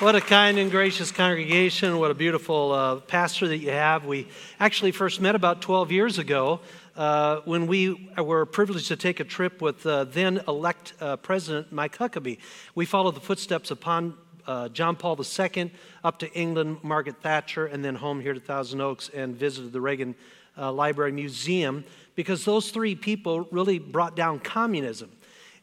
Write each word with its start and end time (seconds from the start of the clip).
What 0.00 0.16
a 0.16 0.20
kind 0.22 0.58
and 0.58 0.70
gracious 0.70 1.12
congregation. 1.12 1.98
What 1.98 2.10
a 2.10 2.14
beautiful 2.14 2.72
uh, 2.72 2.96
pastor 3.00 3.48
that 3.48 3.58
you 3.58 3.68
have. 3.68 4.06
We 4.06 4.28
actually 4.58 4.92
first 4.92 5.20
met 5.20 5.34
about 5.34 5.60
12 5.60 5.92
years 5.92 6.16
ago 6.18 6.60
uh, 6.96 7.40
when 7.44 7.66
we 7.66 8.10
were 8.16 8.46
privileged 8.46 8.88
to 8.88 8.96
take 8.96 9.20
a 9.20 9.24
trip 9.24 9.60
with 9.60 9.84
uh, 9.84 10.04
then 10.04 10.40
elect 10.48 10.94
uh, 11.02 11.16
President 11.16 11.70
Mike 11.70 11.98
Huckabee. 11.98 12.38
We 12.74 12.86
followed 12.86 13.14
the 13.14 13.20
footsteps 13.20 13.70
upon 13.70 14.14
uh, 14.46 14.70
John 14.70 14.96
Paul 14.96 15.20
II 15.20 15.70
up 16.02 16.18
to 16.20 16.32
England, 16.32 16.78
Margaret 16.82 17.16
Thatcher, 17.22 17.66
and 17.66 17.84
then 17.84 17.94
home 17.94 18.22
here 18.22 18.32
to 18.32 18.40
Thousand 18.40 18.80
Oaks 18.80 19.10
and 19.10 19.36
visited 19.36 19.70
the 19.70 19.82
Reagan 19.82 20.14
uh, 20.56 20.72
Library 20.72 21.12
Museum 21.12 21.84
because 22.14 22.46
those 22.46 22.70
three 22.70 22.94
people 22.94 23.46
really 23.50 23.78
brought 23.78 24.16
down 24.16 24.38
communism. 24.38 25.10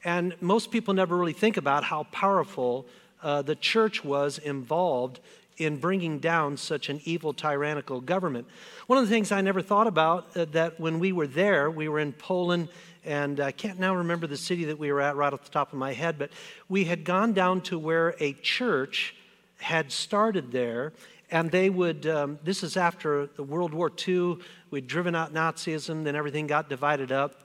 And 0.03 0.35
most 0.41 0.69
people 0.69 0.93
never 0.93 1.17
really 1.17 1.33
think 1.33 1.57
about 1.57 1.83
how 1.83 2.03
powerful 2.11 2.85
uh, 3.23 3.41
the 3.41 3.55
church 3.55 4.03
was 4.03 4.37
involved 4.37 5.19
in 5.57 5.77
bringing 5.77 6.19
down 6.19 6.55
such 6.55 6.89
an 6.89 7.01
evil, 7.03 7.33
tyrannical 7.33 7.99
government. 7.99 8.47
One 8.85 8.99
of 8.99 9.05
the 9.05 9.09
things 9.09 9.31
I 9.31 9.41
never 9.41 9.61
thought 9.61 9.87
about 9.87 10.37
uh, 10.37 10.45
that 10.51 10.79
when 10.79 10.99
we 10.99 11.11
were 11.11 11.27
there, 11.27 11.69
we 11.71 11.89
were 11.89 11.99
in 11.99 12.13
Poland, 12.13 12.69
and 13.03 13.39
I 13.39 13.51
can't 13.51 13.79
now 13.79 13.95
remember 13.95 14.27
the 14.27 14.37
city 14.37 14.65
that 14.65 14.77
we 14.77 14.91
were 14.91 15.01
at 15.01 15.15
right 15.15 15.33
off 15.33 15.43
the 15.43 15.49
top 15.49 15.73
of 15.73 15.79
my 15.79 15.93
head, 15.93 16.19
but 16.19 16.29
we 16.69 16.85
had 16.85 17.03
gone 17.03 17.33
down 17.33 17.61
to 17.61 17.79
where 17.79 18.15
a 18.19 18.33
church 18.33 19.15
had 19.59 19.91
started 19.91 20.51
there, 20.51 20.93
and 21.31 21.49
they 21.49 21.69
would, 21.69 22.05
um, 22.05 22.39
this 22.43 22.61
is 22.61 22.77
after 22.77 23.25
the 23.25 23.43
World 23.43 23.73
War 23.73 23.91
II, 24.07 24.37
we'd 24.69 24.87
driven 24.87 25.15
out 25.15 25.33
Nazism, 25.33 26.03
then 26.03 26.15
everything 26.15 26.45
got 26.45 26.69
divided 26.69 27.11
up. 27.11 27.41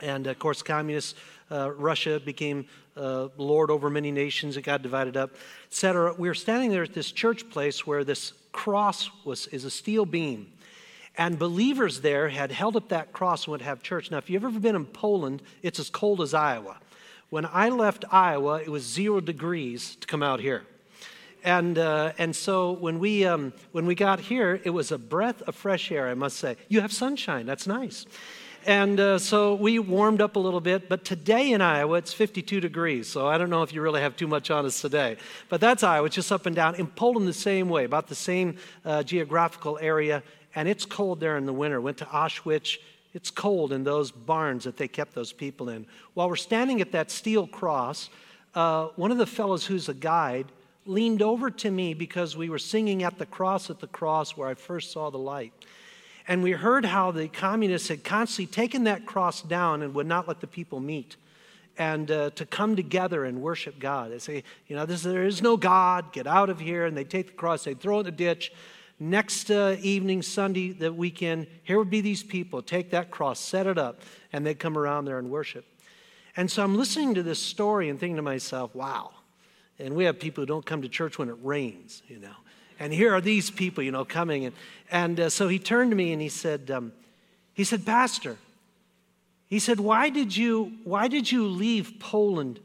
And 0.00 0.26
of 0.26 0.38
course, 0.38 0.62
communist 0.62 1.16
uh, 1.50 1.70
Russia 1.72 2.20
became 2.20 2.66
uh, 2.96 3.28
lord 3.36 3.70
over 3.70 3.90
many 3.90 4.10
nations. 4.10 4.56
It 4.56 4.62
got 4.62 4.82
divided 4.82 5.16
up, 5.16 5.34
etc. 5.68 6.14
We 6.18 6.28
were 6.28 6.34
standing 6.34 6.70
there 6.70 6.82
at 6.82 6.94
this 6.94 7.12
church 7.12 7.48
place 7.50 7.86
where 7.86 8.04
this 8.04 8.32
cross 8.52 9.10
was 9.24 9.46
is 9.48 9.64
a 9.64 9.70
steel 9.70 10.06
beam, 10.06 10.52
and 11.16 11.38
believers 11.38 12.00
there 12.00 12.28
had 12.28 12.50
held 12.50 12.76
up 12.76 12.88
that 12.88 13.12
cross 13.12 13.44
and 13.44 13.52
would 13.52 13.62
have 13.62 13.82
church. 13.82 14.10
Now, 14.10 14.18
if 14.18 14.28
you've 14.30 14.44
ever 14.44 14.58
been 14.58 14.76
in 14.76 14.86
Poland, 14.86 15.42
it's 15.62 15.78
as 15.78 15.90
cold 15.90 16.20
as 16.20 16.34
Iowa. 16.34 16.78
When 17.28 17.46
I 17.46 17.68
left 17.70 18.04
Iowa, 18.10 18.60
it 18.60 18.68
was 18.68 18.84
zero 18.84 19.20
degrees 19.20 19.96
to 19.96 20.06
come 20.06 20.22
out 20.22 20.40
here. 20.40 20.62
And, 21.42 21.78
uh, 21.78 22.12
and 22.18 22.34
so 22.34 22.72
when 22.72 22.98
we, 22.98 23.24
um, 23.24 23.52
when 23.72 23.86
we 23.86 23.94
got 23.94 24.18
here, 24.18 24.60
it 24.64 24.70
was 24.70 24.90
a 24.90 24.98
breath 24.98 25.42
of 25.42 25.54
fresh 25.54 25.92
air, 25.92 26.08
I 26.08 26.14
must 26.14 26.38
say. 26.38 26.56
You 26.68 26.80
have 26.80 26.92
sunshine, 26.92 27.46
that's 27.46 27.66
nice. 27.66 28.04
And 28.66 28.98
uh, 28.98 29.18
so 29.20 29.54
we 29.54 29.78
warmed 29.78 30.20
up 30.20 30.34
a 30.34 30.40
little 30.40 30.60
bit, 30.60 30.88
but 30.88 31.04
today 31.04 31.52
in 31.52 31.60
Iowa 31.60 31.98
it's 31.98 32.12
52 32.12 32.60
degrees. 32.60 33.08
So 33.08 33.28
I 33.28 33.38
don't 33.38 33.48
know 33.48 33.62
if 33.62 33.72
you 33.72 33.80
really 33.80 34.00
have 34.00 34.16
too 34.16 34.26
much 34.26 34.50
on 34.50 34.66
us 34.66 34.80
today. 34.80 35.18
But 35.48 35.60
that's 35.60 35.84
Iowa, 35.84 36.06
it's 36.06 36.16
just 36.16 36.32
up 36.32 36.46
and 36.46 36.56
down. 36.56 36.74
In 36.74 36.88
Poland, 36.88 37.28
the 37.28 37.32
same 37.32 37.68
way, 37.68 37.84
about 37.84 38.08
the 38.08 38.16
same 38.16 38.56
uh, 38.84 39.04
geographical 39.04 39.78
area. 39.80 40.20
And 40.56 40.68
it's 40.68 40.84
cold 40.84 41.20
there 41.20 41.36
in 41.36 41.46
the 41.46 41.52
winter. 41.52 41.80
Went 41.80 41.98
to 41.98 42.06
Auschwitz. 42.06 42.78
It's 43.14 43.30
cold 43.30 43.72
in 43.72 43.84
those 43.84 44.10
barns 44.10 44.64
that 44.64 44.76
they 44.76 44.88
kept 44.88 45.14
those 45.14 45.32
people 45.32 45.68
in. 45.68 45.86
While 46.14 46.28
we're 46.28 46.34
standing 46.34 46.80
at 46.80 46.90
that 46.90 47.12
steel 47.12 47.46
cross, 47.46 48.10
uh, 48.56 48.88
one 48.96 49.12
of 49.12 49.18
the 49.18 49.26
fellows 49.26 49.64
who's 49.64 49.88
a 49.88 49.94
guide 49.94 50.50
leaned 50.86 51.22
over 51.22 51.50
to 51.52 51.70
me 51.70 51.94
because 51.94 52.36
we 52.36 52.48
were 52.48 52.58
singing 52.58 53.04
at 53.04 53.16
the 53.16 53.26
cross 53.26 53.70
at 53.70 53.78
the 53.78 53.86
cross 53.86 54.36
where 54.36 54.48
I 54.48 54.54
first 54.54 54.90
saw 54.90 55.10
the 55.10 55.18
light. 55.18 55.52
And 56.28 56.42
we 56.42 56.52
heard 56.52 56.84
how 56.84 57.12
the 57.12 57.28
communists 57.28 57.88
had 57.88 58.02
constantly 58.02 58.52
taken 58.52 58.84
that 58.84 59.06
cross 59.06 59.42
down 59.42 59.82
and 59.82 59.94
would 59.94 60.06
not 60.06 60.26
let 60.26 60.40
the 60.40 60.46
people 60.46 60.80
meet 60.80 61.16
and 61.78 62.10
uh, 62.10 62.30
to 62.30 62.46
come 62.46 62.74
together 62.74 63.24
and 63.24 63.40
worship 63.42 63.78
God. 63.78 64.10
They 64.10 64.18
say, 64.18 64.44
you 64.66 64.76
know, 64.76 64.86
this, 64.86 65.02
there 65.02 65.24
is 65.24 65.42
no 65.42 65.56
God, 65.56 66.12
get 66.12 66.26
out 66.26 66.50
of 66.50 66.58
here. 66.58 66.86
And 66.86 66.96
they 66.96 67.04
take 67.04 67.28
the 67.28 67.32
cross, 67.32 67.64
they 67.64 67.74
throw 67.74 67.98
it 67.98 68.00
in 68.00 68.06
the 68.06 68.12
ditch. 68.12 68.52
Next 68.98 69.50
uh, 69.50 69.76
evening, 69.80 70.22
Sunday, 70.22 70.72
the 70.72 70.92
weekend, 70.92 71.46
here 71.64 71.78
would 71.78 71.90
be 71.90 72.00
these 72.00 72.22
people, 72.22 72.62
take 72.62 72.90
that 72.92 73.10
cross, 73.10 73.38
set 73.38 73.66
it 73.66 73.76
up, 73.76 74.00
and 74.32 74.46
they'd 74.46 74.58
come 74.58 74.78
around 74.78 75.04
there 75.04 75.18
and 75.18 75.30
worship. 75.30 75.66
And 76.34 76.50
so 76.50 76.64
I'm 76.64 76.76
listening 76.76 77.14
to 77.14 77.22
this 77.22 77.38
story 77.38 77.90
and 77.90 78.00
thinking 78.00 78.16
to 78.16 78.22
myself, 78.22 78.74
wow. 78.74 79.10
And 79.78 79.94
we 79.94 80.04
have 80.04 80.18
people 80.18 80.42
who 80.42 80.46
don't 80.46 80.64
come 80.64 80.80
to 80.80 80.88
church 80.88 81.18
when 81.18 81.28
it 81.28 81.36
rains, 81.42 82.02
you 82.08 82.18
know. 82.18 82.32
And 82.78 82.92
here 82.92 83.14
are 83.14 83.20
these 83.20 83.50
people, 83.50 83.82
you 83.82 83.92
know, 83.92 84.04
coming. 84.04 84.44
And, 84.44 84.54
and 84.90 85.20
uh, 85.20 85.30
so 85.30 85.48
he 85.48 85.58
turned 85.58 85.90
to 85.90 85.96
me 85.96 86.12
and 86.12 86.20
he 86.20 86.28
said, 86.28 86.70
um, 86.70 86.92
he 87.54 87.64
said, 87.64 87.86
Pastor, 87.86 88.36
he 89.46 89.58
said, 89.58 89.80
why 89.80 90.10
did, 90.10 90.36
you, 90.36 90.72
why 90.84 91.08
did 91.08 91.30
you 91.30 91.46
leave 91.46 91.94
Poland 91.98 92.60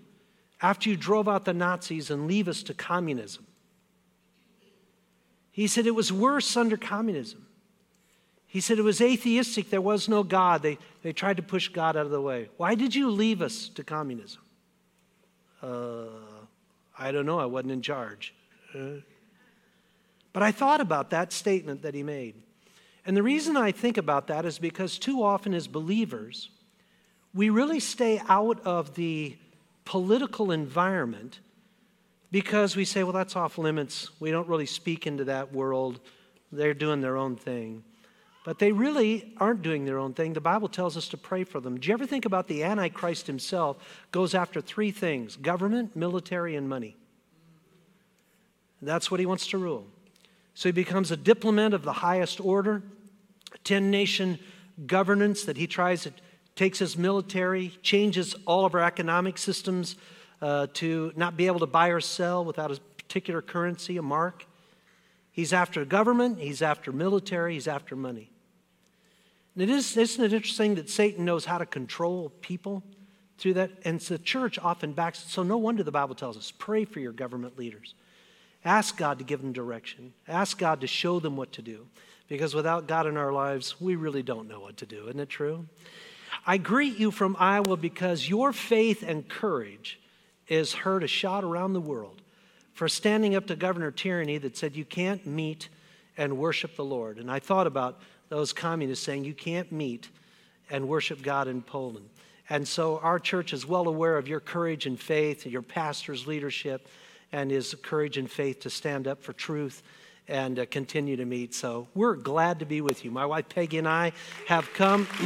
after 0.61 0.89
you 0.89 0.97
drove 0.97 1.29
out 1.29 1.45
the 1.45 1.53
Nazis 1.53 2.11
and 2.11 2.27
leave 2.27 2.47
us 2.47 2.63
to 2.63 2.73
communism? 2.73 3.45
He 5.51 5.67
said, 5.67 5.85
it 5.85 5.95
was 5.95 6.11
worse 6.11 6.57
under 6.57 6.77
communism. 6.77 7.45
He 8.47 8.59
said 8.59 8.79
it 8.79 8.83
was 8.83 8.99
atheistic. 8.99 9.69
There 9.69 9.79
was 9.79 10.09
no 10.09 10.23
God. 10.23 10.61
They, 10.61 10.77
they 11.03 11.13
tried 11.13 11.37
to 11.37 11.43
push 11.43 11.69
God 11.69 11.95
out 11.95 12.05
of 12.05 12.11
the 12.11 12.21
way. 12.21 12.49
Why 12.57 12.75
did 12.75 12.93
you 12.93 13.09
leave 13.09 13.41
us 13.41 13.69
to 13.69 13.83
communism? 13.83 14.41
Uh, 15.63 16.07
I 16.99 17.13
don't 17.13 17.25
know. 17.25 17.39
I 17.39 17.45
wasn't 17.45 17.71
in 17.71 17.81
charge. 17.81 18.33
Uh, 18.75 18.99
but 20.33 20.43
I 20.43 20.51
thought 20.51 20.81
about 20.81 21.09
that 21.09 21.33
statement 21.33 21.81
that 21.81 21.93
he 21.93 22.03
made. 22.03 22.35
And 23.05 23.17
the 23.17 23.23
reason 23.23 23.57
I 23.57 23.71
think 23.71 23.97
about 23.97 24.27
that 24.27 24.45
is 24.45 24.59
because 24.59 24.99
too 24.99 25.23
often 25.23 25.53
as 25.53 25.67
believers, 25.67 26.49
we 27.33 27.49
really 27.49 27.79
stay 27.79 28.21
out 28.27 28.59
of 28.65 28.95
the 28.95 29.35
political 29.85 30.51
environment 30.51 31.39
because 32.31 32.75
we 32.75 32.85
say, 32.85 33.03
well, 33.03 33.11
that's 33.11 33.35
off 33.35 33.57
limits. 33.57 34.09
We 34.19 34.31
don't 34.31 34.47
really 34.47 34.65
speak 34.65 35.05
into 35.07 35.25
that 35.25 35.51
world. 35.51 35.99
They're 36.51 36.73
doing 36.73 37.01
their 37.01 37.17
own 37.17 37.35
thing. 37.35 37.83
But 38.43 38.57
they 38.57 38.71
really 38.71 39.33
aren't 39.37 39.61
doing 39.61 39.85
their 39.85 39.99
own 39.99 40.13
thing. 40.13 40.33
The 40.33 40.41
Bible 40.41 40.67
tells 40.67 40.97
us 40.97 41.07
to 41.09 41.17
pray 41.17 41.43
for 41.43 41.59
them. 41.59 41.79
Do 41.79 41.87
you 41.87 41.93
ever 41.93 42.05
think 42.05 42.25
about 42.25 42.47
the 42.47 42.63
Antichrist 42.63 43.27
himself 43.27 43.77
goes 44.11 44.33
after 44.33 44.61
three 44.61 44.91
things 44.91 45.35
government, 45.35 45.95
military, 45.95 46.55
and 46.55 46.67
money? 46.67 46.95
That's 48.81 49.11
what 49.11 49.19
he 49.19 49.27
wants 49.27 49.47
to 49.47 49.57
rule. 49.59 49.85
So 50.53 50.69
he 50.69 50.73
becomes 50.73 51.11
a 51.11 51.17
diplomat 51.17 51.73
of 51.73 51.83
the 51.83 51.93
highest 51.93 52.39
order, 52.39 52.83
10 53.63 53.89
nation 53.89 54.39
governance 54.85 55.43
that 55.45 55.57
he 55.57 55.67
tries 55.67 56.03
to 56.03 56.13
takes 56.55 56.79
his 56.79 56.97
military, 56.97 57.69
changes 57.81 58.35
all 58.45 58.65
of 58.65 58.75
our 58.75 58.83
economic 58.83 59.37
systems 59.37 59.95
uh, 60.41 60.67
to 60.73 61.11
not 61.15 61.37
be 61.37 61.47
able 61.47 61.59
to 61.59 61.65
buy 61.65 61.87
or 61.87 62.01
sell 62.01 62.43
without 62.43 62.71
a 62.71 62.79
particular 62.97 63.41
currency, 63.41 63.97
a 63.97 64.01
mark. 64.01 64.45
He's 65.31 65.53
after 65.53 65.85
government, 65.85 66.39
he's 66.39 66.61
after 66.61 66.91
military, 66.91 67.53
he's 67.53 67.67
after 67.67 67.95
money. 67.95 68.29
And 69.55 69.63
it 69.63 69.69
is, 69.69 69.95
isn't 69.97 70.23
it 70.23 70.33
interesting 70.33 70.75
that 70.75 70.89
Satan 70.89 71.25
knows 71.25 71.45
how 71.45 71.57
to 71.57 71.65
control 71.65 72.29
people 72.41 72.83
through 73.37 73.55
that? 73.55 73.71
And 73.85 74.01
so 74.01 74.15
the 74.15 74.23
church 74.23 74.59
often 74.59 74.93
backs 74.93 75.23
it. 75.23 75.29
So 75.29 75.43
no 75.43 75.57
wonder 75.57 75.83
the 75.83 75.91
Bible 75.91 76.15
tells 76.15 76.37
us 76.37 76.51
pray 76.51 76.85
for 76.85 76.99
your 76.99 77.11
government 77.11 77.57
leaders. 77.57 77.95
Ask 78.63 78.97
God 78.97 79.17
to 79.17 79.23
give 79.23 79.41
them 79.41 79.53
direction. 79.53 80.13
Ask 80.27 80.57
God 80.57 80.81
to 80.81 80.87
show 80.87 81.19
them 81.19 81.35
what 81.35 81.51
to 81.53 81.61
do. 81.61 81.87
Because 82.27 82.53
without 82.53 82.87
God 82.87 83.07
in 83.07 83.17
our 83.17 83.33
lives, 83.33 83.81
we 83.81 83.95
really 83.95 84.23
don't 84.23 84.47
know 84.47 84.59
what 84.59 84.77
to 84.77 84.85
do. 84.85 85.07
Isn't 85.07 85.19
it 85.19 85.29
true? 85.29 85.65
I 86.45 86.57
greet 86.57 86.97
you 86.97 87.11
from 87.11 87.35
Iowa 87.39 87.75
because 87.75 88.29
your 88.29 88.53
faith 88.53 89.03
and 89.03 89.27
courage 89.27 89.99
is 90.47 90.73
heard 90.73 91.03
a 91.03 91.07
shot 91.07 91.43
around 91.43 91.73
the 91.73 91.81
world 91.81 92.21
for 92.73 92.87
standing 92.87 93.35
up 93.35 93.47
to 93.47 93.55
Governor 93.55 93.91
Tyranny 93.91 94.37
that 94.37 94.57
said 94.57 94.75
you 94.75 94.85
can't 94.85 95.25
meet 95.25 95.69
and 96.17 96.37
worship 96.37 96.75
the 96.75 96.85
Lord. 96.85 97.17
And 97.17 97.29
I 97.29 97.39
thought 97.39 97.67
about 97.67 97.99
those 98.29 98.53
communists 98.53 99.05
saying 99.05 99.25
you 99.25 99.33
can't 99.33 99.71
meet 99.71 100.09
and 100.69 100.87
worship 100.87 101.21
God 101.21 101.47
in 101.47 101.61
Poland. 101.61 102.09
And 102.49 102.67
so 102.67 102.99
our 102.99 103.19
church 103.19 103.53
is 103.53 103.65
well 103.65 103.87
aware 103.87 104.17
of 104.17 104.27
your 104.27 104.39
courage 104.39 104.85
and 104.85 104.99
faith, 104.99 105.45
your 105.45 105.61
pastor's 105.61 106.27
leadership 106.27 106.87
and 107.31 107.49
his 107.51 107.75
courage 107.81 108.17
and 108.17 108.29
faith 108.29 108.59
to 108.61 108.69
stand 108.69 109.07
up 109.07 109.21
for 109.23 109.33
truth 109.33 109.81
and 110.27 110.59
uh, 110.59 110.65
continue 110.65 111.15
to 111.17 111.25
meet. 111.25 111.53
So 111.53 111.87
we're 111.93 112.15
glad 112.15 112.59
to 112.59 112.65
be 112.65 112.81
with 112.81 113.03
you. 113.03 113.11
My 113.11 113.25
wife 113.25 113.49
Peggy 113.49 113.77
and 113.77 113.87
I 113.87 114.11
have 114.47 114.71
come. 114.73 115.07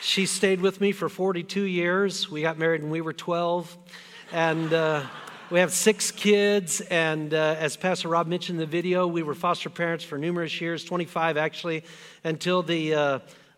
she 0.00 0.26
stayed 0.26 0.60
with 0.60 0.80
me 0.80 0.92
for 0.92 1.08
42 1.08 1.62
years. 1.62 2.30
We 2.30 2.42
got 2.42 2.58
married 2.58 2.82
when 2.82 2.90
we 2.90 3.00
were 3.00 3.12
12. 3.12 3.76
And 4.32 4.72
uh, 4.72 5.02
we 5.50 5.60
have 5.60 5.72
six 5.72 6.10
kids. 6.10 6.80
And 6.82 7.34
uh, 7.34 7.56
as 7.58 7.76
Pastor 7.76 8.08
Rob 8.08 8.26
mentioned 8.26 8.56
in 8.56 8.60
the 8.60 8.66
video, 8.70 9.06
we 9.06 9.22
were 9.22 9.34
foster 9.34 9.70
parents 9.70 10.04
for 10.04 10.18
numerous 10.18 10.60
years 10.60 10.84
25 10.84 11.36
actually, 11.36 11.84
until 12.24 12.62
the 12.62 12.94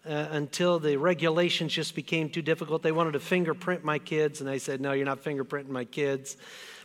uh, 0.06 0.28
until 0.30 0.78
the 0.78 0.96
regulations 0.96 1.72
just 1.72 1.94
became 1.94 2.30
too 2.30 2.42
difficult. 2.42 2.82
They 2.82 2.92
wanted 2.92 3.12
to 3.12 3.20
fingerprint 3.20 3.84
my 3.84 3.98
kids, 3.98 4.40
and 4.40 4.48
I 4.48 4.58
said, 4.58 4.80
No, 4.80 4.92
you're 4.92 5.06
not 5.06 5.22
fingerprinting 5.22 5.68
my 5.68 5.84
kids. 5.84 6.36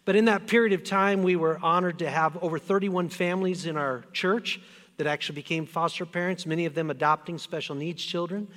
But 0.04 0.16
in 0.16 0.26
that 0.26 0.48
period 0.48 0.74
of 0.74 0.84
time, 0.84 1.22
we 1.22 1.36
were 1.36 1.60
honored 1.62 2.00
to 2.00 2.10
have 2.10 2.42
over 2.44 2.58
31 2.58 3.10
families 3.10 3.66
in 3.66 3.78
our 3.78 4.04
church 4.14 4.60
that 4.98 5.08
actually 5.08 5.36
became 5.36 5.66
foster 5.66 6.06
parents, 6.06 6.46
many 6.46 6.66
of 6.66 6.74
them 6.74 6.90
adopting 6.90 7.38
special 7.38 7.76
needs 7.76 8.04
children. 8.04 8.48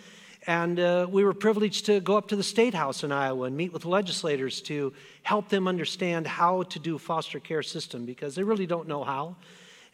And 0.46 0.78
uh, 0.78 1.06
we 1.08 1.24
were 1.24 1.32
privileged 1.32 1.86
to 1.86 2.00
go 2.00 2.16
up 2.16 2.28
to 2.28 2.36
the 2.36 2.42
State 2.42 2.74
House 2.74 3.02
in 3.02 3.12
Iowa 3.12 3.46
and 3.46 3.56
meet 3.56 3.72
with 3.72 3.86
legislators 3.86 4.60
to 4.62 4.92
help 5.22 5.48
them 5.48 5.66
understand 5.66 6.26
how 6.26 6.64
to 6.64 6.78
do 6.78 6.98
foster 6.98 7.40
care 7.40 7.62
system 7.62 8.04
because 8.04 8.34
they 8.34 8.42
really 8.42 8.66
don't 8.66 8.86
know 8.86 9.04
how. 9.04 9.36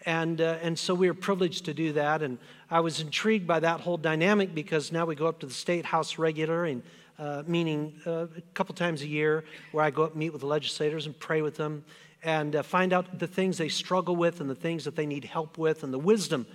And, 0.07 0.41
uh, 0.41 0.59
and 0.63 0.79
so 0.79 0.95
we 0.95 1.09
were 1.09 1.15
privileged 1.15 1.67
to 1.67 1.75
do 1.75 1.93
that. 1.93 2.23
And 2.23 2.39
I 2.71 2.81
was 2.81 3.01
intrigued 3.01 3.47
by 3.47 3.61
that 3.61 3.81
whole 3.81 3.97
dynamic 3.97 4.55
because 4.55 4.93
now 4.93 5.05
we 5.05 5.15
go 5.15 5.27
up 5.27 5.41
to 5.41 5.47
the 5.47 5.53
State 5.53 5.85
House 5.85 6.19
regular, 6.19 6.65
and, 6.65 6.83
uh, 7.19 7.43
meaning 7.47 7.95
uh, 8.07 8.27
a 8.37 8.41
couple 8.55 8.75
times 8.75 9.03
a 9.03 9.07
year, 9.07 9.45
where 9.73 9.85
I 9.85 9.91
go 9.91 10.05
up 10.05 10.13
and 10.13 10.19
meet 10.21 10.31
with 10.31 10.41
the 10.41 10.47
legislators 10.47 11.07
and 11.07 11.19
pray 11.19 11.43
with 11.43 11.57
them 11.57 11.85
and 12.23 12.57
uh, 12.57 12.63
find 12.63 12.93
out 12.93 13.19
the 13.19 13.27
things 13.27 13.59
they 13.59 13.69
struggle 13.69 14.17
with 14.17 14.41
and 14.41 14.49
the 14.49 14.55
things 14.55 14.85
that 14.85 14.97
they 14.97 15.07
need 15.07 15.25
help 15.25 15.59
with 15.59 15.83
and 15.83 15.93
the 15.93 15.99
wisdom 15.99 16.47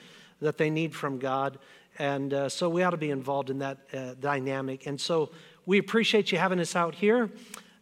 that 0.42 0.58
they 0.58 0.70
need 0.70 0.94
from 0.94 1.18
God. 1.18 1.58
And 1.98 2.34
uh, 2.34 2.50
so 2.50 2.70
we 2.70 2.84
ought 2.84 2.92
to 2.92 2.98
be 2.98 3.10
involved 3.10 3.50
in 3.50 3.60
that 3.60 3.78
uh, 3.94 4.16
dynamic. 4.20 4.86
And 4.86 5.00
so 5.00 5.32
we 5.66 5.78
appreciate 5.78 6.32
you 6.32 6.38
having 6.38 6.60
us 6.60 6.76
out 6.76 6.96
here 6.96 7.30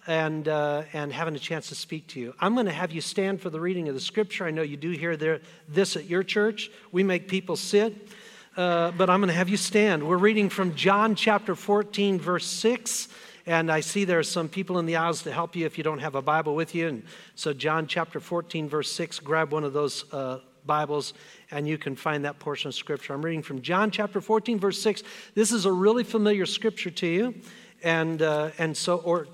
and, 0.08 0.48
uh, 0.48 0.84
and 0.94 1.14
having 1.14 1.36
a 1.36 1.40
chance 1.40 1.70
to 1.70 1.76
speak 1.76 2.08
to 2.08 2.20
you. 2.20 2.34
I'm 2.40 2.54
going 2.54 2.66
to 2.66 2.72
have 2.72 2.92
you 2.92 3.02
stand 3.02 3.42
for 3.42 3.50
the 3.50 3.60
reading 3.60 3.88
of 3.88 3.96
the 3.96 4.02
scripture. 4.02 4.46
I 4.46 4.52
know 4.52 4.62
you 4.62 4.78
do 4.78 4.92
hear 4.92 5.16
there, 5.16 5.42
this 5.68 5.96
at 5.96 6.06
your 6.06 6.24
church. 6.24 6.70
We 6.92 7.04
make 7.04 7.28
people 7.28 7.56
sit, 7.56 8.10
uh, 8.58 8.92
but 8.92 9.10
I'm 9.10 9.20
going 9.20 9.30
to 9.30 9.36
have 9.36 9.50
you 9.50 9.58
stand. 9.58 10.08
We're 10.08 10.18
reading 10.18 10.50
from 10.50 10.76
John 10.76 11.16
chapter 11.16 11.56
14, 11.56 12.20
verse 12.20 12.46
6. 12.46 13.08
And 13.46 13.72
I 13.72 13.82
see 13.82 14.06
there 14.06 14.20
are 14.20 14.24
some 14.24 14.48
people 14.48 14.80
in 14.80 14.86
the 14.86 14.96
aisles 14.96 15.24
to 15.24 15.32
help 15.32 15.56
you 15.56 15.66
if 15.66 15.78
you 15.78 15.84
don't 15.84 16.00
have 16.00 16.16
a 16.16 16.22
Bible 16.22 16.56
with 16.56 16.74
you. 16.74 16.88
And 16.88 17.04
so, 17.36 17.52
John 17.52 17.88
chapter 17.88 18.22
14, 18.22 18.70
verse 18.70 18.90
6, 18.92 19.20
grab 19.20 19.52
one 19.52 19.66
of 19.66 19.74
those 19.74 20.06
uh, 20.14 20.40
Bibles 20.66 21.14
and 21.52 21.68
you 21.68 21.78
can 21.78 21.96
find 21.96 22.24
that 22.26 22.40
portion 22.40 22.70
of 22.70 22.76
Scripture. 22.76 23.14
I'm 23.14 23.24
reading 23.24 23.44
from 23.44 23.62
John 23.62 23.92
chapter 23.92 24.22
14, 24.22 24.60
verse 24.60 24.82
6. 24.82 25.04
This 25.36 25.52
is 25.52 25.66
a 25.66 25.72
really 25.72 26.06
familiar 26.06 26.46
Scripture 26.46 26.90
to 26.92 27.08
you. 27.08 27.36
And, 27.84 28.22
uh, 28.22 28.52
and 28.58 28.76
so, 28.76 28.98
or 28.98 29.28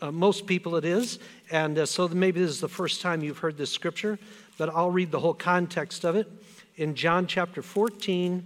uh, 0.00 0.10
most 0.10 0.46
people 0.46 0.76
it 0.76 0.84
is. 0.84 1.18
And 1.50 1.78
uh, 1.78 1.86
so 1.86 2.08
maybe 2.08 2.40
this 2.40 2.50
is 2.50 2.60
the 2.60 2.68
first 2.68 3.00
time 3.00 3.22
you've 3.22 3.38
heard 3.38 3.56
this 3.56 3.70
Scripture, 3.70 4.18
but 4.58 4.68
I'll 4.68 4.90
read 4.90 5.10
the 5.10 5.20
whole 5.20 5.34
context 5.34 6.04
of 6.04 6.16
it 6.16 6.30
in 6.76 6.94
John 6.94 7.26
chapter 7.26 7.62
14, 7.62 8.44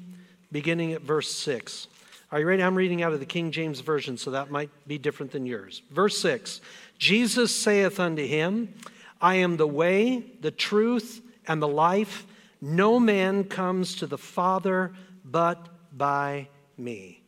beginning 0.52 0.92
at 0.92 1.02
verse 1.02 1.30
6. 1.30 1.88
Are 2.32 2.38
you 2.38 2.46
ready? 2.46 2.62
I'm 2.62 2.76
reading 2.76 3.02
out 3.02 3.12
of 3.12 3.18
the 3.18 3.26
King 3.26 3.50
James 3.50 3.80
Version, 3.80 4.16
so 4.16 4.30
that 4.30 4.50
might 4.50 4.70
be 4.86 4.98
different 4.98 5.32
than 5.32 5.46
yours. 5.46 5.82
Verse 5.90 6.18
6 6.18 6.60
Jesus 6.98 7.54
saith 7.54 7.98
unto 7.98 8.24
him, 8.24 8.72
I 9.20 9.36
am 9.36 9.56
the 9.56 9.66
way, 9.66 10.24
the 10.40 10.50
truth, 10.50 11.22
and 11.48 11.60
the 11.60 11.68
life. 11.68 12.26
No 12.60 13.00
man 13.00 13.44
comes 13.44 13.96
to 13.96 14.06
the 14.06 14.18
Father 14.18 14.92
but 15.24 15.68
by 15.96 16.48
me. 16.76 17.19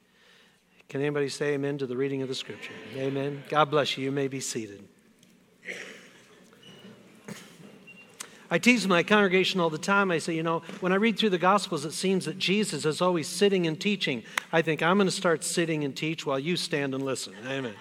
Can 0.93 1.00
anybody 1.00 1.31
say 1.31 1.55
amen 1.55 1.79
to 1.79 1.87
the 1.87 1.97
reading 1.97 2.21
of 2.21 2.29
the 2.29 2.35
scripture? 2.35 2.75
Amen. 2.99 3.44
God 3.49 3.71
bless 3.71 3.97
you. 3.97 4.05
You 4.05 4.12
may 4.12 4.29
be 4.29 4.41
seated. 4.41 4.87
I 8.50 8.59
tease 8.59 8.87
my 8.87 9.03
congregation 9.03 9.59
all 9.59 9.71
the 9.71 9.79
time. 9.79 10.11
I 10.11 10.19
say, 10.19 10.35
you 10.35 10.43
know, 10.43 10.61
when 10.81 10.93
I 10.93 10.97
read 10.97 11.19
through 11.19 11.31
the 11.31 11.39
Gospels, 11.39 11.87
it 11.87 11.94
seems 11.94 12.27
that 12.27 12.39
Jesus 12.39 12.85
is 12.85 13.00
always 13.00 13.27
sitting 13.27 13.67
and 13.67 13.81
teaching. 13.81 14.23
I 14.53 14.61
think 14.61 14.83
I'm 14.83 14.99
going 14.99 15.06
to 15.06 15.11
start 15.11 15.44
sitting 15.44 15.83
and 15.83 15.97
teach 15.97 16.27
while 16.27 16.39
you 16.39 16.56
stand 16.56 16.95
and 16.95 17.03
listen. 17.03 17.33
Amen. 17.47 17.73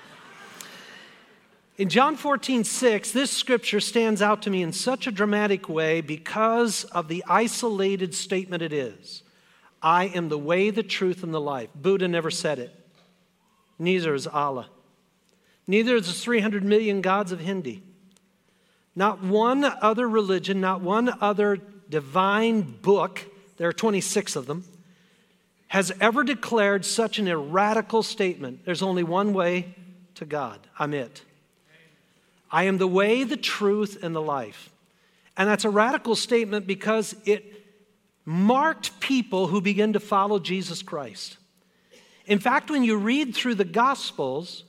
In 1.78 1.90
John 1.90 2.16
14, 2.16 2.64
6, 2.64 3.12
this 3.12 3.30
scripture 3.30 3.82
stands 3.82 4.22
out 4.22 4.42
to 4.44 4.50
me 4.50 4.62
in 4.62 4.72
such 4.72 5.06
a 5.06 5.12
dramatic 5.12 5.68
way 5.68 6.00
because 6.00 6.86
of 6.86 7.10
the 7.10 7.26
isolated 7.28 8.16
statement 8.16 8.64
it 8.64 8.72
is 8.72 9.22
I 9.82 10.06
am 10.06 10.30
the 10.30 10.38
way, 10.40 10.70
the 10.70 10.82
truth, 10.82 11.24
and 11.24 11.34
the 11.34 11.42
life. 11.42 11.68
Buddha 11.76 12.08
never 12.08 12.32
said 12.32 12.58
it. 12.58 12.78
Neither 13.82 14.14
is 14.14 14.28
Allah. 14.28 14.70
Neither 15.66 15.96
is 15.96 16.06
the 16.06 16.14
300 16.14 16.64
million 16.64 17.02
gods 17.02 17.32
of 17.32 17.40
Hindi. 17.40 17.82
Not 18.96 19.24
one 19.24 19.66
other 19.66 20.08
religion, 20.08 20.62
not 20.62 20.82
one 20.82 21.12
other 21.20 21.58
divine 21.90 22.62
book, 22.62 23.26
there 23.58 23.68
are 23.68 23.74
26 23.74 24.36
of 24.36 24.46
them, 24.46 24.66
has 25.70 25.92
ever 26.00 26.24
declared 26.24 26.86
such 26.86 27.18
an 27.18 27.28
irradical 27.28 28.04
statement. 28.04 28.66
There's 28.66 28.84
only 28.84 29.02
one 29.02 29.34
way 29.34 29.74
to 30.14 30.26
God. 30.26 30.60
I'm 30.78 30.94
it. 30.94 31.24
I 32.52 32.66
am 32.66 32.78
the 32.78 32.88
way, 32.88 33.24
the 33.24 33.36
truth, 33.36 34.04
and 34.04 34.14
the 34.14 34.22
life. 34.22 34.70
And 35.36 35.50
that's 35.50 35.66
a 35.66 35.72
radical 35.72 36.16
statement 36.16 36.68
because 36.68 37.16
it 37.26 37.66
marked 38.26 39.00
people 39.00 39.48
who 39.48 39.60
begin 39.60 39.94
to 39.94 40.00
follow 40.00 40.38
Jesus 40.38 40.84
Christ. 40.84 41.38
In 42.32 42.40
fact, 42.40 42.72
when 42.72 42.86
you 42.86 42.96
read 42.96 43.36
through 43.36 43.56
the 43.56 43.66
Gospels, 43.66 44.64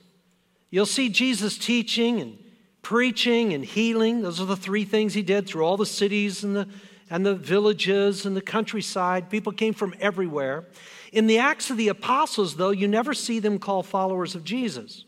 you'll 0.71 0.85
see 0.85 1.09
Jesus 1.09 1.57
teaching 1.57 2.21
and 2.21 2.37
preaching 2.83 3.53
and 3.53 3.65
healing. 3.65 4.23
Those 4.23 4.41
are 4.41 4.47
the 4.47 4.57
three 4.57 4.85
things 4.85 5.15
he 5.15 5.23
did 5.23 5.47
through 5.47 5.63
all 5.63 5.77
the 5.77 5.87
cities 5.87 6.43
and 6.43 6.57
the, 6.57 6.67
and 7.09 7.25
the 7.25 7.37
villages 7.37 8.27
and 8.27 8.37
the 8.37 8.43
countryside. 8.43 9.31
People 9.31 9.53
came 9.53 9.75
from 9.75 9.95
everywhere. 10.01 10.67
In 11.13 11.29
the 11.29 11.39
Acts 11.39 11.71
of 11.71 11.77
the 11.77 11.87
Apostles, 11.87 12.57
though, 12.57 12.71
you 12.71 12.89
never 12.89 13.15
see 13.15 13.39
them 13.39 13.61
call 13.61 13.85
followers 13.85 14.35
of 14.35 14.43
Jesus 14.43 15.05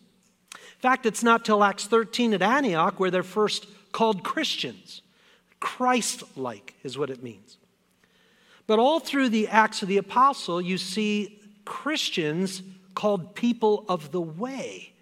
In 0.52 0.78
fact, 0.78 1.06
it's 1.06 1.24
not 1.24 1.44
till 1.44 1.64
Acts 1.64 1.88
13 1.88 2.34
at 2.34 2.40
Antioch 2.40 3.00
where 3.00 3.10
they're 3.10 3.24
first 3.24 3.66
called 3.90 4.22
Christians. 4.22 5.02
Christ 5.58 6.22
like 6.36 6.76
is 6.84 6.96
what 6.96 7.10
it 7.10 7.20
means. 7.20 7.58
But 8.68 8.78
all 8.78 9.00
through 9.00 9.30
the 9.30 9.48
Acts 9.48 9.82
of 9.82 9.88
the 9.88 9.96
Apostle, 9.96 10.60
you 10.60 10.78
see 10.78 11.40
Christians 11.64 12.62
called 12.94 13.34
people 13.34 13.84
of 13.88 14.12
the 14.12 14.20
way. 14.20 14.92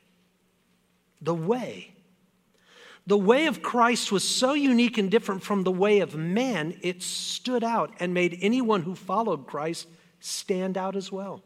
The 1.21 1.35
way. 1.35 1.93
The 3.07 3.19
way 3.19 3.47
of 3.47 3.63
Christ 3.63 4.13
was 4.13 4.23
so 4.23 4.53
unique 4.53 4.97
and 4.97 5.11
different 5.11 5.43
from 5.43 5.65
the 5.65 5.73
way 5.73 6.01
of 6.01 6.15
man, 6.15 6.79
it 6.83 7.03
stood 7.03 7.65
out 7.65 7.93
and 7.99 8.15
made 8.15 8.39
anyone 8.41 8.83
who 8.83 8.95
followed 8.95 9.47
Christ 9.47 9.89
stand 10.21 10.79
out 10.79 10.95
as 10.95 11.11
well. 11.11 11.43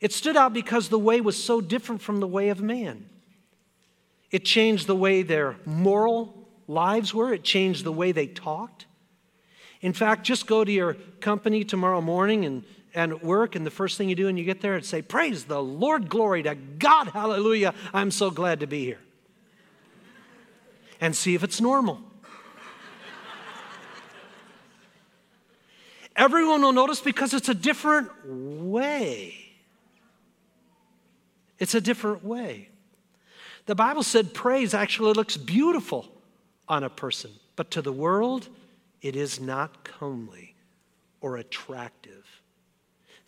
It 0.00 0.12
stood 0.12 0.36
out 0.36 0.52
because 0.52 0.88
the 0.88 0.98
way 0.98 1.20
was 1.20 1.42
so 1.42 1.60
different 1.60 2.02
from 2.02 2.20
the 2.20 2.26
way 2.26 2.50
of 2.50 2.60
man. 2.60 3.08
It 4.30 4.44
changed 4.44 4.86
the 4.86 4.94
way 4.94 5.22
their 5.22 5.56
moral 5.64 6.46
lives 6.66 7.14
were, 7.14 7.32
it 7.32 7.42
changed 7.42 7.84
the 7.84 7.92
way 7.92 8.12
they 8.12 8.26
talked. 8.26 8.84
In 9.80 9.92
fact, 9.92 10.24
just 10.24 10.46
go 10.46 10.64
to 10.64 10.70
your 10.70 10.94
company 11.20 11.64
tomorrow 11.64 12.00
morning 12.00 12.44
and, 12.44 12.64
and 12.98 13.22
work, 13.22 13.54
and 13.54 13.64
the 13.64 13.70
first 13.70 13.96
thing 13.96 14.08
you 14.08 14.16
do 14.16 14.26
when 14.26 14.36
you 14.36 14.42
get 14.42 14.60
there 14.60 14.76
is 14.76 14.88
say, 14.88 15.00
Praise 15.02 15.44
the 15.44 15.62
Lord, 15.62 16.08
glory 16.08 16.42
to 16.42 16.56
God, 16.56 17.06
hallelujah, 17.08 17.72
I'm 17.94 18.10
so 18.10 18.28
glad 18.28 18.58
to 18.60 18.66
be 18.66 18.84
here. 18.84 18.98
And 21.00 21.14
see 21.14 21.36
if 21.36 21.44
it's 21.44 21.60
normal. 21.60 22.00
Everyone 26.16 26.60
will 26.60 26.72
notice 26.72 27.00
because 27.00 27.32
it's 27.32 27.48
a 27.48 27.54
different 27.54 28.10
way. 28.26 29.54
It's 31.60 31.76
a 31.76 31.80
different 31.80 32.24
way. 32.24 32.68
The 33.66 33.76
Bible 33.76 34.02
said 34.02 34.34
praise 34.34 34.74
actually 34.74 35.12
looks 35.12 35.36
beautiful 35.36 36.08
on 36.68 36.82
a 36.82 36.90
person, 36.90 37.30
but 37.54 37.70
to 37.70 37.82
the 37.82 37.92
world, 37.92 38.48
it 39.02 39.14
is 39.14 39.38
not 39.38 39.84
comely 39.84 40.56
or 41.20 41.36
attractive. 41.36 42.27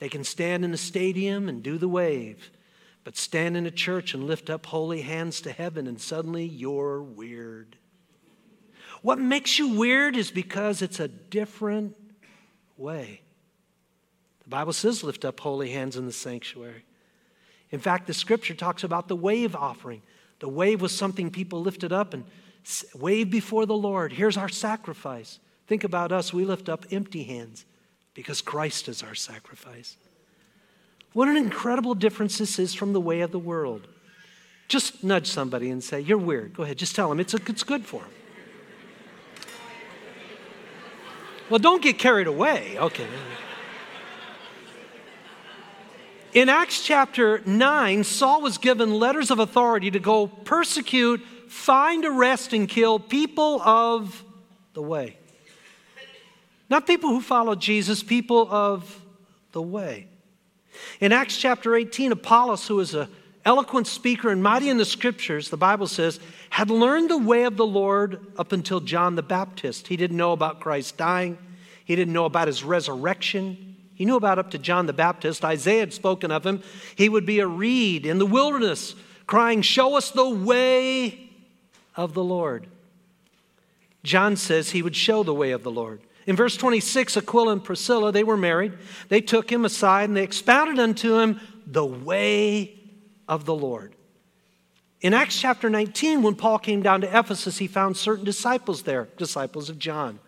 They 0.00 0.09
can 0.09 0.25
stand 0.25 0.64
in 0.64 0.73
a 0.73 0.78
stadium 0.78 1.49
and 1.49 1.62
do 1.62 1.78
the 1.78 1.88
wave, 1.88 2.50
but 3.04 3.16
stand 3.16 3.57
in 3.57 3.66
a 3.66 3.71
church 3.71 4.14
and 4.14 4.26
lift 4.26 4.50
up 4.50 4.66
holy 4.66 5.02
hands 5.02 5.42
to 5.42 5.52
heaven, 5.52 5.87
and 5.87 6.00
suddenly 6.00 6.45
you're 6.45 7.02
weird. 7.02 7.76
What 9.02 9.19
makes 9.19 9.59
you 9.59 9.76
weird 9.76 10.16
is 10.16 10.30
because 10.30 10.83
it's 10.83 11.00
a 11.00 11.09
different 11.09 11.97
way. 12.78 13.21
The 14.42 14.49
Bible 14.49 14.73
says 14.73 15.04
lift 15.04 15.25
up 15.25 15.38
holy 15.38 15.71
hands 15.71 15.97
in 15.97 16.07
the 16.07 16.12
sanctuary. 16.12 16.85
In 17.71 17.78
fact, 17.78 18.07
the 18.07 18.14
scripture 18.14 18.54
talks 18.54 18.83
about 18.83 19.07
the 19.07 19.16
wave 19.16 19.54
offering. 19.54 20.02
The 20.40 20.49
wave 20.49 20.80
was 20.80 20.97
something 20.97 21.30
people 21.30 21.61
lifted 21.61 21.92
up 21.92 22.14
and 22.14 22.25
waved 22.95 23.30
before 23.30 23.66
the 23.66 23.76
Lord. 23.76 24.12
Here's 24.12 24.38
our 24.38 24.49
sacrifice. 24.49 25.38
Think 25.66 25.85
about 25.85 26.11
us. 26.11 26.33
We 26.33 26.47
lift 26.47 26.71
up 26.71 26.87
empty 26.90 27.25
hands 27.25 27.66
because 28.21 28.43
Christ 28.43 28.87
is 28.87 29.03
our 29.03 29.15
sacrifice. 29.15 29.97
What 31.15 31.29
an 31.29 31.39
incredible 31.39 31.95
difference 31.95 32.37
this 32.37 32.59
is 32.59 32.75
from 32.75 32.93
the 32.93 33.00
way 33.00 33.23
of 33.23 33.33
the 33.33 33.39
world. 33.39 33.89
Just 34.69 35.03
nudge 35.03 35.27
somebody 35.27 35.71
and 35.71 35.83
say, 35.83 36.00
You're 36.00 36.19
weird. 36.19 36.53
Go 36.55 36.62
ahead, 36.62 36.77
just 36.77 36.95
tell 36.95 37.09
them 37.09 37.19
it's, 37.19 37.33
a, 37.33 37.39
it's 37.47 37.62
good 37.62 37.87
for 37.87 38.03
them. 38.03 38.11
Well, 41.49 41.59
don't 41.59 41.83
get 41.83 41.99
carried 41.99 42.27
away. 42.27 42.77
Okay. 42.79 43.07
In 46.35 46.49
Acts 46.49 46.85
chapter 46.85 47.43
9, 47.45 48.05
Saul 48.05 48.43
was 48.43 48.59
given 48.59 48.95
letters 48.95 49.31
of 49.31 49.39
authority 49.39 49.91
to 49.91 49.99
go 49.99 50.27
persecute, 50.29 51.23
find, 51.49 52.05
arrest, 52.05 52.53
and 52.53 52.69
kill 52.69 53.00
people 53.00 53.61
of 53.62 54.23
the 54.75 54.83
way. 54.83 55.17
Not 56.71 56.87
people 56.87 57.11
who 57.11 57.21
follow 57.21 57.57
Jesus, 57.57 58.03
people 58.03 58.49
of 58.50 59.05
the 59.53 59.61
way. 59.61 60.07
In 61.00 61.12
Acts 61.12 61.37
chapter 61.37 61.75
18, 61.75 62.12
Apollos, 62.12 62.69
who 62.69 62.77
was 62.77 62.95
an 62.95 63.09
eloquent 63.45 63.89
speaker 63.89 64.31
and 64.31 64.41
mighty 64.41 64.71
in 64.71 64.77
the 64.79 64.85
scriptures, 64.85 65.50
the 65.50 65.57
Bible 65.57 65.89
says, 65.89 66.21
had 66.49 66.71
learned 66.71 67.11
the 67.11 67.19
way 67.19 67.43
of 67.43 67.57
the 67.57 67.67
Lord 67.67 68.25
up 68.39 68.53
until 68.53 68.79
John 68.81 69.17
the 69.17 69.23
Baptist. 69.23 69.89
He 69.89 69.97
didn't 69.97 70.17
know 70.17 70.33
about 70.33 70.61
Christ 70.61 70.97
dying, 70.97 71.37
he 71.85 71.97
didn't 71.97 72.15
know 72.15 72.25
about 72.25 72.47
his 72.47 72.62
resurrection. 72.62 73.67
He 73.95 74.07
knew 74.07 74.17
about 74.17 74.39
up 74.39 74.53
to 74.53 74.59
John 74.59 74.87
the 74.87 74.95
Baptist. 74.95 75.45
Isaiah 75.45 75.81
had 75.81 75.93
spoken 75.93 76.31
of 76.31 76.47
him. 76.47 76.62
He 76.97 77.11
would 77.11 77.27
be 77.27 77.41
a 77.41 77.47
reed 77.47 78.07
in 78.07 78.17
the 78.17 78.25
wilderness, 78.25 78.95
crying, 79.27 79.61
Show 79.61 79.95
us 79.95 80.11
the 80.11 80.27
way 80.27 81.29
of 81.97 82.15
the 82.15 82.25
Lord. 82.25 82.67
John 84.03 84.37
says 84.37 84.71
he 84.71 84.81
would 84.81 84.97
show 84.97 85.23
the 85.23 85.35
way 85.35 85.50
of 85.50 85.62
the 85.62 85.71
Lord. 85.71 86.00
In 86.27 86.37
verse 86.37 86.57
26, 86.57 87.17
Aquila 87.17 87.53
and 87.53 87.65
Priscilla, 87.65 88.12
they 88.12 88.25
were 88.25 88.37
married. 88.37 88.75
They 89.09 89.21
took 89.21 89.50
him 89.50 89.65
aside 89.65 90.09
and 90.09 90.17
they 90.17 90.23
expounded 90.23 90.79
unto 90.79 91.19
him 91.19 91.41
the 91.67 91.85
way 91.85 92.79
of 93.29 93.45
the 93.45 93.55
Lord. 93.55 93.95
In 95.00 95.15
Acts 95.15 95.41
chapter 95.41 95.71
19, 95.71 96.23
when 96.23 96.35
Paul 96.35 96.59
came 96.59 96.83
down 96.83 97.00
to 97.00 97.19
Ephesus, 97.19 97.59
he 97.59 97.67
found 97.67 97.97
certain 97.97 98.25
disciples 98.25 98.83
there, 98.83 99.09
disciples 99.17 99.71
of 99.71 99.79
John. 99.79 100.19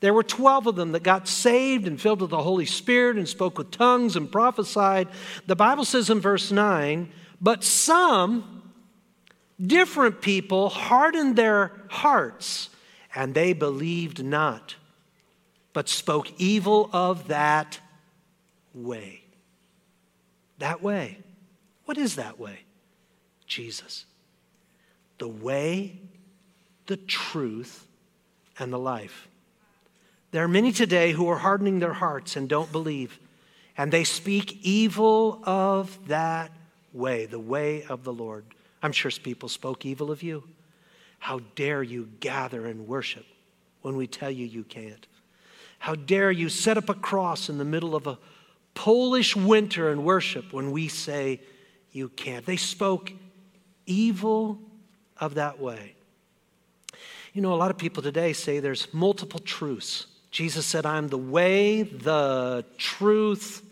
There 0.00 0.12
were 0.12 0.22
12 0.22 0.66
of 0.66 0.76
them 0.76 0.92
that 0.92 1.02
got 1.02 1.26
saved 1.26 1.86
and 1.86 1.98
filled 1.98 2.20
with 2.20 2.30
the 2.30 2.42
Holy 2.42 2.66
Spirit 2.66 3.16
and 3.16 3.26
spoke 3.26 3.56
with 3.56 3.70
tongues 3.70 4.16
and 4.16 4.30
prophesied. 4.30 5.08
The 5.46 5.56
Bible 5.56 5.86
says 5.86 6.10
in 6.10 6.20
verse 6.20 6.50
9, 6.50 7.10
but 7.40 7.64
some 7.64 8.72
different 9.64 10.20
people 10.20 10.68
hardened 10.68 11.36
their 11.36 11.72
hearts 11.88 12.68
and 13.14 13.32
they 13.32 13.54
believed 13.54 14.22
not 14.22 14.74
but 15.74 15.88
spoke 15.88 16.28
evil 16.38 16.88
of 16.94 17.28
that 17.28 17.78
way. 18.72 19.22
That 20.58 20.82
way. 20.82 21.18
What 21.84 21.98
is 21.98 22.16
that 22.16 22.40
way? 22.40 22.60
Jesus. 23.46 24.06
The 25.18 25.28
way, 25.28 25.98
the 26.86 26.96
truth, 26.96 27.86
and 28.58 28.72
the 28.72 28.78
life. 28.78 29.28
There 30.30 30.42
are 30.42 30.48
many 30.48 30.72
today 30.72 31.12
who 31.12 31.28
are 31.28 31.38
hardening 31.38 31.80
their 31.80 31.92
hearts 31.92 32.36
and 32.36 32.48
don't 32.48 32.72
believe, 32.72 33.18
and 33.76 33.92
they 33.92 34.04
speak 34.04 34.60
evil 34.62 35.40
of 35.44 36.08
that 36.08 36.50
way, 36.92 37.26
the 37.26 37.38
way 37.38 37.84
of 37.84 38.04
the 38.04 38.12
Lord. 38.12 38.44
I'm 38.82 38.92
sure 38.92 39.10
people 39.10 39.48
spoke 39.48 39.84
evil 39.84 40.10
of 40.10 40.22
you. 40.22 40.44
How 41.18 41.40
dare 41.56 41.82
you 41.82 42.08
gather 42.20 42.66
and 42.66 42.86
worship 42.86 43.26
when 43.82 43.96
we 43.96 44.06
tell 44.06 44.30
you 44.30 44.46
you 44.46 44.62
can't? 44.62 45.06
How 45.78 45.94
dare 45.94 46.30
you 46.30 46.48
set 46.48 46.78
up 46.78 46.88
a 46.88 46.94
cross 46.94 47.48
in 47.48 47.58
the 47.58 47.64
middle 47.64 47.94
of 47.94 48.06
a 48.06 48.18
Polish 48.74 49.36
winter 49.36 49.90
and 49.90 50.04
worship 50.04 50.52
when 50.52 50.72
we 50.72 50.88
say 50.88 51.40
you 51.92 52.08
can't? 52.08 52.44
They 52.44 52.56
spoke 52.56 53.12
evil 53.86 54.58
of 55.18 55.34
that 55.34 55.60
way. 55.60 55.94
You 57.32 57.42
know, 57.42 57.52
a 57.52 57.56
lot 57.56 57.70
of 57.70 57.78
people 57.78 58.02
today 58.02 58.32
say 58.32 58.60
there's 58.60 58.92
multiple 58.94 59.40
truths. 59.40 60.06
Jesus 60.30 60.66
said, 60.66 60.86
I'm 60.86 61.08
the 61.08 61.18
way, 61.18 61.82
the 61.82 62.64
truth, 62.78 63.62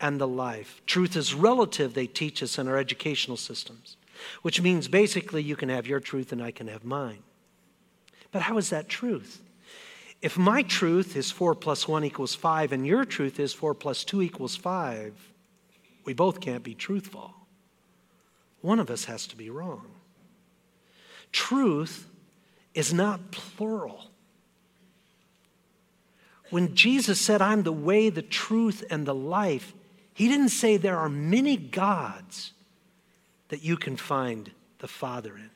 and 0.00 0.20
the 0.20 0.28
life. 0.28 0.80
Truth 0.86 1.16
is 1.16 1.34
relative, 1.34 1.94
they 1.94 2.06
teach 2.06 2.42
us 2.42 2.58
in 2.58 2.68
our 2.68 2.76
educational 2.76 3.36
systems, 3.36 3.96
which 4.42 4.60
means 4.60 4.88
basically 4.88 5.42
you 5.42 5.56
can 5.56 5.68
have 5.68 5.86
your 5.86 6.00
truth 6.00 6.32
and 6.32 6.42
I 6.42 6.50
can 6.50 6.68
have 6.68 6.84
mine. 6.84 7.22
But 8.30 8.42
how 8.42 8.58
is 8.58 8.70
that 8.70 8.88
truth? 8.88 9.42
If 10.20 10.36
my 10.36 10.62
truth 10.62 11.16
is 11.16 11.30
4 11.30 11.54
plus 11.54 11.86
1 11.86 12.04
equals 12.04 12.34
5 12.34 12.72
and 12.72 12.86
your 12.86 13.04
truth 13.04 13.38
is 13.38 13.52
4 13.52 13.74
plus 13.74 14.04
2 14.04 14.22
equals 14.22 14.56
5, 14.56 15.14
we 16.04 16.12
both 16.12 16.40
can't 16.40 16.64
be 16.64 16.74
truthful. 16.74 17.34
One 18.60 18.80
of 18.80 18.90
us 18.90 19.04
has 19.04 19.26
to 19.28 19.36
be 19.36 19.50
wrong. 19.50 19.86
Truth 21.30 22.08
is 22.74 22.92
not 22.92 23.30
plural. 23.30 24.10
When 26.50 26.74
Jesus 26.74 27.20
said, 27.20 27.42
I'm 27.42 27.62
the 27.62 27.72
way, 27.72 28.08
the 28.08 28.22
truth, 28.22 28.82
and 28.90 29.06
the 29.06 29.14
life, 29.14 29.74
he 30.14 30.28
didn't 30.28 30.48
say 30.48 30.76
there 30.76 30.98
are 30.98 31.08
many 31.08 31.56
gods 31.56 32.52
that 33.48 33.62
you 33.62 33.76
can 33.76 33.96
find 33.96 34.50
the 34.78 34.88
Father 34.88 35.36
in. 35.36 35.50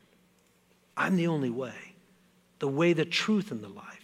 I'm 0.97 1.17
the 1.17 1.27
only 1.27 1.51
way, 1.51 1.95
the 2.59 2.69
way, 2.69 2.93
the 2.93 3.05
truth, 3.05 3.51
and 3.51 3.63
the 3.63 3.69
life. 3.69 4.02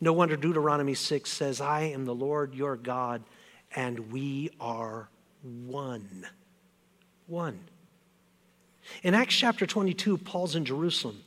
No 0.00 0.12
wonder 0.12 0.36
Deuteronomy 0.36 0.94
6 0.94 1.30
says, 1.30 1.60
I 1.60 1.82
am 1.82 2.04
the 2.04 2.14
Lord 2.14 2.54
your 2.54 2.76
God, 2.76 3.22
and 3.74 4.12
we 4.12 4.50
are 4.60 5.08
one. 5.42 6.26
One. 7.26 7.58
In 9.02 9.14
Acts 9.14 9.34
chapter 9.34 9.66
22, 9.66 10.18
Paul's 10.18 10.54
in 10.54 10.64
Jerusalem 10.64 11.22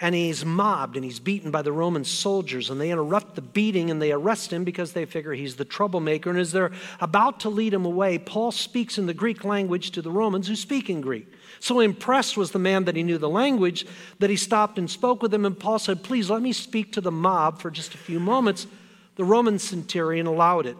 and 0.00 0.14
he's 0.14 0.44
mobbed 0.44 0.96
and 0.96 1.04
he's 1.04 1.20
beaten 1.20 1.50
by 1.50 1.62
the 1.62 1.72
Roman 1.72 2.04
soldiers, 2.04 2.70
and 2.70 2.80
they 2.80 2.90
interrupt 2.90 3.34
the 3.34 3.42
beating 3.42 3.90
and 3.90 4.02
they 4.02 4.12
arrest 4.12 4.52
him 4.52 4.64
because 4.64 4.92
they 4.92 5.04
figure 5.04 5.32
he's 5.32 5.56
the 5.56 5.64
troublemaker. 5.64 6.30
And 6.30 6.38
as 6.38 6.52
they're 6.52 6.72
about 7.00 7.40
to 7.40 7.48
lead 7.48 7.72
him 7.72 7.84
away, 7.84 8.18
Paul 8.18 8.50
speaks 8.50 8.98
in 8.98 9.06
the 9.06 9.14
Greek 9.14 9.44
language 9.44 9.92
to 9.92 10.02
the 10.02 10.10
Romans 10.10 10.48
who 10.48 10.56
speak 10.56 10.90
in 10.90 11.00
Greek. 11.00 11.26
So 11.60 11.78
impressed 11.80 12.36
was 12.36 12.50
the 12.50 12.58
man 12.58 12.84
that 12.86 12.96
he 12.96 13.04
knew 13.04 13.18
the 13.18 13.28
language 13.28 13.86
that 14.18 14.30
he 14.30 14.36
stopped 14.36 14.78
and 14.78 14.90
spoke 14.90 15.22
with 15.22 15.32
him. 15.32 15.44
And 15.44 15.58
Paul 15.58 15.78
said, 15.78 16.02
Please 16.02 16.28
let 16.28 16.42
me 16.42 16.52
speak 16.52 16.92
to 16.94 17.00
the 17.00 17.12
mob 17.12 17.60
for 17.60 17.70
just 17.70 17.94
a 17.94 17.98
few 17.98 18.18
moments. 18.18 18.66
The 19.14 19.24
Roman 19.24 19.58
centurion 19.58 20.26
allowed 20.26 20.66
it. 20.66 20.76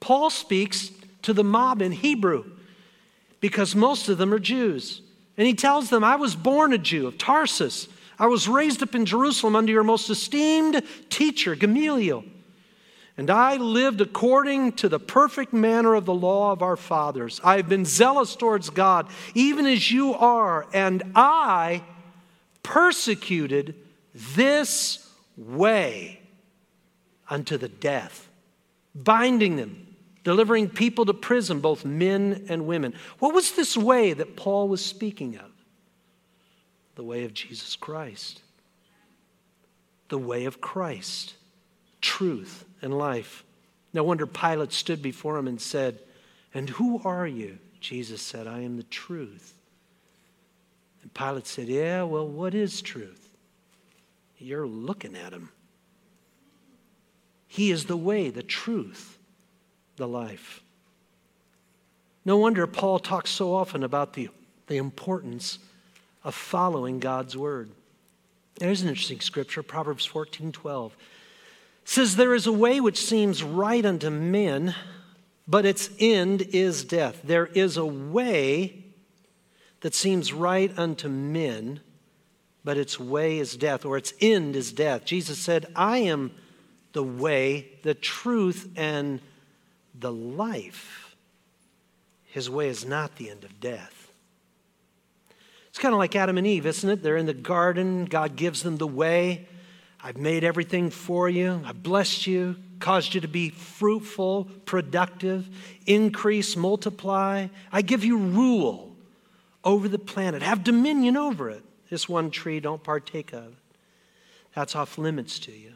Paul 0.00 0.28
speaks 0.28 0.90
to 1.22 1.32
the 1.32 1.44
mob 1.44 1.80
in 1.80 1.92
Hebrew 1.92 2.44
because 3.40 3.74
most 3.74 4.08
of 4.08 4.18
them 4.18 4.34
are 4.34 4.38
Jews. 4.38 5.00
And 5.36 5.46
he 5.46 5.54
tells 5.54 5.90
them, 5.90 6.04
I 6.04 6.16
was 6.16 6.36
born 6.36 6.72
a 6.72 6.78
Jew 6.78 7.06
of 7.06 7.18
Tarsus 7.18 7.88
I 8.18 8.26
was 8.26 8.48
raised 8.48 8.82
up 8.82 8.94
in 8.94 9.06
Jerusalem 9.06 9.56
under 9.56 9.72
your 9.72 9.84
most 9.84 10.08
esteemed 10.10 10.82
teacher, 11.10 11.54
Gamaliel. 11.54 12.24
And 13.16 13.30
I 13.30 13.56
lived 13.56 14.00
according 14.00 14.72
to 14.72 14.88
the 14.88 14.98
perfect 14.98 15.52
manner 15.52 15.94
of 15.94 16.04
the 16.04 16.14
law 16.14 16.50
of 16.50 16.62
our 16.62 16.76
fathers. 16.76 17.40
I 17.44 17.56
have 17.56 17.68
been 17.68 17.84
zealous 17.84 18.34
towards 18.34 18.70
God, 18.70 19.08
even 19.34 19.66
as 19.66 19.90
you 19.90 20.14
are, 20.14 20.66
and 20.72 21.02
I 21.14 21.84
persecuted 22.64 23.76
this 24.14 25.08
way 25.36 26.20
unto 27.30 27.56
the 27.56 27.68
death, 27.68 28.28
binding 28.96 29.56
them, 29.56 29.96
delivering 30.24 30.68
people 30.68 31.04
to 31.04 31.14
prison, 31.14 31.60
both 31.60 31.84
men 31.84 32.46
and 32.48 32.66
women. 32.66 32.94
What 33.20 33.32
was 33.32 33.52
this 33.52 33.76
way 33.76 34.12
that 34.12 34.36
Paul 34.36 34.68
was 34.68 34.84
speaking 34.84 35.36
of? 35.36 35.53
The 36.94 37.04
way 37.04 37.24
of 37.24 37.34
Jesus 37.34 37.76
Christ. 37.76 38.42
The 40.08 40.18
way 40.18 40.44
of 40.44 40.60
Christ, 40.60 41.34
truth 42.00 42.64
and 42.82 42.96
life. 42.96 43.44
No 43.92 44.04
wonder 44.04 44.26
Pilate 44.26 44.72
stood 44.72 45.02
before 45.02 45.36
him 45.38 45.48
and 45.48 45.60
said, 45.60 45.98
And 46.52 46.68
who 46.70 47.00
are 47.04 47.26
you? 47.26 47.58
Jesus 47.80 48.22
said, 48.22 48.46
I 48.46 48.60
am 48.60 48.76
the 48.76 48.82
truth. 48.84 49.54
And 51.02 51.12
Pilate 51.12 51.46
said, 51.46 51.68
Yeah, 51.68 52.02
well, 52.02 52.26
what 52.28 52.54
is 52.54 52.82
truth? 52.82 53.28
You're 54.38 54.66
looking 54.66 55.16
at 55.16 55.32
him. 55.32 55.50
He 57.46 57.70
is 57.70 57.84
the 57.84 57.96
way, 57.96 58.30
the 58.30 58.42
truth, 58.42 59.16
the 59.96 60.08
life. 60.08 60.62
No 62.24 62.36
wonder 62.36 62.66
Paul 62.66 62.98
talks 62.98 63.30
so 63.30 63.54
often 63.54 63.84
about 63.84 64.14
the, 64.14 64.28
the 64.66 64.76
importance 64.76 65.58
of 66.24 66.34
following 66.34 66.98
God's 66.98 67.36
word. 67.36 67.70
There's 68.56 68.82
an 68.82 68.88
interesting 68.88 69.20
scripture, 69.20 69.62
Proverbs 69.62 70.06
14 70.06 70.52
12. 70.52 70.96
says, 71.84 72.16
There 72.16 72.34
is 72.34 72.46
a 72.46 72.52
way 72.52 72.80
which 72.80 72.98
seems 72.98 73.42
right 73.42 73.84
unto 73.84 74.10
men, 74.10 74.74
but 75.46 75.66
its 75.66 75.90
end 75.98 76.42
is 76.42 76.84
death. 76.84 77.20
There 77.22 77.46
is 77.46 77.76
a 77.76 77.84
way 77.84 78.84
that 79.80 79.94
seems 79.94 80.32
right 80.32 80.72
unto 80.78 81.08
men, 81.08 81.80
but 82.64 82.78
its 82.78 82.98
way 82.98 83.38
is 83.38 83.56
death, 83.56 83.84
or 83.84 83.98
its 83.98 84.14
end 84.20 84.56
is 84.56 84.72
death. 84.72 85.04
Jesus 85.04 85.38
said, 85.38 85.66
I 85.76 85.98
am 85.98 86.32
the 86.94 87.02
way, 87.02 87.68
the 87.82 87.94
truth, 87.94 88.70
and 88.76 89.20
the 89.94 90.12
life. 90.12 91.16
His 92.24 92.48
way 92.48 92.68
is 92.68 92.86
not 92.86 93.16
the 93.16 93.30
end 93.30 93.44
of 93.44 93.60
death. 93.60 94.03
It's 95.74 95.80
kind 95.80 95.92
of 95.92 95.98
like 95.98 96.14
Adam 96.14 96.38
and 96.38 96.46
Eve, 96.46 96.66
isn't 96.66 96.88
it? 96.88 97.02
They're 97.02 97.16
in 97.16 97.26
the 97.26 97.34
garden, 97.34 98.04
God 98.04 98.36
gives 98.36 98.62
them 98.62 98.76
the 98.76 98.86
way. 98.86 99.48
I've 100.00 100.16
made 100.16 100.44
everything 100.44 100.88
for 100.88 101.28
you, 101.28 101.60
I've 101.64 101.82
blessed 101.82 102.28
you, 102.28 102.54
caused 102.78 103.12
you 103.12 103.20
to 103.22 103.26
be 103.26 103.48
fruitful, 103.48 104.44
productive, 104.66 105.48
increase, 105.84 106.54
multiply. 106.54 107.48
I 107.72 107.82
give 107.82 108.04
you 108.04 108.18
rule 108.18 108.94
over 109.64 109.88
the 109.88 109.98
planet, 109.98 110.42
have 110.42 110.62
dominion 110.62 111.16
over 111.16 111.50
it. 111.50 111.64
This 111.90 112.08
one 112.08 112.30
tree, 112.30 112.60
don't 112.60 112.84
partake 112.84 113.32
of. 113.32 113.56
That's 114.54 114.76
off 114.76 114.96
limits 114.96 115.40
to 115.40 115.50
you. 115.50 115.72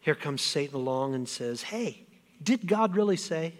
Here 0.00 0.16
comes 0.16 0.42
Satan 0.42 0.74
along 0.74 1.14
and 1.14 1.28
says, 1.28 1.62
Hey, 1.62 2.02
did 2.42 2.66
God 2.66 2.96
really 2.96 3.16
say? 3.16 3.54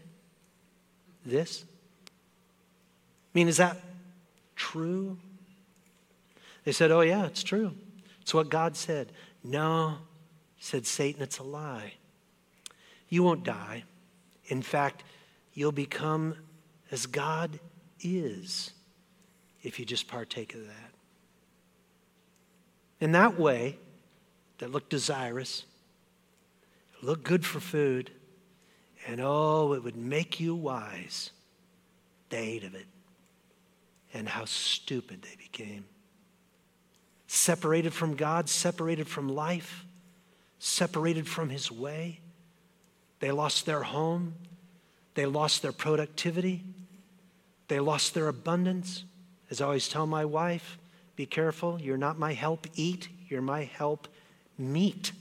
this? 1.24 1.64
I 1.64 3.38
mean, 3.38 3.46
is 3.46 3.58
that 3.58 3.76
true? 4.62 5.18
They 6.64 6.70
said, 6.70 6.92
Oh, 6.92 7.00
yeah, 7.00 7.26
it's 7.26 7.42
true. 7.42 7.72
It's 8.20 8.32
what 8.32 8.48
God 8.48 8.76
said. 8.76 9.10
No, 9.42 9.96
said 10.60 10.86
Satan, 10.86 11.20
it's 11.20 11.38
a 11.38 11.42
lie. 11.42 11.94
You 13.08 13.24
won't 13.24 13.42
die. 13.42 13.82
In 14.46 14.62
fact, 14.62 15.02
you'll 15.52 15.72
become 15.72 16.36
as 16.92 17.06
God 17.06 17.58
is 18.00 18.70
if 19.62 19.80
you 19.80 19.84
just 19.84 20.06
partake 20.06 20.54
of 20.54 20.60
that. 20.66 20.92
In 23.00 23.12
that 23.12 23.38
way, 23.38 23.78
that 24.58 24.70
looked 24.70 24.90
desirous, 24.90 25.64
looked 27.02 27.24
good 27.24 27.44
for 27.44 27.58
food, 27.58 28.12
and 29.08 29.20
oh, 29.20 29.72
it 29.72 29.82
would 29.82 29.96
make 29.96 30.38
you 30.38 30.54
wise. 30.54 31.32
They 32.28 32.38
ate 32.38 32.64
of 32.64 32.76
it. 32.76 32.86
And 34.14 34.28
how 34.28 34.44
stupid 34.44 35.22
they 35.22 35.36
became. 35.36 35.84
Separated 37.26 37.94
from 37.94 38.14
God, 38.14 38.48
separated 38.48 39.08
from 39.08 39.28
life, 39.28 39.84
separated 40.58 41.26
from 41.26 41.48
His 41.48 41.72
way. 41.72 42.20
They 43.20 43.30
lost 43.30 43.66
their 43.66 43.82
home. 43.82 44.34
They 45.14 45.26
lost 45.26 45.62
their 45.62 45.72
productivity. 45.72 46.62
They 47.68 47.80
lost 47.80 48.14
their 48.14 48.28
abundance. 48.28 49.04
As 49.50 49.60
I 49.60 49.66
always 49.66 49.88
tell 49.88 50.06
my 50.06 50.24
wife, 50.24 50.78
be 51.16 51.26
careful. 51.26 51.80
You're 51.80 51.96
not 51.96 52.18
my 52.18 52.32
help 52.32 52.66
eat, 52.74 53.08
you're 53.28 53.42
my 53.42 53.64
help 53.64 54.08
meet. 54.58 55.12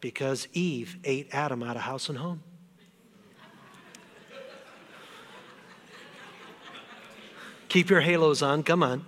Because 0.00 0.46
Eve 0.52 0.96
ate 1.04 1.28
Adam 1.32 1.62
out 1.62 1.76
of 1.76 1.82
house 1.82 2.08
and 2.08 2.18
home. 2.18 2.42
Keep 7.68 7.90
your 7.90 8.00
halos 8.00 8.42
on, 8.42 8.62
come 8.62 8.82
on. 8.82 9.04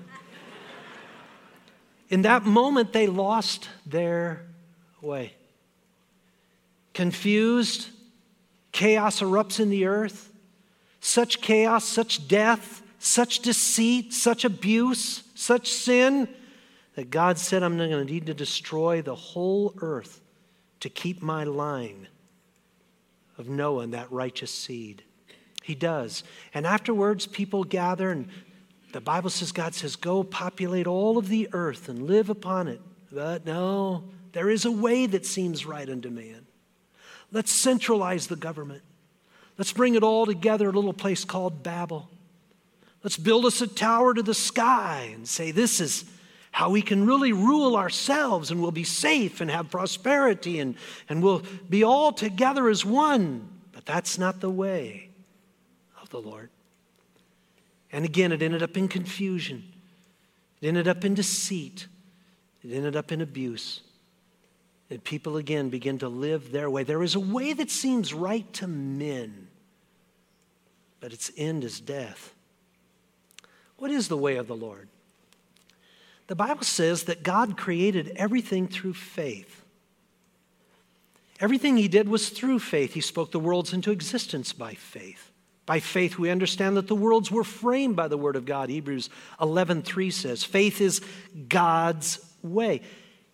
In 2.09 2.23
that 2.23 2.45
moment, 2.45 2.93
they 2.93 3.07
lost 3.07 3.69
their 3.87 4.47
way. 5.01 5.35
Confused, 6.93 7.89
chaos 8.73 9.21
erupts 9.21 9.61
in 9.61 9.71
the 9.71 9.87
earth. 9.87 10.33
Such 11.01 11.41
chaos, 11.41 11.85
such 11.85 12.29
death, 12.29 12.83
such 12.99 13.41
deceit, 13.41 14.13
such 14.13 14.45
abuse, 14.45 15.23
such 15.35 15.69
sin 15.73 16.29
that 16.97 17.11
God 17.11 17.39
said, 17.39 17.63
I'm 17.63 17.79
going 17.79 17.91
to 17.91 18.05
need 18.05 18.27
to 18.27 18.35
destroy 18.35 19.01
the 19.01 19.15
whole 19.15 19.73
earth 19.81 20.21
to 20.81 20.91
keep 20.91 21.23
my 21.23 21.45
line 21.45 22.09
of 23.39 23.49
Noah 23.49 23.85
and 23.85 23.95
that 23.95 24.11
righteous 24.13 24.51
seed. 24.51 25.03
He 25.63 25.75
does. 25.75 26.25
And 26.53 26.67
afterwards, 26.67 27.27
people 27.27 27.65
gather, 27.65 28.11
and 28.11 28.29
the 28.93 29.01
Bible 29.01 29.31
says, 29.31 29.53
God 29.53 29.75
says, 29.75 29.97
Go 29.97 30.23
populate 30.23 30.87
all 30.87 31.19
of 31.19 31.29
the 31.29 31.49
earth 31.53 31.89
and 31.89 32.05
live 32.05 32.31
upon 32.31 32.69
it. 32.69 32.81
But 33.13 33.45
no, 33.45 34.05
there 34.33 34.51
is 34.51 34.65
a 34.65 34.71
way 34.71 35.07
that 35.07 35.27
seems 35.27 35.67
right 35.67 35.89
unto 35.89 36.11
man. 36.11 36.47
Let's 37.33 37.53
centralize 37.53 38.27
the 38.27 38.37
government. 38.37 38.83
Let's 39.59 39.73
bring 39.73 39.95
it 39.95 40.03
all 40.03 40.27
together 40.27 40.69
a 40.69 40.73
little 40.73 40.93
place 40.93 41.25
called 41.25 41.63
Babel. 41.63 42.09
Let's 43.03 43.17
build 43.17 43.47
us 43.47 43.61
a 43.61 43.67
tower 43.67 44.15
to 44.15 44.23
the 44.23 44.35
sky 44.35 45.11
and 45.15 45.29
say, 45.29 45.51
This 45.51 45.81
is 45.81 46.05
how 46.53 46.71
we 46.71 46.83
can 46.83 47.07
really 47.07 47.33
rule 47.33 47.77
ourselves 47.77 48.51
and 48.51 48.61
we'll 48.61 48.73
be 48.73 48.85
safe 48.85 49.41
and 49.41 49.51
have 49.51 49.71
prosperity 49.71 50.59
and, 50.59 50.75
and 51.09 51.23
we'll 51.23 51.43
be 51.69 51.85
all 51.85 52.13
together 52.13 52.69
as 52.69 52.85
one. 52.85 53.49
But 53.73 53.87
that's 53.87 54.19
not 54.19 54.41
the 54.41 54.51
way 54.51 55.11
of 56.03 56.11
the 56.11 56.21
Lord. 56.21 56.51
And 57.93 58.05
again, 58.05 58.33
it 58.33 58.43
ended 58.43 58.63
up 58.63 58.77
in 58.77 58.89
confusion, 58.89 59.65
it 60.61 60.69
ended 60.69 60.89
up 60.89 61.05
in 61.05 61.15
deceit, 61.15 61.87
it 62.63 62.73
ended 62.73 62.97
up 62.97 63.13
in 63.13 63.21
abuse. 63.21 63.81
And 64.91 65.03
people 65.05 65.37
again 65.37 65.71
begin 65.71 65.99
to 65.99 66.09
live 66.09 66.51
their 66.51 66.69
way. 66.69 66.83
There 66.83 67.05
is 67.05 67.15
a 67.15 67.21
way 67.21 67.53
that 67.53 67.71
seems 67.71 68.13
right 68.13 68.53
to 68.55 68.67
men, 68.67 69.47
but 70.99 71.13
its 71.13 71.31
end 71.37 71.63
is 71.63 71.81
death. 71.81 72.35
What 73.77 73.93
is 73.93 74.09
the 74.09 74.17
way 74.17 74.37
of 74.37 74.49
the 74.49 74.57
Lord? 74.57 74.89
The 76.27 76.37
Bible 76.37 76.65
says 76.65 77.05
that 77.05 77.23
God 77.23 77.57
created 77.57 78.13
everything 78.17 78.69
through 78.69 78.95
faith. 78.95 79.65
Everything 81.41 81.77
he 81.77 81.89
did 81.89 82.09
was 82.09 82.29
through 82.29 82.59
faith. 82.59 82.93
He 82.95 83.01
spoke 83.01 83.31
the 83.31 83.41
worlds 83.41 83.73
into 83.73 83.91
existence 83.91 84.53
by 84.53 84.75
faith. 84.75 85.30
By 85.71 85.79
faith, 85.79 86.19
we 86.19 86.31
understand 86.31 86.77
that 86.79 86.89
the 86.89 86.97
worlds 86.97 87.31
were 87.31 87.45
framed 87.45 87.95
by 87.95 88.09
the 88.09 88.19
word 88.19 88.35
of 88.35 88.45
God. 88.45 88.71
Hebrews 88.71 89.09
11:3 89.41 90.11
says, 90.11 90.43
"Faith 90.43 90.81
is 90.81 91.01
God's 91.49 92.19
way." 92.43 92.81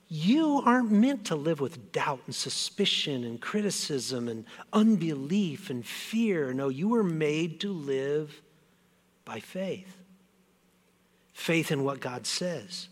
You 0.08 0.60
aren't 0.62 0.92
meant 0.92 1.24
to 1.28 1.34
live 1.34 1.60
with 1.60 1.92
doubt 1.92 2.20
and 2.26 2.34
suspicion 2.34 3.24
and 3.24 3.40
criticism 3.40 4.28
and 4.28 4.44
unbelief 4.70 5.70
and 5.70 5.86
fear. 5.86 6.52
No, 6.52 6.68
you 6.68 6.88
were 6.88 7.02
made 7.02 7.58
to 7.60 7.72
live 7.72 8.42
by 9.24 9.40
faith 9.40 9.96
faith 11.32 11.72
in 11.72 11.84
what 11.84 12.00
God 12.00 12.26
says. 12.26 12.88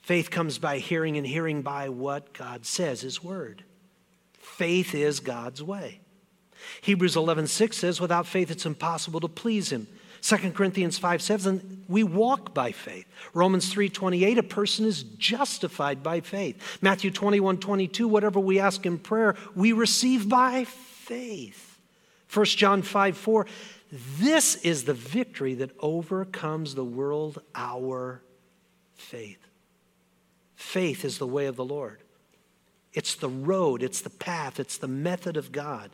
Faith 0.00 0.30
comes 0.30 0.58
by 0.58 0.78
hearing, 0.78 1.16
and 1.16 1.26
hearing 1.26 1.62
by 1.62 1.88
what 1.88 2.32
God 2.34 2.64
says, 2.64 3.00
His 3.00 3.20
Word. 3.20 3.64
Faith 4.32 4.94
is 4.94 5.18
God's 5.18 5.60
way. 5.60 6.02
Hebrews 6.80 7.16
11:6 7.16 7.74
says, 7.74 8.00
without 8.00 8.26
faith 8.26 8.50
it's 8.50 8.66
impossible 8.66 9.20
to 9.20 9.28
please 9.28 9.70
Him. 9.70 9.86
2 10.20 10.50
Corinthians 10.52 10.98
5 10.98 11.22
7, 11.22 11.84
we 11.88 12.02
walk 12.02 12.52
by 12.52 12.72
faith. 12.72 13.06
Romans 13.34 13.72
3 13.72 13.88
28, 13.88 14.38
a 14.38 14.42
person 14.42 14.84
is 14.84 15.02
justified 15.02 16.02
by 16.02 16.20
faith. 16.20 16.78
Matthew 16.80 17.10
21 17.10 17.58
22, 17.58 18.08
whatever 18.08 18.40
we 18.40 18.58
ask 18.58 18.84
in 18.84 18.98
prayer, 18.98 19.36
we 19.54 19.72
receive 19.72 20.28
by 20.28 20.64
faith. 20.64 21.78
1 22.32 22.44
John 22.46 22.82
5 22.82 23.16
4, 23.16 23.46
this 24.18 24.56
is 24.56 24.84
the 24.84 24.94
victory 24.94 25.54
that 25.54 25.70
overcomes 25.80 26.74
the 26.74 26.84
world, 26.84 27.40
our 27.54 28.22
faith. 28.94 29.38
Faith 30.56 31.04
is 31.04 31.18
the 31.18 31.26
way 31.26 31.46
of 31.46 31.56
the 31.56 31.64
Lord. 31.64 32.02
It's 32.92 33.14
the 33.14 33.28
road, 33.28 33.82
it's 33.82 34.00
the 34.00 34.10
path, 34.10 34.58
it's 34.58 34.76
the 34.76 34.88
method 34.88 35.36
of 35.36 35.52
God. 35.52 35.90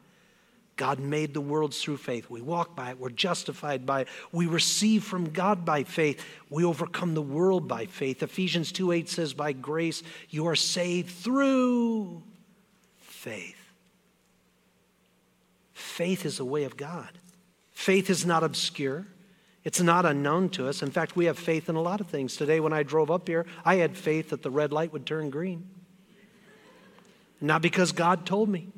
God 0.76 0.98
made 0.98 1.34
the 1.34 1.40
worlds 1.40 1.80
through 1.80 1.98
faith. 1.98 2.28
We 2.28 2.40
walk 2.40 2.74
by 2.74 2.90
it. 2.90 2.98
We're 2.98 3.10
justified 3.10 3.86
by 3.86 4.02
it. 4.02 4.08
We 4.32 4.46
receive 4.46 5.04
from 5.04 5.30
God 5.30 5.64
by 5.64 5.84
faith. 5.84 6.24
We 6.50 6.64
overcome 6.64 7.14
the 7.14 7.22
world 7.22 7.68
by 7.68 7.86
faith. 7.86 8.22
Ephesians 8.22 8.72
2 8.72 8.90
8 8.92 9.08
says, 9.08 9.34
By 9.34 9.52
grace 9.52 10.02
you 10.30 10.46
are 10.46 10.56
saved 10.56 11.10
through 11.10 12.22
faith. 12.98 13.56
Faith 15.72 16.26
is 16.26 16.38
the 16.38 16.44
way 16.44 16.64
of 16.64 16.76
God. 16.76 17.10
Faith 17.70 18.10
is 18.10 18.26
not 18.26 18.42
obscure. 18.42 19.06
It's 19.62 19.80
not 19.80 20.04
unknown 20.04 20.50
to 20.50 20.68
us. 20.68 20.82
In 20.82 20.90
fact, 20.90 21.16
we 21.16 21.24
have 21.26 21.38
faith 21.38 21.68
in 21.68 21.76
a 21.76 21.80
lot 21.80 22.00
of 22.00 22.08
things. 22.08 22.36
Today, 22.36 22.60
when 22.60 22.72
I 22.72 22.82
drove 22.82 23.10
up 23.10 23.28
here, 23.28 23.46
I 23.64 23.76
had 23.76 23.96
faith 23.96 24.30
that 24.30 24.42
the 24.42 24.50
red 24.50 24.72
light 24.72 24.92
would 24.92 25.06
turn 25.06 25.30
green. 25.30 25.68
Not 27.40 27.62
because 27.62 27.92
God 27.92 28.26
told 28.26 28.48
me, 28.48 28.68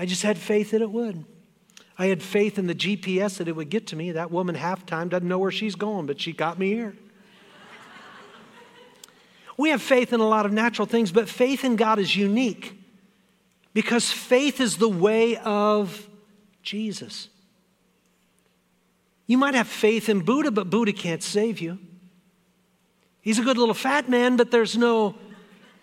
I 0.00 0.06
just 0.06 0.22
had 0.22 0.38
faith 0.38 0.70
that 0.70 0.80
it 0.80 0.90
would. 0.90 1.26
I 1.98 2.06
had 2.06 2.22
faith 2.22 2.58
in 2.58 2.66
the 2.66 2.74
GPS 2.74 3.36
that 3.36 3.48
it 3.48 3.54
would 3.54 3.68
get 3.68 3.88
to 3.88 3.96
me. 3.96 4.12
That 4.12 4.30
woman, 4.30 4.56
halftime, 4.56 5.10
doesn't 5.10 5.28
know 5.28 5.38
where 5.38 5.50
she's 5.50 5.74
going, 5.74 6.06
but 6.06 6.18
she 6.18 6.32
got 6.32 6.58
me 6.58 6.70
here. 6.70 6.96
we 9.58 9.68
have 9.68 9.82
faith 9.82 10.14
in 10.14 10.20
a 10.20 10.26
lot 10.26 10.46
of 10.46 10.52
natural 10.52 10.86
things, 10.86 11.12
but 11.12 11.28
faith 11.28 11.64
in 11.64 11.76
God 11.76 11.98
is 11.98 12.16
unique 12.16 12.82
because 13.74 14.10
faith 14.10 14.58
is 14.58 14.78
the 14.78 14.88
way 14.88 15.36
of 15.36 16.08
Jesus. 16.62 17.28
You 19.26 19.36
might 19.36 19.54
have 19.54 19.68
faith 19.68 20.08
in 20.08 20.20
Buddha, 20.22 20.50
but 20.50 20.70
Buddha 20.70 20.94
can't 20.94 21.22
save 21.22 21.60
you. 21.60 21.78
He's 23.20 23.38
a 23.38 23.42
good 23.42 23.58
little 23.58 23.74
fat 23.74 24.08
man, 24.08 24.38
but 24.38 24.50
there's 24.50 24.78
no 24.78 25.14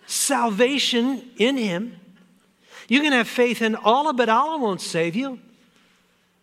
salvation 0.06 1.22
in 1.36 1.56
him. 1.56 2.00
You 2.88 3.00
can 3.02 3.12
have 3.12 3.28
faith 3.28 3.62
in 3.62 3.76
Allah, 3.76 4.14
but 4.14 4.28
Allah 4.28 4.58
won't 4.58 4.80
save 4.80 5.14
you. 5.14 5.38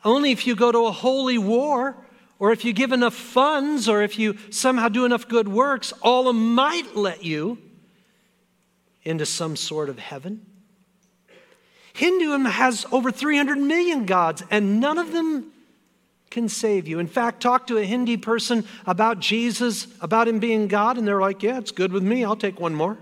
Only 0.04 0.32
if 0.32 0.46
you 0.46 0.56
go 0.56 0.72
to 0.72 0.86
a 0.86 0.92
holy 0.92 1.40
war, 1.40 1.98
or 2.38 2.52
if 2.52 2.64
you 2.64 2.72
give 2.74 2.92
enough 2.92 3.16
funds, 3.16 3.90
or 3.90 4.04
if 4.04 4.20
you 4.20 4.38
somehow 4.52 4.88
do 4.88 5.06
enough 5.06 5.28
good 5.28 5.48
works, 5.48 5.92
Allah 6.04 6.34
might 6.34 6.96
let 6.96 7.24
you 7.24 7.58
into 9.04 9.26
some 9.26 9.56
sort 9.56 9.90
of 9.90 9.98
heaven. 9.98 10.46
Hinduism 11.94 12.46
has 12.46 12.86
over 12.92 13.12
300 13.12 13.58
million 13.58 14.06
gods, 14.06 14.44
and 14.52 14.80
none 14.80 14.98
of 14.98 15.12
them 15.12 15.52
can 16.30 16.50
save 16.50 16.88
you. 16.88 17.00
In 17.00 17.08
fact, 17.08 17.42
talk 17.42 17.68
to 17.68 17.78
a 17.78 17.86
Hindi 17.86 18.18
person 18.18 18.66
about 18.86 19.20
Jesus, 19.20 19.88
about 20.02 20.28
him 20.28 20.40
being 20.40 20.68
God, 20.68 20.98
and 20.98 21.08
they're 21.08 21.22
like, 21.22 21.42
yeah, 21.42 21.58
it's 21.58 21.72
good 21.72 21.94
with 21.94 22.04
me. 22.04 22.26
I'll 22.26 22.36
take 22.36 22.60
one 22.60 22.76
more. 22.76 22.98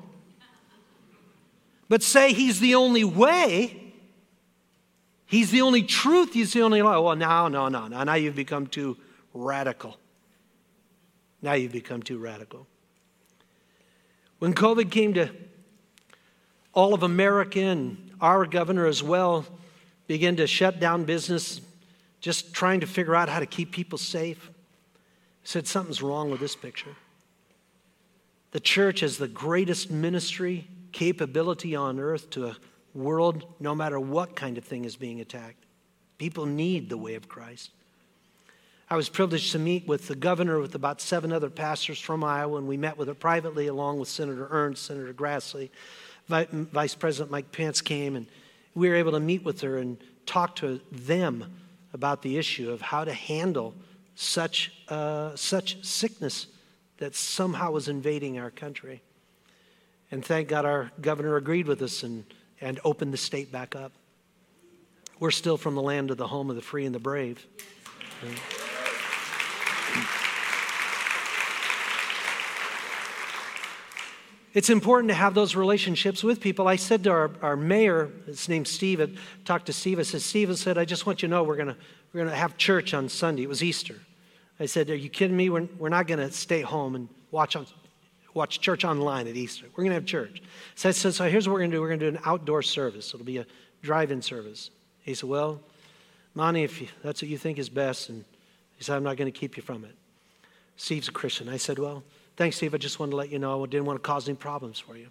But 1.93 2.01
say 2.01 2.33
he's 2.33 2.59
the 2.59 2.73
only 2.73 3.03
way, 3.03 3.93
He's 5.27 5.51
the 5.51 5.61
only 5.61 5.83
truth. 5.83 6.33
He's 6.33 6.51
the 6.51 6.63
only 6.63 6.81
light. 6.81 6.97
Well, 6.97 7.15
now, 7.15 7.47
no, 7.49 7.67
no, 7.67 7.87
no. 7.87 8.03
Now 8.03 8.15
you've 8.15 8.35
become 8.35 8.65
too 8.65 8.97
radical. 9.31 9.97
Now 11.43 11.53
you've 11.53 11.71
become 11.71 12.01
too 12.01 12.17
radical. 12.17 12.65
When 14.39 14.55
COVID 14.55 14.89
came 14.89 15.13
to 15.13 15.29
all 16.73 16.95
of 16.95 17.03
America 17.03 17.59
and 17.59 18.09
our 18.19 18.47
governor 18.47 18.87
as 18.87 19.03
well 19.03 19.45
began 20.07 20.35
to 20.37 20.47
shut 20.47 20.79
down 20.79 21.03
business, 21.03 21.61
just 22.21 22.55
trying 22.55 22.79
to 22.79 22.87
figure 22.87 23.15
out 23.15 23.29
how 23.29 23.39
to 23.39 23.45
keep 23.45 23.71
people 23.71 23.99
safe, 23.99 24.49
said 25.43 25.67
something's 25.67 26.01
wrong 26.01 26.31
with 26.31 26.39
this 26.39 26.55
picture. 26.55 26.95
The 28.49 28.59
church 28.59 29.03
is 29.03 29.19
the 29.19 29.27
greatest 29.27 29.91
ministry 29.91 30.67
capability 30.93 31.75
on 31.75 31.99
earth 31.99 32.29
to 32.31 32.47
a 32.47 32.57
world, 32.93 33.45
no 33.59 33.75
matter 33.75 33.99
what 33.99 34.35
kind 34.35 34.57
of 34.57 34.63
thing 34.63 34.85
is 34.85 34.95
being 34.95 35.19
attacked. 35.19 35.65
People 36.17 36.45
need 36.45 36.89
the 36.89 36.97
way 36.97 37.15
of 37.15 37.27
Christ. 37.27 37.71
I 38.89 38.95
was 38.95 39.09
privileged 39.09 39.51
to 39.53 39.59
meet 39.59 39.87
with 39.87 40.07
the 40.07 40.15
governor 40.15 40.59
with 40.59 40.75
about 40.75 41.01
seven 41.01 41.33
other 41.33 41.49
pastors 41.49 41.99
from 41.99 42.23
Iowa, 42.23 42.57
and 42.57 42.67
we 42.67 42.77
met 42.77 42.97
with 42.97 43.07
her 43.07 43.15
privately 43.15 43.67
along 43.67 43.99
with 43.99 44.07
Senator 44.07 44.47
Ernst, 44.51 44.85
Senator 44.85 45.13
Grassley. 45.13 45.69
Vice 46.29 46.95
President 46.95 47.31
Mike 47.31 47.51
Pence 47.51 47.81
came, 47.81 48.15
and 48.15 48.27
we 48.75 48.87
were 48.87 48.95
able 48.95 49.11
to 49.13 49.19
meet 49.19 49.43
with 49.43 49.61
her 49.61 49.77
and 49.77 49.97
talk 50.25 50.55
to 50.57 50.79
them 50.91 51.59
about 51.91 52.21
the 52.21 52.37
issue 52.37 52.71
of 52.71 52.81
how 52.81 53.03
to 53.03 53.13
handle 53.13 53.73
such, 54.15 54.71
uh, 54.89 55.35
such 55.35 55.83
sickness 55.83 56.47
that 56.97 57.15
somehow 57.15 57.71
was 57.71 57.87
invading 57.87 58.37
our 58.37 58.51
country. 58.51 59.01
And 60.13 60.23
thank 60.23 60.47
God 60.47 60.63
our 60.63 60.91
governor 61.01 61.37
agreed 61.37 61.67
with 61.67 61.81
us 61.81 62.03
and, 62.03 62.23
and 62.61 62.79
opened 62.85 63.11
the 63.11 63.17
state 63.17 63.51
back 63.51 63.75
up. 63.75 63.91
We're 65.19 65.31
still 65.31 65.57
from 65.57 65.73
the 65.73 65.81
land 65.81 66.11
of 66.11 66.17
the 66.17 66.27
home 66.27 66.51
of 66.51 66.55
the 66.55 66.61
free 66.61 66.85
and 66.85 66.93
the 66.93 66.99
brave. 66.99 67.43
It's 74.53 74.69
important 74.69 75.09
to 75.09 75.15
have 75.15 75.33
those 75.33 75.55
relationships 75.55 76.23
with 76.23 76.39
people. 76.39 76.67
I 76.67 76.75
said 76.75 77.03
to 77.05 77.09
our, 77.09 77.31
our 77.41 77.57
mayor, 77.57 78.11
his 78.27 78.47
name's 78.47 78.69
Steve, 78.69 79.01
I 79.01 79.07
talked 79.45 79.65
to 79.65 79.73
Steve. 79.73 79.97
I 79.97 80.03
said, 80.03 80.21
Steve 80.21 80.51
I 80.51 80.53
said, 80.53 80.77
I 80.77 80.85
just 80.85 81.07
want 81.07 81.23
you 81.23 81.27
to 81.27 81.31
know 81.31 81.41
we're 81.41 81.55
going 81.55 81.75
we're 82.13 82.23
gonna 82.23 82.35
have 82.35 82.55
church 82.57 82.93
on 82.93 83.09
Sunday. 83.09 83.41
It 83.41 83.49
was 83.49 83.63
Easter. 83.63 83.95
I 84.59 84.67
said, 84.67 84.91
Are 84.91 84.95
you 84.95 85.09
kidding 85.09 85.35
me? 85.35 85.49
We're, 85.49 85.67
we're 85.79 85.89
not 85.89 86.05
going 86.05 86.19
to 86.19 86.31
stay 86.31 86.61
home 86.61 86.93
and 86.93 87.09
watch, 87.31 87.55
on, 87.55 87.65
watch 88.33 88.59
church 88.59 88.83
online 88.85 89.27
at 89.27 89.35
Easter. 89.35 89.65
We're 89.71 89.83
going 89.83 89.91
to 89.91 89.95
have 89.95 90.05
church. 90.05 90.41
So 90.75 90.89
I 90.89 90.91
said, 90.91 91.13
So 91.13 91.29
here's 91.29 91.47
what 91.47 91.53
we're 91.53 91.59
going 91.59 91.71
to 91.71 91.77
do 91.77 91.81
we're 91.81 91.89
going 91.89 91.99
to 91.99 92.11
do 92.11 92.17
an 92.17 92.23
outdoor 92.25 92.61
service. 92.61 93.13
It'll 93.13 93.25
be 93.25 93.37
a 93.37 93.45
drive 93.81 94.11
in 94.11 94.21
service. 94.21 94.69
He 95.01 95.13
said, 95.13 95.29
Well, 95.29 95.59
Monty, 96.35 96.63
if 96.63 96.81
you, 96.81 96.87
that's 97.03 97.21
what 97.21 97.29
you 97.29 97.37
think 97.37 97.59
is 97.59 97.69
best. 97.69 98.09
And 98.09 98.25
he 98.77 98.83
said, 98.83 98.95
I'm 98.95 99.03
not 99.03 99.17
going 99.17 99.31
to 99.31 99.37
keep 99.37 99.57
you 99.57 99.63
from 99.63 99.85
it. 99.85 99.95
Steve's 100.77 101.07
a 101.07 101.11
Christian. 101.11 101.49
I 101.49 101.57
said, 101.57 101.79
Well, 101.79 102.03
Thanks, 102.35 102.57
Steve. 102.57 102.73
I 102.73 102.77
just 102.77 102.99
wanted 102.99 103.11
to 103.11 103.17
let 103.17 103.29
you 103.29 103.37
know 103.37 103.63
I 103.63 103.67
didn't 103.67 103.85
want 103.85 104.01
to 104.01 104.07
cause 104.07 104.27
any 104.27 104.35
problems 104.35 104.79
for 104.79 104.97
you. 104.97 105.07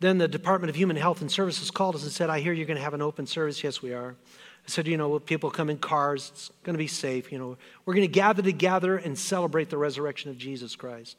Then 0.00 0.18
the 0.18 0.28
Department 0.28 0.70
of 0.70 0.76
Human 0.76 0.96
Health 0.96 1.20
and 1.20 1.30
Services 1.30 1.70
called 1.70 1.94
us 1.94 2.02
and 2.02 2.12
said, 2.12 2.30
I 2.30 2.40
hear 2.40 2.52
you're 2.52 2.66
going 2.66 2.76
to 2.76 2.82
have 2.82 2.94
an 2.94 3.02
open 3.02 3.26
service. 3.26 3.62
Yes, 3.62 3.82
we 3.82 3.92
are. 3.92 4.10
I 4.10 4.68
said, 4.70 4.86
you 4.86 4.96
know, 4.96 5.18
people 5.18 5.50
come 5.50 5.70
in 5.70 5.78
cars. 5.78 6.30
It's 6.32 6.50
going 6.62 6.74
to 6.74 6.78
be 6.78 6.86
safe. 6.86 7.32
You 7.32 7.38
know, 7.38 7.56
we're 7.84 7.94
going 7.94 8.06
to 8.06 8.12
gather 8.12 8.42
together 8.42 8.96
and 8.96 9.18
celebrate 9.18 9.70
the 9.70 9.78
resurrection 9.78 10.30
of 10.30 10.38
Jesus 10.38 10.76
Christ. 10.76 11.16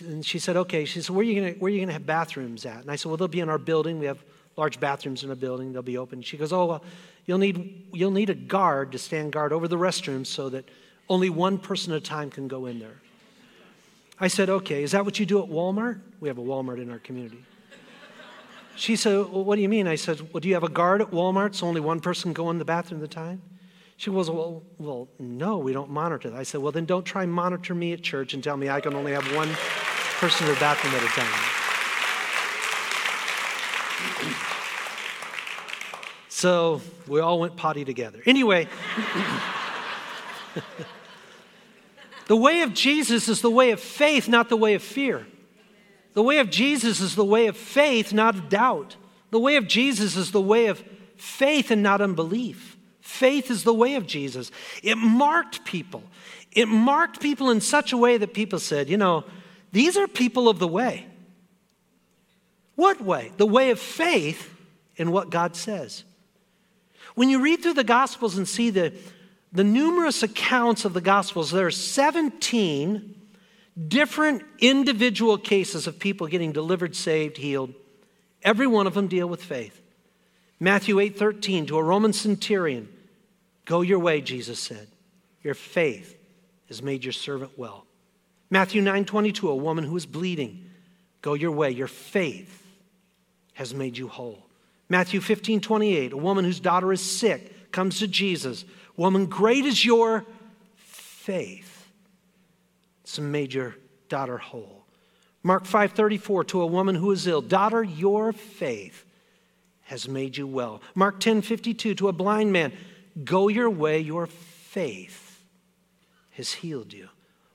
And 0.00 0.24
she 0.24 0.38
said, 0.38 0.56
okay. 0.56 0.84
She 0.84 1.02
said, 1.02 1.14
where 1.14 1.20
are 1.20 1.28
you 1.28 1.40
going 1.40 1.86
to, 1.86 1.92
have 1.92 2.06
bathrooms 2.06 2.64
at? 2.64 2.80
And 2.80 2.90
I 2.90 2.96
said, 2.96 3.08
well, 3.08 3.16
they'll 3.16 3.28
be 3.28 3.40
in 3.40 3.48
our 3.48 3.58
building. 3.58 3.98
We 3.98 4.06
have 4.06 4.22
large 4.56 4.80
bathrooms 4.80 5.22
in 5.22 5.28
the 5.28 5.36
building. 5.36 5.72
They'll 5.72 5.82
be 5.82 5.98
open. 5.98 6.22
She 6.22 6.36
goes, 6.36 6.52
oh, 6.52 6.66
well, 6.66 6.84
you'll 7.26 7.38
need, 7.38 7.88
you'll 7.92 8.10
need 8.10 8.30
a 8.30 8.34
guard 8.34 8.92
to 8.92 8.98
stand 8.98 9.32
guard 9.32 9.52
over 9.52 9.68
the 9.68 9.76
restrooms 9.76 10.26
so 10.26 10.48
that 10.50 10.68
only 11.08 11.28
one 11.28 11.58
person 11.58 11.92
at 11.92 11.98
a 11.98 12.00
time 12.00 12.30
can 12.30 12.48
go 12.48 12.66
in 12.66 12.78
there. 12.78 13.00
I 14.18 14.28
said, 14.28 14.48
okay, 14.48 14.82
is 14.82 14.92
that 14.92 15.04
what 15.04 15.18
you 15.18 15.26
do 15.26 15.42
at 15.42 15.48
Walmart? 15.48 16.00
We 16.20 16.28
have 16.28 16.38
a 16.38 16.42
Walmart 16.42 16.80
in 16.80 16.90
our 16.90 17.00
community. 17.00 17.44
She 18.76 18.96
said, 18.96 19.12
well, 19.12 19.44
what 19.44 19.56
do 19.56 19.62
you 19.62 19.68
mean? 19.68 19.86
I 19.86 19.96
said, 19.96 20.32
well, 20.32 20.40
do 20.40 20.48
you 20.48 20.54
have 20.54 20.64
a 20.64 20.68
guard 20.68 21.00
at 21.00 21.10
Walmart 21.10 21.54
so 21.54 21.66
only 21.66 21.80
one 21.80 22.00
person 22.00 22.22
can 22.22 22.32
go 22.32 22.50
in 22.50 22.58
the 22.58 22.64
bathroom 22.64 23.00
at 23.02 23.04
a 23.04 23.08
time? 23.08 23.42
She 23.96 24.10
goes, 24.10 24.30
well, 24.30 24.62
well, 24.78 25.08
no, 25.18 25.58
we 25.58 25.72
don't 25.72 25.90
monitor 25.90 26.30
that. 26.30 26.38
I 26.38 26.42
said, 26.42 26.60
well, 26.60 26.72
then 26.72 26.84
don't 26.84 27.04
try 27.04 27.26
monitor 27.26 27.74
me 27.74 27.92
at 27.92 28.02
church 28.02 28.34
and 28.34 28.42
tell 28.42 28.56
me 28.56 28.68
I 28.68 28.80
can 28.80 28.94
only 28.94 29.12
have 29.12 29.24
one 29.34 29.48
person 30.18 30.46
in 30.46 30.54
the 30.54 30.60
bathroom 30.60 30.94
at 30.94 31.02
a 31.02 31.06
time. 31.06 31.44
So 36.28 36.82
we 37.06 37.20
all 37.20 37.40
went 37.40 37.56
potty 37.56 37.86
together. 37.86 38.20
Anyway. 38.26 38.68
The 42.26 42.36
way 42.36 42.62
of 42.62 42.72
Jesus 42.72 43.28
is 43.28 43.40
the 43.42 43.50
way 43.50 43.70
of 43.70 43.80
faith, 43.80 44.28
not 44.28 44.48
the 44.48 44.56
way 44.56 44.74
of 44.74 44.82
fear. 44.82 45.26
The 46.14 46.22
way 46.22 46.38
of 46.38 46.50
Jesus 46.50 47.00
is 47.00 47.16
the 47.16 47.24
way 47.24 47.46
of 47.46 47.56
faith, 47.56 48.12
not 48.12 48.34
of 48.34 48.48
doubt. 48.48 48.96
The 49.30 49.40
way 49.40 49.56
of 49.56 49.66
Jesus 49.66 50.16
is 50.16 50.30
the 50.30 50.40
way 50.40 50.66
of 50.66 50.82
faith 51.16 51.70
and 51.70 51.82
not 51.82 52.00
unbelief. 52.00 52.76
Faith 53.04 53.50
is 53.50 53.64
the 53.64 53.74
way 53.74 53.96
of 53.96 54.06
Jesus. 54.06 54.50
It 54.82 54.96
marked 54.96 55.66
people. 55.66 56.02
It 56.52 56.66
marked 56.66 57.20
people 57.20 57.50
in 57.50 57.60
such 57.60 57.92
a 57.92 57.98
way 57.98 58.16
that 58.16 58.32
people 58.32 58.58
said, 58.58 58.88
you 58.88 58.96
know, 58.96 59.24
these 59.72 59.98
are 59.98 60.08
people 60.08 60.48
of 60.48 60.58
the 60.58 60.66
way. 60.66 61.06
What 62.76 63.02
way? 63.02 63.30
The 63.36 63.46
way 63.46 63.68
of 63.68 63.78
faith 63.78 64.50
in 64.96 65.12
what 65.12 65.28
God 65.28 65.54
says. 65.54 66.04
When 67.14 67.28
you 67.28 67.42
read 67.42 67.62
through 67.62 67.74
the 67.74 67.84
Gospels 67.84 68.38
and 68.38 68.48
see 68.48 68.70
the 68.70 68.94
the 69.52 69.62
numerous 69.62 70.22
accounts 70.22 70.84
of 70.84 70.94
the 70.94 71.00
Gospels, 71.00 71.52
there 71.52 71.66
are 71.66 71.70
17 71.70 73.14
different 73.86 74.42
individual 74.58 75.38
cases 75.38 75.86
of 75.86 76.00
people 76.00 76.26
getting 76.26 76.52
delivered, 76.52 76.96
saved, 76.96 77.36
healed. 77.36 77.72
Every 78.42 78.66
one 78.66 78.88
of 78.88 78.94
them 78.94 79.08
deal 79.08 79.28
with 79.28 79.44
faith. 79.44 79.80
Matthew 80.58 80.96
8:13 80.98 81.66
to 81.66 81.76
a 81.76 81.82
Roman 81.82 82.12
centurion, 82.12 82.88
"Go 83.64 83.80
your 83.80 83.98
way," 83.98 84.20
Jesus 84.20 84.58
said. 84.58 84.88
"Your 85.42 85.54
faith 85.54 86.16
has 86.68 86.82
made 86.82 87.04
your 87.04 87.12
servant 87.12 87.58
well." 87.58 87.86
Matthew 88.50 88.82
9:22, 88.82 89.48
a 89.48 89.56
woman 89.56 89.84
who 89.84 89.96
is 89.96 90.06
bleeding, 90.06 90.70
"Go 91.22 91.34
your 91.34 91.52
way, 91.52 91.70
your 91.70 91.88
faith 91.88 92.62
has 93.54 93.74
made 93.74 93.96
you 93.96 94.08
whole." 94.08 94.46
Matthew 94.88 95.20
15:28, 95.20 96.12
a 96.12 96.16
woman 96.16 96.44
whose 96.44 96.60
daughter 96.60 96.92
is 96.92 97.00
sick 97.00 97.72
comes 97.72 97.98
to 97.98 98.06
Jesus. 98.06 98.64
Woman, 98.96 99.26
great 99.26 99.64
is 99.64 99.84
your 99.84 100.24
faith. 100.76 101.88
It's 103.02 103.18
made 103.18 103.52
your 103.54 103.76
daughter 104.08 104.38
whole. 104.38 104.84
Mark 105.42 105.66
5:34 105.66 106.44
to 106.44 106.60
a 106.60 106.66
woman 106.66 106.94
who 106.94 107.10
is 107.10 107.26
ill, 107.26 107.42
daughter, 107.42 107.82
your 107.82 108.32
faith 108.32 109.04
has 109.82 110.08
made 110.08 110.36
you 110.36 110.46
well. 110.46 110.80
Mark 110.94 111.20
10:52 111.20 111.94
to 111.94 112.08
a 112.08 112.12
blind 112.12 112.52
man, 112.52 112.72
go 113.22 113.48
your 113.48 113.70
way, 113.70 114.00
your 114.00 114.26
faith 114.26 115.44
has 116.30 116.52
healed 116.52 116.92
you. 116.92 117.08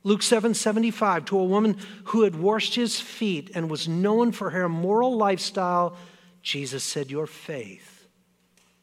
Luke 0.03 0.21
7:75 0.21 1.25
to 1.25 1.37
a 1.37 1.43
woman 1.43 1.77
who 2.05 2.23
had 2.23 2.35
washed 2.35 2.75
his 2.75 2.99
feet 2.99 3.51
and 3.53 3.69
was 3.69 3.87
known 3.87 4.31
for 4.31 4.51
her 4.51 4.63
immoral 4.63 5.17
lifestyle, 5.17 5.97
Jesus 6.41 6.83
said, 6.83 7.11
"Your 7.11 7.27
faith 7.27 8.07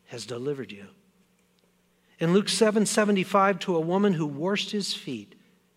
has 0.06 0.26
delivered 0.26 0.70
you." 0.70 0.86
In 2.18 2.32
Luke 2.32 2.48
7 2.48 2.86
75, 2.86 3.58
to 3.60 3.76
a 3.76 3.80
woman 3.80 4.14
who 4.14 4.26
washed 4.26 4.70
his 4.70 4.94
feet, 4.94 5.34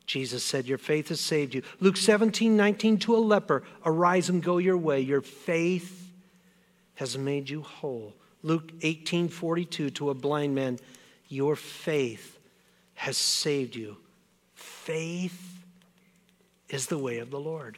Jesus 0.09 0.43
said, 0.43 0.67
Your 0.67 0.79
faith 0.79 1.09
has 1.09 1.19
saved 1.19 1.53
you. 1.53 1.61
Luke 1.79 1.95
17 1.95 2.57
19, 2.57 2.97
to 2.97 3.15
a 3.15 3.19
leper, 3.19 3.63
Arise 3.85 4.27
and 4.27 4.41
go 4.41 4.57
your 4.57 4.75
way. 4.75 4.99
Your 5.01 5.21
faith 5.21 6.11
has 6.95 7.15
made 7.15 7.47
you 7.47 7.61
whole. 7.61 8.15
Luke 8.41 8.71
18 8.81 9.29
42, 9.29 9.89
to 9.91 10.09
a 10.09 10.13
blind 10.13 10.55
man, 10.55 10.79
Your 11.27 11.55
faith 11.55 12.39
has 12.95 13.17
saved 13.17 13.75
you. 13.75 13.97
Faith 14.55 15.63
is 16.69 16.87
the 16.87 16.97
way 16.97 17.19
of 17.19 17.31
the 17.31 17.39
Lord. 17.39 17.77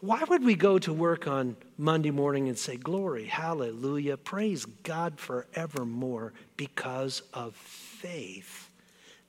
Why 0.00 0.24
would 0.28 0.42
we 0.42 0.54
go 0.54 0.78
to 0.78 0.92
work 0.92 1.26
on 1.26 1.56
Monday 1.76 2.10
morning 2.10 2.48
and 2.48 2.56
say, 2.56 2.76
Glory, 2.76 3.26
hallelujah, 3.26 4.16
praise 4.16 4.64
God 4.64 5.18
forevermore 5.18 6.32
because 6.56 7.22
of 7.34 7.54
faith? 7.54 8.69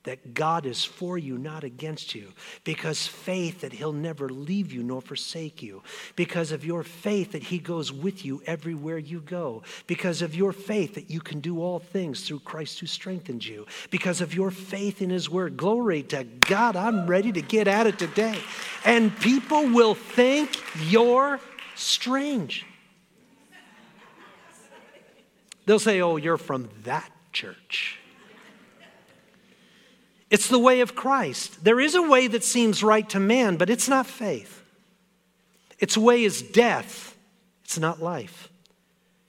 That 0.03 0.33
God 0.33 0.65
is 0.65 0.83
for 0.83 1.17
you, 1.17 1.37
not 1.37 1.63
against 1.63 2.15
you. 2.15 2.31
Because 2.63 3.05
faith 3.05 3.61
that 3.61 3.73
He'll 3.73 3.93
never 3.93 4.29
leave 4.29 4.71
you 4.71 4.81
nor 4.81 5.01
forsake 5.01 5.61
you. 5.61 5.83
Because 6.15 6.51
of 6.51 6.65
your 6.65 6.83
faith 6.83 7.33
that 7.33 7.43
He 7.43 7.59
goes 7.59 7.93
with 7.93 8.25
you 8.25 8.41
everywhere 8.45 8.97
you 8.97 9.21
go. 9.21 9.61
Because 9.85 10.21
of 10.21 10.35
your 10.35 10.53
faith 10.53 10.95
that 10.95 11.09
you 11.09 11.19
can 11.19 11.39
do 11.39 11.61
all 11.61 11.79
things 11.79 12.27
through 12.27 12.39
Christ 12.39 12.79
who 12.79 12.87
strengthens 12.87 13.47
you. 13.47 13.67
Because 13.91 14.21
of 14.21 14.33
your 14.33 14.49
faith 14.49 15.01
in 15.01 15.09
His 15.09 15.29
Word. 15.29 15.55
Glory 15.55 16.03
to 16.03 16.23
God, 16.23 16.75
I'm 16.75 17.05
ready 17.05 17.31
to 17.31 17.41
get 17.41 17.67
at 17.67 17.85
it 17.85 17.99
today. 17.99 18.39
And 18.83 19.15
people 19.19 19.69
will 19.69 19.95
think 19.95 20.57
you're 20.89 21.39
strange. 21.75 22.65
They'll 25.65 25.79
say, 25.79 26.01
Oh, 26.01 26.17
you're 26.17 26.37
from 26.37 26.69
that 26.83 27.09
church. 27.31 28.00
It's 30.31 30.47
the 30.47 30.57
way 30.57 30.79
of 30.79 30.95
Christ. 30.95 31.63
There 31.63 31.81
is 31.81 31.93
a 31.93 32.01
way 32.01 32.27
that 32.27 32.43
seems 32.43 32.83
right 32.83 33.07
to 33.09 33.19
man, 33.19 33.57
but 33.57 33.69
it's 33.69 33.89
not 33.89 34.07
faith. 34.07 34.63
Its 35.77 35.97
way 35.97 36.23
is 36.23 36.41
death, 36.41 37.17
it's 37.65 37.77
not 37.77 38.01
life. 38.01 38.49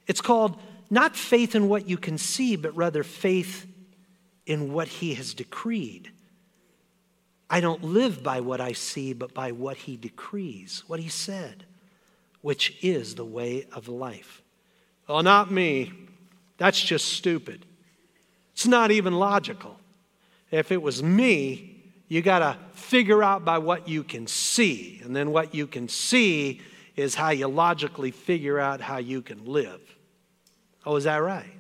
It's 0.07 0.21
called 0.21 0.61
not 0.89 1.17
faith 1.17 1.55
in 1.55 1.69
what 1.69 1.89
you 1.89 1.97
can 1.97 2.19
see, 2.19 2.55
but 2.55 2.77
rather 2.77 3.03
faith 3.03 3.67
in 4.47 4.73
what 4.73 4.87
he 4.87 5.15
has 5.15 5.35
decreed. 5.35 6.13
I 7.51 7.61
don't 7.61 7.83
live 7.83 8.23
by 8.23 8.41
what 8.41 8.61
I 8.61 8.73
see, 8.73 9.13
but 9.13 9.35
by 9.35 9.53
what 9.53 9.77
he 9.77 9.97
decrees, 9.97 10.85
what 10.87 11.01
he 11.01 11.09
said, 11.09 11.65
which 12.43 12.77
is 12.81 13.15
the 13.15 13.25
way 13.25 13.67
of 13.73 13.89
life. 13.89 14.41
Oh, 15.09 15.21
not 15.21 15.51
me. 15.51 15.93
That's 16.59 16.81
just 16.81 17.13
stupid. 17.13 17.67
It's 18.53 18.67
not 18.67 18.91
even 18.91 19.15
logical. 19.15 19.79
If 20.53 20.71
it 20.71 20.81
was 20.81 21.03
me, 21.03 21.83
you 22.09 22.21
got 22.21 22.41
to 22.41 22.57
figure 22.75 23.23
out 23.23 23.45
by 23.45 23.59
what 23.59 23.89
you 23.89 24.05
can 24.05 24.27
see. 24.27 25.01
And 25.03 25.17
then 25.17 25.33
what 25.33 25.55
you 25.55 25.67
can 25.67 25.89
see 25.89 26.61
is 26.95 27.15
how 27.15 27.31
you 27.31 27.49
logically 27.49 28.11
figure 28.11 28.61
out 28.61 28.83
how 28.83 28.99
you 28.99 29.23
can 29.23 29.47
live. 29.47 29.81
Oh, 30.85 30.97
is 30.97 31.05
that 31.05 31.17
right? 31.17 31.55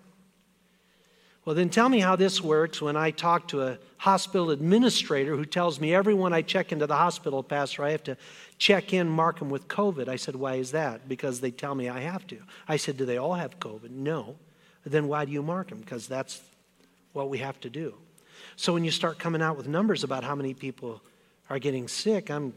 Well, 1.44 1.56
then 1.56 1.70
tell 1.70 1.88
me 1.88 1.98
how 1.98 2.14
this 2.16 2.40
works 2.40 2.80
when 2.80 2.96
I 2.96 3.10
talk 3.10 3.48
to 3.48 3.62
a 3.62 3.78
hospital 3.96 4.50
administrator 4.50 5.36
who 5.36 5.44
tells 5.44 5.80
me 5.80 5.94
everyone 5.94 6.32
I 6.32 6.42
check 6.42 6.70
into 6.70 6.86
the 6.86 6.96
hospital, 6.96 7.42
Pastor, 7.42 7.82
I 7.82 7.90
have 7.90 8.04
to 8.04 8.16
check 8.58 8.92
in, 8.92 9.08
mark 9.08 9.38
them 9.38 9.48
with 9.50 9.66
COVID. 9.66 10.06
I 10.06 10.16
said, 10.16 10.36
Why 10.36 10.56
is 10.56 10.70
that? 10.72 11.08
Because 11.08 11.40
they 11.40 11.50
tell 11.50 11.74
me 11.74 11.88
I 11.88 12.00
have 12.00 12.26
to. 12.28 12.38
I 12.68 12.76
said, 12.76 12.96
Do 12.96 13.06
they 13.06 13.16
all 13.16 13.34
have 13.34 13.58
COVID? 13.58 13.90
No. 13.90 14.36
Then 14.84 15.08
why 15.08 15.24
do 15.24 15.32
you 15.32 15.42
mark 15.42 15.68
them? 15.68 15.80
Because 15.80 16.06
that's 16.06 16.42
what 17.12 17.28
we 17.28 17.38
have 17.38 17.58
to 17.62 17.70
do. 17.70 17.94
So 18.56 18.72
when 18.72 18.84
you 18.84 18.90
start 18.90 19.18
coming 19.18 19.42
out 19.42 19.56
with 19.56 19.68
numbers 19.68 20.04
about 20.04 20.24
how 20.24 20.34
many 20.34 20.54
people 20.54 21.02
are 21.50 21.58
getting 21.58 21.88
sick, 21.88 22.30
I'm 22.30 22.54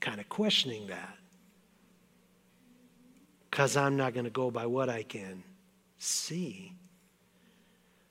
kind 0.00 0.20
of 0.20 0.28
questioning 0.28 0.86
that. 0.88 1.16
Because 3.50 3.76
I'm 3.76 3.96
not 3.96 4.14
going 4.14 4.24
to 4.24 4.30
go 4.30 4.50
by 4.50 4.66
what 4.66 4.88
I 4.88 5.02
can 5.02 5.42
see. 5.98 6.72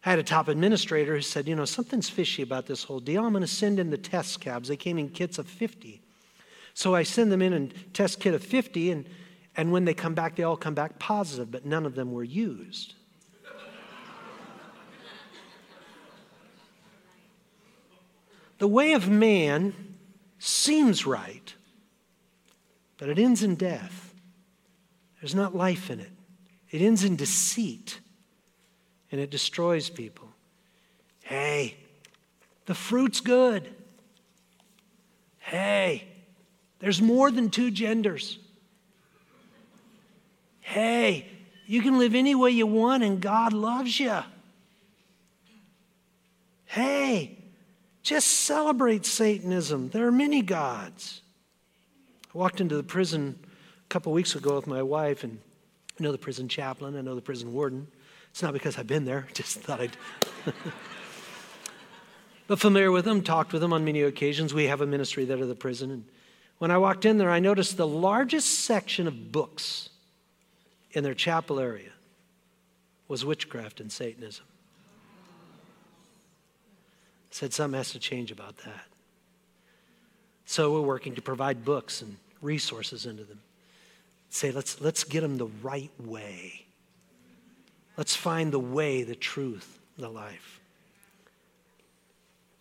I 0.05 0.11
had 0.11 0.19
a 0.19 0.23
top 0.23 0.47
administrator 0.47 1.15
who 1.15 1.21
said, 1.21 1.47
You 1.47 1.55
know, 1.55 1.65
something's 1.65 2.09
fishy 2.09 2.41
about 2.41 2.65
this 2.65 2.83
whole 2.83 2.99
deal. 2.99 3.25
I'm 3.25 3.33
going 3.33 3.41
to 3.41 3.47
send 3.47 3.79
in 3.79 3.89
the 3.89 3.97
test 3.97 4.39
cabs. 4.39 4.69
They 4.69 4.77
came 4.77 4.97
in 4.97 5.09
kits 5.09 5.37
of 5.37 5.47
50. 5.47 6.01
So 6.73 6.95
I 6.95 7.03
send 7.03 7.31
them 7.31 7.41
in 7.41 7.53
and 7.53 7.73
test 7.93 8.19
kit 8.19 8.33
of 8.33 8.43
50, 8.43 8.91
and, 8.91 9.05
and 9.57 9.71
when 9.71 9.85
they 9.85 9.93
come 9.93 10.13
back, 10.13 10.35
they 10.35 10.43
all 10.43 10.55
come 10.55 10.75
back 10.75 10.99
positive, 10.99 11.51
but 11.51 11.65
none 11.65 11.85
of 11.85 11.95
them 11.95 12.11
were 12.13 12.23
used. 12.23 12.95
The 18.59 18.67
way 18.67 18.93
of 18.93 19.09
man 19.09 19.73
seems 20.37 21.05
right, 21.05 21.53
but 22.97 23.09
it 23.09 23.17
ends 23.17 23.41
in 23.41 23.55
death. 23.55 24.13
There's 25.19 25.35
not 25.35 25.55
life 25.55 25.89
in 25.89 25.99
it, 25.99 26.11
it 26.69 26.81
ends 26.81 27.03
in 27.03 27.15
deceit, 27.15 27.99
and 29.11 29.19
it 29.19 29.31
destroys 29.31 29.89
people. 29.89 30.29
Hey, 31.23 31.77
the 32.65 32.75
fruit's 32.75 33.21
good. 33.21 33.67
Hey, 35.39 36.03
there's 36.79 37.01
more 37.01 37.31
than 37.31 37.49
two 37.49 37.71
genders. 37.71 38.37
Hey, 40.59 41.27
you 41.65 41.81
can 41.81 41.97
live 41.97 42.13
any 42.13 42.35
way 42.35 42.51
you 42.51 42.67
want 42.67 43.03
and 43.03 43.19
God 43.19 43.53
loves 43.53 43.99
you. 43.99 44.19
Hey, 46.65 47.38
just 48.03 48.27
celebrate 48.27 49.05
Satanism. 49.05 49.89
There 49.89 50.07
are 50.07 50.11
many 50.11 50.41
gods. 50.41 51.21
I 52.33 52.37
walked 52.37 52.61
into 52.61 52.75
the 52.75 52.83
prison 52.83 53.39
a 53.43 53.87
couple 53.89 54.13
weeks 54.13 54.35
ago 54.35 54.55
with 54.55 54.67
my 54.67 54.81
wife, 54.81 55.23
and 55.23 55.39
I 55.99 56.03
know 56.03 56.11
the 56.11 56.17
prison 56.17 56.47
chaplain, 56.47 56.95
I 56.95 57.01
know 57.01 57.15
the 57.15 57.21
prison 57.21 57.53
warden. 57.53 57.87
It's 58.31 58.41
not 58.41 58.53
because 58.53 58.77
I've 58.77 58.87
been 58.87 59.05
there, 59.05 59.27
just 59.33 59.59
thought 59.59 59.81
I'd. 59.81 59.97
but 62.47 62.59
familiar 62.59 62.91
with 62.91 63.05
them, 63.05 63.21
talked 63.21 63.51
with 63.51 63.61
them 63.61 63.73
on 63.73 63.83
many 63.83 64.01
occasions. 64.01 64.53
We 64.53 64.65
have 64.65 64.81
a 64.81 64.87
ministry 64.87 65.25
there 65.25 65.37
at 65.37 65.47
the 65.47 65.55
prison. 65.55 65.91
And 65.91 66.05
when 66.59 66.71
I 66.71 66.77
walked 66.77 67.05
in 67.05 67.17
there, 67.17 67.31
I 67.31 67.39
noticed 67.39 67.77
the 67.77 67.87
largest 67.87 68.59
section 68.59 69.07
of 69.07 69.31
books 69.31 69.89
in 70.91 71.03
their 71.03 71.13
chapel 71.13 71.59
area 71.59 71.91
was 73.07 73.25
witchcraft 73.25 73.79
and 73.79 73.91
Satanism 73.91 74.45
said 77.29 77.53
something 77.53 77.77
has 77.77 77.91
to 77.91 77.99
change 77.99 78.31
about 78.31 78.57
that. 78.57 78.85
So 80.45 80.73
we're 80.73 80.81
working 80.81 81.15
to 81.15 81.21
provide 81.21 81.63
books 81.63 82.01
and 82.01 82.17
resources 82.41 83.05
into 83.05 83.23
them. 83.23 83.39
Say, 84.29 84.51
let's, 84.51 84.81
let's 84.81 85.03
get 85.03 85.21
them 85.21 85.37
the 85.37 85.49
right 85.61 85.91
way. 85.99 86.65
Let's 87.97 88.15
find 88.15 88.51
the 88.51 88.59
way, 88.59 89.03
the 89.03 89.15
truth, 89.15 89.79
the 89.97 90.09
life. 90.09 90.59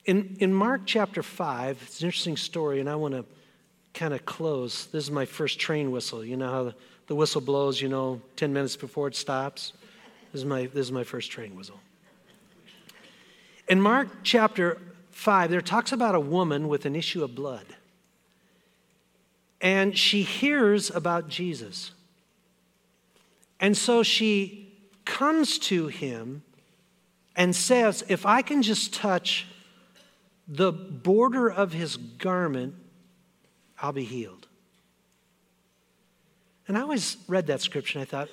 In, 0.05 0.37
in 0.41 0.53
Mark 0.53 0.83
chapter 0.85 1.23
5, 1.23 1.83
it's 1.83 2.01
an 2.01 2.07
interesting 2.07 2.37
story, 2.37 2.81
and 2.81 2.89
I 2.89 2.97
want 2.97 3.15
to 3.15 3.25
kind 3.95 4.15
of 4.15 4.25
close. 4.25 4.87
This 4.87 5.05
is 5.05 5.11
my 5.11 5.25
first 5.25 5.59
train 5.59 5.91
whistle. 5.91 6.25
You 6.25 6.37
know 6.37 6.51
how 6.51 6.65
the, 6.65 6.75
the 7.09 7.15
whistle 7.15 7.41
blows, 7.41 7.81
you 7.81 7.89
know, 7.89 8.21
10 8.37 8.53
minutes 8.53 8.77
before 8.77 9.09
it 9.09 9.17
stops? 9.17 9.73
This 10.33 10.41
is 10.41 10.45
my, 10.45 10.67
this 10.67 10.87
is 10.87 10.93
my 10.93 11.05
first 11.05 11.31
train 11.31 11.55
whistle. 11.57 11.81
In 13.69 13.81
Mark 13.81 14.09
chapter 14.23 14.79
5, 15.11 15.51
there 15.51 15.61
talks 15.61 15.93
about 15.93 16.15
a 16.15 16.21
woman 16.21 16.69
with 16.69 16.87
an 16.87 16.97
issue 16.97 17.23
of 17.23 17.35
blood. 17.35 17.67
And 19.61 19.99
she 19.99 20.23
hears 20.23 20.91
about 20.91 21.29
Jesus. 21.29 21.91
And 23.61 23.77
so 23.77 24.03
she 24.03 24.73
comes 25.05 25.59
to 25.59 25.89
him 25.89 26.43
and 27.35 27.55
says, 27.55 28.05
If 28.09 28.25
I 28.25 28.43
can 28.43 28.63
just 28.63 28.95
touch 28.95 29.47
the 30.47 30.73
border 30.73 31.51
of 31.51 31.73
his 31.73 31.97
garment, 31.97 32.75
I'll 33.83 33.93
be 33.93 34.05
healed. 34.05 34.47
And 36.67 36.77
I 36.77 36.83
always 36.83 37.17
read 37.27 37.47
that 37.47 37.61
scripture 37.63 37.99
and 37.99 38.07
I 38.07 38.11
thought, 38.11 38.29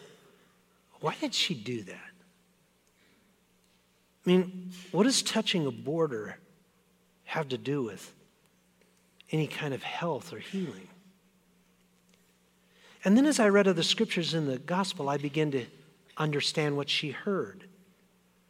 why 1.00 1.15
did 1.19 1.34
she 1.34 1.54
do 1.54 1.84
that? 1.84 2.14
I 4.26 4.30
mean, 4.30 4.72
what 4.92 5.04
does 5.04 5.22
touching 5.22 5.66
a 5.66 5.72
border 5.72 6.38
have 7.26 7.50
to 7.50 7.58
do 7.58 7.84
with 7.84 8.14
any 9.32 9.48
kind 9.48 9.74
of 9.74 9.84
health 9.84 10.34
or 10.34 10.40
healing? 10.40 10.88
And 13.04 13.16
then 13.16 13.28
as 13.28 13.40
I 13.40 13.50
read 13.50 13.68
other 13.68 13.84
scriptures 13.84 14.34
in 14.34 14.48
the 14.48 14.58
gospel, 14.58 15.10
I 15.10 15.18
began 15.18 15.52
to 15.52 15.66
understand 16.18 16.76
what 16.76 16.90
she 16.90 17.12
heard. 17.12 17.66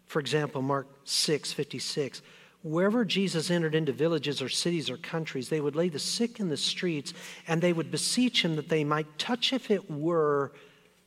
For 0.06 0.20
example, 0.20 0.62
Mark 0.62 0.88
6 1.04 1.52
56. 1.52 2.22
Wherever 2.64 3.06
Jesus 3.06 3.52
entered 3.52 3.76
into 3.76 3.92
villages 3.92 4.42
or 4.42 4.50
cities 4.50 4.90
or 4.90 4.98
countries, 4.98 5.50
they 5.50 5.62
would 5.62 5.76
lay 5.76 5.90
the 5.90 6.00
sick 6.00 6.40
in 6.40 6.50
the 6.50 6.58
streets 6.58 7.14
and 7.48 7.62
they 7.62 7.74
would 7.74 7.92
beseech 7.92 8.44
him 8.44 8.56
that 8.56 8.70
they 8.70 8.84
might 8.84 9.20
touch, 9.20 9.54
if 9.54 9.70
it 9.70 9.92
were, 9.92 10.52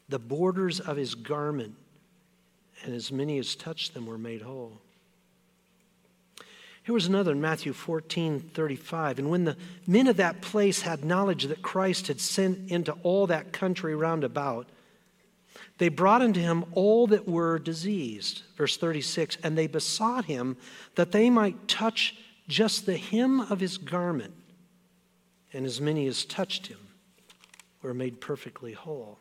the 0.08 0.20
borders 0.20 0.78
of 0.78 0.96
his 0.96 1.14
garment 1.14 1.74
and 2.84 2.94
as 2.94 3.10
many 3.10 3.38
as 3.38 3.54
touched 3.54 3.94
them 3.94 4.06
were 4.06 4.18
made 4.18 4.42
whole. 4.42 4.80
Here 6.88 6.94
was 6.94 7.06
another 7.06 7.32
in 7.32 7.40
Matthew 7.42 7.74
14 7.74 8.40
35. 8.40 9.18
And 9.18 9.30
when 9.30 9.44
the 9.44 9.58
men 9.86 10.06
of 10.06 10.16
that 10.16 10.40
place 10.40 10.80
had 10.80 11.04
knowledge 11.04 11.44
that 11.44 11.60
Christ 11.60 12.06
had 12.06 12.18
sent 12.18 12.70
into 12.70 12.92
all 13.02 13.26
that 13.26 13.52
country 13.52 13.94
round 13.94 14.24
about, 14.24 14.66
they 15.76 15.90
brought 15.90 16.22
unto 16.22 16.40
him 16.40 16.64
all 16.72 17.06
that 17.08 17.28
were 17.28 17.58
diseased. 17.58 18.42
Verse 18.56 18.78
36 18.78 19.36
And 19.42 19.56
they 19.56 19.66
besought 19.66 20.24
him 20.24 20.56
that 20.94 21.12
they 21.12 21.28
might 21.28 21.68
touch 21.68 22.16
just 22.48 22.86
the 22.86 22.96
hem 22.96 23.40
of 23.40 23.60
his 23.60 23.76
garment. 23.76 24.32
And 25.52 25.66
as 25.66 25.80
many 25.80 26.06
as 26.06 26.24
touched 26.24 26.68
him 26.68 26.78
were 27.82 27.92
made 27.92 28.20
perfectly 28.20 28.72
whole. 28.72 29.18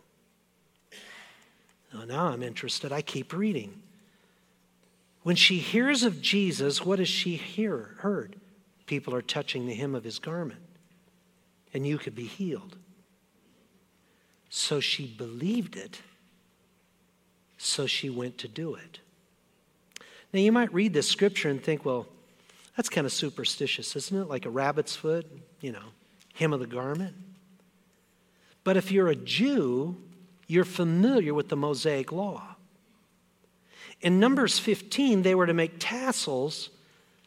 Now, 1.93 2.05
now 2.05 2.25
I'm 2.27 2.43
interested. 2.43 2.91
I 2.91 3.01
keep 3.01 3.33
reading. 3.33 3.81
When 5.23 5.35
she 5.35 5.57
hears 5.57 6.03
of 6.03 6.21
Jesus, 6.21 6.85
what 6.85 6.97
does 6.97 7.09
she 7.09 7.35
hear, 7.35 7.95
heard? 7.99 8.37
People 8.85 9.13
are 9.13 9.21
touching 9.21 9.65
the 9.67 9.73
hem 9.73 9.93
of 9.93 10.03
his 10.03 10.19
garment, 10.19 10.61
and 11.73 11.85
you 11.85 11.97
could 11.97 12.15
be 12.15 12.25
healed. 12.25 12.77
So 14.49 14.79
she 14.79 15.05
believed 15.05 15.75
it, 15.75 16.01
so 17.57 17.85
she 17.87 18.09
went 18.09 18.37
to 18.37 18.47
do 18.47 18.75
it. 18.75 18.99
Now, 20.31 20.39
you 20.39 20.51
might 20.51 20.73
read 20.73 20.93
this 20.93 21.09
scripture 21.09 21.49
and 21.49 21.61
think, 21.61 21.83
well, 21.83 22.07
that's 22.77 22.89
kind 22.89 23.05
of 23.05 23.11
superstitious, 23.11 23.95
isn't 23.95 24.17
it? 24.17 24.29
Like 24.29 24.45
a 24.45 24.49
rabbit's 24.49 24.95
foot, 24.95 25.25
you 25.61 25.71
know, 25.71 25.83
hem 26.35 26.53
of 26.53 26.59
the 26.59 26.67
garment. 26.67 27.15
But 28.63 28.77
if 28.77 28.91
you're 28.91 29.09
a 29.09 29.15
Jew, 29.15 29.97
you're 30.47 30.65
familiar 30.65 31.33
with 31.33 31.49
the 31.49 31.57
Mosaic 31.57 32.11
law. 32.11 32.55
In 34.01 34.19
Numbers 34.19 34.59
15, 34.59 35.21
they 35.21 35.35
were 35.35 35.45
to 35.45 35.53
make 35.53 35.75
tassels 35.79 36.69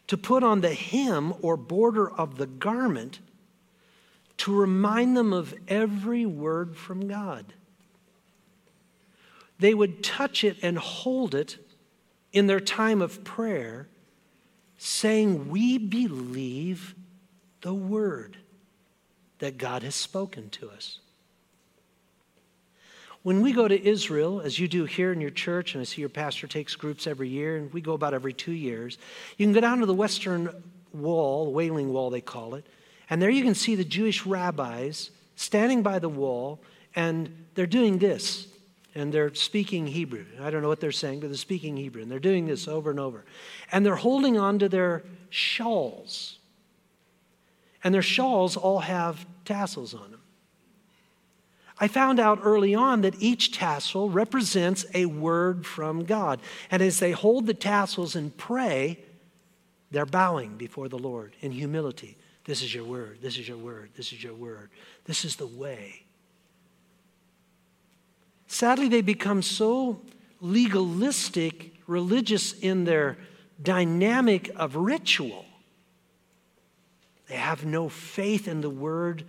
to 0.07 0.17
put 0.17 0.43
on 0.43 0.61
the 0.61 0.73
hem 0.73 1.33
or 1.41 1.55
border 1.55 2.09
of 2.09 2.37
the 2.37 2.47
garment 2.47 3.19
to 4.37 4.53
remind 4.53 5.15
them 5.15 5.33
of 5.33 5.53
every 5.67 6.25
word 6.25 6.75
from 6.75 7.07
God. 7.07 7.53
They 9.59 9.75
would 9.75 10.03
touch 10.03 10.43
it 10.43 10.57
and 10.63 10.79
hold 10.79 11.35
it 11.35 11.57
in 12.33 12.47
their 12.47 12.59
time 12.59 13.01
of 13.03 13.23
prayer, 13.23 13.87
saying, 14.79 15.49
We 15.49 15.77
believe 15.77 16.95
the 17.61 17.73
word 17.73 18.37
that 19.37 19.59
God 19.59 19.83
has 19.83 19.93
spoken 19.93 20.49
to 20.49 20.71
us. 20.71 21.00
When 23.23 23.41
we 23.41 23.53
go 23.53 23.67
to 23.67 23.87
Israel, 23.87 24.41
as 24.41 24.57
you 24.57 24.67
do 24.67 24.85
here 24.85 25.13
in 25.13 25.21
your 25.21 25.29
church, 25.29 25.75
and 25.75 25.81
I 25.81 25.83
see 25.83 26.01
your 26.01 26.09
pastor 26.09 26.47
takes 26.47 26.75
groups 26.75 27.05
every 27.05 27.29
year, 27.29 27.57
and 27.57 27.71
we 27.71 27.79
go 27.79 27.93
about 27.93 28.15
every 28.15 28.33
two 28.33 28.51
years, 28.51 28.97
you 29.37 29.45
can 29.45 29.53
go 29.53 29.61
down 29.61 29.79
to 29.79 29.85
the 29.85 29.93
Western 29.93 30.49
Wall, 30.91 31.45
the 31.45 31.51
Wailing 31.51 31.93
Wall, 31.93 32.09
they 32.09 32.21
call 32.21 32.55
it, 32.55 32.65
and 33.11 33.21
there 33.21 33.29
you 33.29 33.43
can 33.43 33.53
see 33.53 33.75
the 33.75 33.83
Jewish 33.83 34.25
rabbis 34.25 35.11
standing 35.35 35.83
by 35.83 35.99
the 35.99 36.09
wall, 36.09 36.61
and 36.95 37.45
they're 37.53 37.67
doing 37.67 37.99
this, 37.99 38.47
and 38.95 39.13
they're 39.13 39.33
speaking 39.35 39.85
Hebrew. 39.85 40.25
I 40.41 40.49
don't 40.49 40.61
know 40.61 40.67
what 40.67 40.79
they're 40.79 40.91
saying, 40.91 41.19
but 41.19 41.27
they're 41.27 41.37
speaking 41.37 41.77
Hebrew, 41.77 42.01
and 42.01 42.11
they're 42.11 42.19
doing 42.19 42.47
this 42.47 42.67
over 42.67 42.89
and 42.89 42.99
over. 42.99 43.23
And 43.71 43.85
they're 43.85 43.95
holding 43.95 44.37
on 44.37 44.59
to 44.59 44.69
their 44.69 45.03
shawls, 45.29 46.39
and 47.83 47.93
their 47.93 48.01
shawls 48.01 48.57
all 48.57 48.79
have 48.79 49.25
tassels 49.45 49.93
on 49.93 50.11
them. 50.11 50.21
I 51.81 51.87
found 51.87 52.19
out 52.19 52.41
early 52.43 52.75
on 52.75 53.01
that 53.01 53.19
each 53.19 53.51
tassel 53.51 54.11
represents 54.11 54.85
a 54.93 55.07
word 55.07 55.65
from 55.65 56.05
God. 56.05 56.39
And 56.69 56.79
as 56.79 56.99
they 56.99 57.11
hold 57.11 57.47
the 57.47 57.55
tassels 57.55 58.15
and 58.15 58.37
pray, 58.37 58.99
they're 59.89 60.05
bowing 60.05 60.57
before 60.57 60.87
the 60.87 60.99
Lord 60.99 61.35
in 61.41 61.51
humility. 61.51 62.17
This 62.45 62.61
is 62.61 62.71
your 62.73 62.83
word. 62.83 63.17
This 63.19 63.35
is 63.39 63.47
your 63.47 63.57
word. 63.57 63.89
This 63.95 64.13
is 64.13 64.23
your 64.23 64.35
word. 64.35 64.69
This 65.05 65.25
is 65.25 65.37
the 65.37 65.47
way. 65.47 66.03
Sadly, 68.45 68.87
they 68.87 69.01
become 69.01 69.41
so 69.41 70.01
legalistic, 70.39 71.73
religious 71.87 72.53
in 72.53 72.83
their 72.83 73.17
dynamic 73.59 74.51
of 74.55 74.75
ritual. 74.75 75.45
They 77.27 77.37
have 77.37 77.65
no 77.65 77.89
faith 77.89 78.47
in 78.47 78.61
the 78.61 78.69
word, 78.69 79.23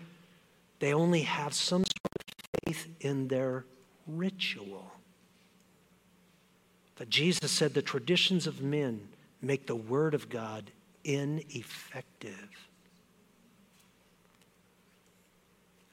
they 0.80 0.92
only 0.92 1.22
have 1.22 1.54
some 1.54 1.84
in 3.02 3.28
their 3.28 3.64
ritual. 4.06 4.92
But 6.96 7.10
Jesus 7.10 7.50
said 7.50 7.74
the 7.74 7.82
traditions 7.82 8.46
of 8.46 8.62
men 8.62 9.08
make 9.40 9.66
the 9.66 9.76
word 9.76 10.14
of 10.14 10.28
God 10.28 10.70
ineffective. 11.04 12.48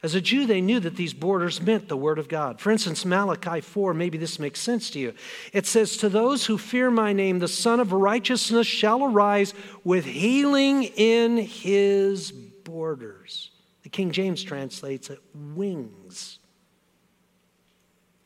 As 0.02 0.14
a 0.14 0.20
Jew, 0.20 0.46
they 0.46 0.62
knew 0.62 0.80
that 0.80 0.96
these 0.96 1.12
borders 1.12 1.60
meant 1.60 1.88
the 1.88 1.96
Word 1.96 2.18
of 2.18 2.26
God. 2.26 2.58
For 2.58 2.70
instance, 2.70 3.04
Malachi 3.04 3.60
4, 3.60 3.92
maybe 3.92 4.16
this 4.16 4.38
makes 4.38 4.58
sense 4.58 4.88
to 4.90 4.98
you. 4.98 5.12
It 5.52 5.66
says, 5.66 5.98
To 5.98 6.08
those 6.08 6.46
who 6.46 6.56
fear 6.56 6.90
my 6.90 7.12
name, 7.12 7.38
the 7.38 7.48
Son 7.48 7.80
of 7.80 7.92
Righteousness 7.92 8.66
shall 8.66 9.04
arise 9.04 9.52
with 9.84 10.06
healing 10.06 10.84
in 10.84 11.36
his 11.36 12.32
borders. 12.32 13.50
The 13.82 13.90
King 13.90 14.10
James 14.10 14.42
translates 14.42 15.10
it 15.10 15.20
wings 15.34 16.39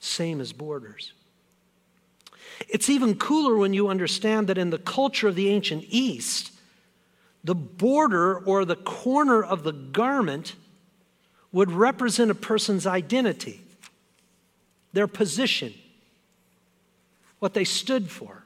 same 0.05 0.41
as 0.41 0.53
borders. 0.53 1.13
It's 2.69 2.89
even 2.89 3.17
cooler 3.17 3.57
when 3.57 3.75
you 3.75 3.89
understand 3.89 4.49
that 4.49 4.59
in 4.59 4.71
the 4.71 4.79
culture 4.79 5.29
of 5.29 5.35
the 5.35 5.49
ancient 5.49 5.85
East, 5.89 6.53
the 7.43 7.55
border 7.55 8.39
or 8.39 8.65
the 8.65 8.77
corner 8.77 9.43
of 9.43 9.65
the 9.65 9.73
garment 9.73 10.55
would 11.53 11.71
represent 11.71 12.31
a 12.31 12.35
person's 12.35 12.87
identity, 12.87 13.61
their 14.93 15.07
position, 15.07 15.75
what 17.39 17.55
they 17.55 17.65
stood 17.65 18.11
for. 18.11 18.45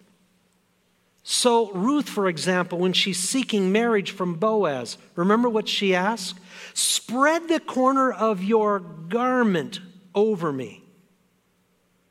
So, 1.23 1.71
Ruth, 1.73 2.09
for 2.09 2.27
example, 2.27 2.79
when 2.79 2.95
she's 2.95 3.19
seeking 3.19 3.71
marriage 3.71 4.13
from 4.13 4.37
Boaz, 4.37 4.97
remember 5.15 5.49
what 5.49 5.69
she 5.69 5.95
asked? 5.95 6.39
Spread 6.73 7.49
the 7.49 7.61
corner 7.61 8.11
of 8.11 8.43
your 8.43 8.81
garment 8.81 9.81
over 10.15 10.53
me. 10.53 10.83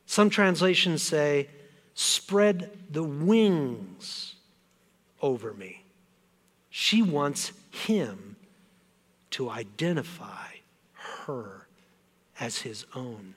Some 0.08 0.30
translations 0.30 1.04
say, 1.04 1.50
spread 1.94 2.72
the 2.90 3.04
wings 3.04 4.36
over 5.22 5.54
me. 5.54 5.84
She 6.70 7.02
wants 7.02 7.52
him 7.72 8.38
to 9.32 9.50
identify 9.50 10.48
her 10.94 11.68
as 12.40 12.60
his 12.60 12.86
own. 12.96 13.36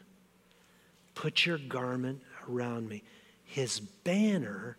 Put 1.14 1.44
your 1.44 1.58
garment 1.58 2.22
around 2.48 2.88
me. 2.88 3.02
His 3.44 3.80
banner 3.80 4.76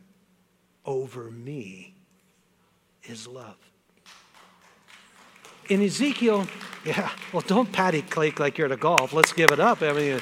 over 0.85 1.29
me 1.29 1.93
is 3.03 3.27
love. 3.27 3.57
In 5.67 5.81
Ezekiel, 5.81 6.47
yeah, 6.85 7.11
well, 7.33 7.43
don't 7.45 7.71
patty 7.71 8.01
cake 8.01 8.39
like 8.39 8.57
you're 8.57 8.65
at 8.65 8.71
a 8.71 8.77
golf. 8.77 9.11
Let's 9.11 9.33
give 9.33 9.51
it 9.51 9.59
up. 9.59 9.81
I 9.81 9.91
mean, 9.91 10.21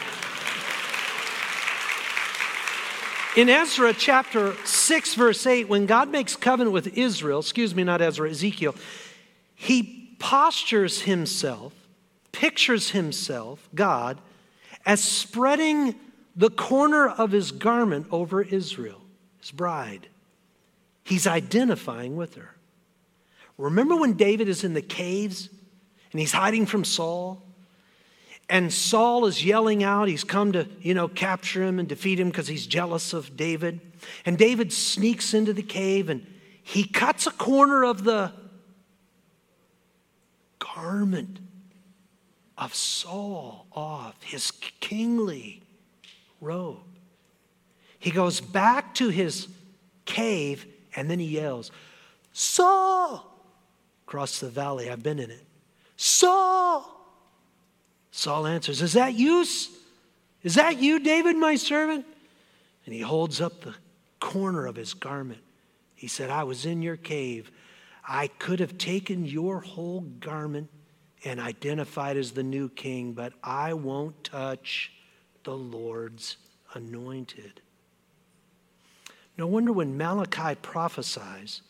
In 3.39 3.47
Ezra 3.47 3.93
chapter 3.93 4.53
6, 4.65 5.13
verse 5.13 5.47
8, 5.47 5.69
when 5.69 5.85
God 5.85 6.09
makes 6.09 6.35
covenant 6.35 6.73
with 6.73 6.97
Israel, 6.97 7.39
excuse 7.39 7.73
me, 7.73 7.85
not 7.85 8.01
Ezra, 8.01 8.29
Ezekiel, 8.29 8.75
he 9.55 10.13
postures 10.19 11.03
himself, 11.03 11.73
pictures 12.33 12.89
himself, 12.89 13.69
God, 13.73 14.17
as 14.85 15.01
spreading 15.01 15.95
the 16.35 16.49
corner 16.49 17.07
of 17.07 17.31
his 17.31 17.53
garment 17.53 18.07
over 18.11 18.41
Israel, 18.41 18.99
his 19.39 19.51
bride. 19.51 20.09
He's 21.05 21.25
identifying 21.25 22.17
with 22.17 22.35
her. 22.35 22.57
Remember 23.57 23.95
when 23.95 24.15
David 24.15 24.49
is 24.49 24.65
in 24.65 24.73
the 24.73 24.81
caves 24.81 25.47
and 26.11 26.19
he's 26.19 26.33
hiding 26.33 26.65
from 26.65 26.83
Saul? 26.83 27.41
And 28.49 28.73
Saul 28.73 29.27
is 29.27 29.45
yelling 29.45 29.83
out. 29.83 30.07
He's 30.07 30.23
come 30.23 30.51
to, 30.53 30.67
you 30.81 30.95
know, 30.95 31.07
capture 31.07 31.63
him 31.63 31.77
and 31.77 31.87
defeat 31.87 32.19
him 32.19 32.29
because 32.29 32.47
he's 32.47 32.65
jealous 32.65 33.13
of 33.13 33.37
David. 33.37 33.79
And 34.25 34.37
David 34.37 34.73
sneaks 34.73 35.35
into 35.35 35.53
the 35.53 35.61
cave 35.61 36.09
and 36.09 36.25
he 36.63 36.83
cuts 36.83 37.27
a 37.27 37.31
corner 37.31 37.83
of 37.85 38.03
the 38.03 38.33
garment 40.57 41.39
of 42.57 42.73
Saul 42.73 43.67
off, 43.71 44.21
his 44.23 44.51
kingly 44.79 45.61
robe. 46.41 46.79
He 47.99 48.09
goes 48.11 48.41
back 48.41 48.95
to 48.95 49.09
his 49.09 49.47
cave 50.05 50.65
and 50.95 51.09
then 51.09 51.19
he 51.19 51.27
yells, 51.27 51.71
Saul! 52.33 53.25
Across 54.07 54.39
the 54.39 54.49
valley, 54.49 54.89
I've 54.89 55.03
been 55.03 55.19
in 55.19 55.29
it. 55.29 55.45
Saul! 55.97 56.98
Saul 58.11 58.47
answers, 58.47 58.81
Is 58.81 58.93
that 58.93 59.13
you? 59.13 59.41
Is 59.41 60.55
that 60.55 60.79
you, 60.79 60.99
David, 60.99 61.35
my 61.35 61.55
servant? 61.55 62.05
And 62.85 62.93
he 62.93 63.01
holds 63.01 63.41
up 63.41 63.61
the 63.61 63.75
corner 64.19 64.65
of 64.65 64.75
his 64.75 64.93
garment. 64.93 65.41
He 65.95 66.07
said, 66.07 66.29
I 66.29 66.43
was 66.43 66.65
in 66.65 66.81
your 66.81 66.97
cave. 66.97 67.51
I 68.07 68.27
could 68.27 68.59
have 68.59 68.77
taken 68.77 69.25
your 69.25 69.59
whole 69.59 70.01
garment 70.01 70.69
and 71.25 71.39
identified 71.39 72.17
as 72.17 72.31
the 72.31 72.43
new 72.43 72.69
king, 72.69 73.13
but 73.13 73.33
I 73.43 73.73
won't 73.73 74.23
touch 74.23 74.91
the 75.43 75.55
Lord's 75.55 76.37
anointed. 76.73 77.61
No 79.37 79.47
wonder 79.47 79.71
when 79.71 79.97
Malachi 79.97 80.55
prophesies 80.55 81.61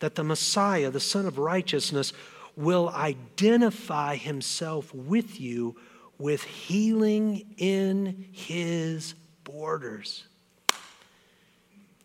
that 0.00 0.14
the 0.14 0.24
Messiah, 0.24 0.90
the 0.90 1.00
Son 1.00 1.26
of 1.26 1.38
Righteousness, 1.38 2.12
will 2.56 2.88
identify 2.88 4.16
himself 4.16 4.92
with 4.94 5.38
you 5.40 5.76
with 6.18 6.42
healing 6.42 7.54
in 7.58 8.26
his 8.32 9.14
borders. 9.44 10.24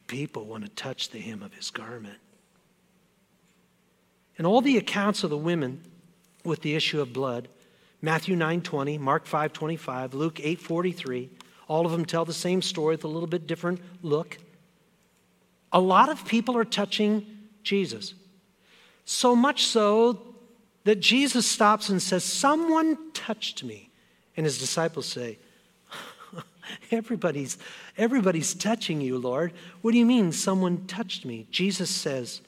People 0.08 0.45
want 0.45 0.66
to 0.66 0.70
touch 0.72 1.10
the 1.10 1.20
hem 1.20 1.41
of 1.41 1.54
his 1.54 1.72
garment. 1.72 2.18
And 4.38 4.45
all 4.45 4.60
the 4.60 4.78
accounts 4.78 5.24
of 5.24 5.30
the 5.30 5.38
women 5.38 5.82
with 6.43 6.62
the 6.62 6.76
issue 6.76 6.99
of 6.99 7.14
blood, 7.14 7.47
Matthew 8.02 8.36
9:20, 8.36 8.97
Mark 8.97 9.26
5:25, 9.26 10.14
Luke 10.14 10.39
8:43, 10.41 11.30
all 11.68 11.86
of 11.86 11.91
them 11.93 12.04
tell 12.04 12.26
the 12.26 12.34
same 12.34 12.62
story 12.62 12.95
with 12.95 13.06
a 13.06 13.08
little 13.08 13.28
bit 13.28 13.47
different 13.47 13.80
look. 14.02 14.38
A 15.72 15.80
lot 15.80 16.10
of 16.10 16.26
people 16.26 16.58
are 16.58 16.66
touching 16.66 17.47
Jesus. 17.64 18.14
So 19.06 19.36
much 19.36 19.64
so 19.64 20.31
that 20.84 21.00
Jesus 21.00 21.46
stops 21.46 21.90
and 21.90 22.02
says, 22.02 22.24
Someone 22.24 23.12
touched 23.14 23.64
me. 23.64 23.90
And 24.38 24.46
his 24.46 24.58
disciples 24.58 25.06
say, 25.06 25.38
Everybody's, 26.92 27.58
everybody's 27.98 28.54
touching 28.54 29.02
you, 29.02 29.18
Lord. 29.18 29.54
What 29.82 29.92
do 29.92 29.98
you 29.98 30.06
mean 30.06 30.32
someone 30.32 30.86
touched 30.88 31.26
me? 31.26 31.48
Jesus 31.52 31.90
says, 31.90 32.42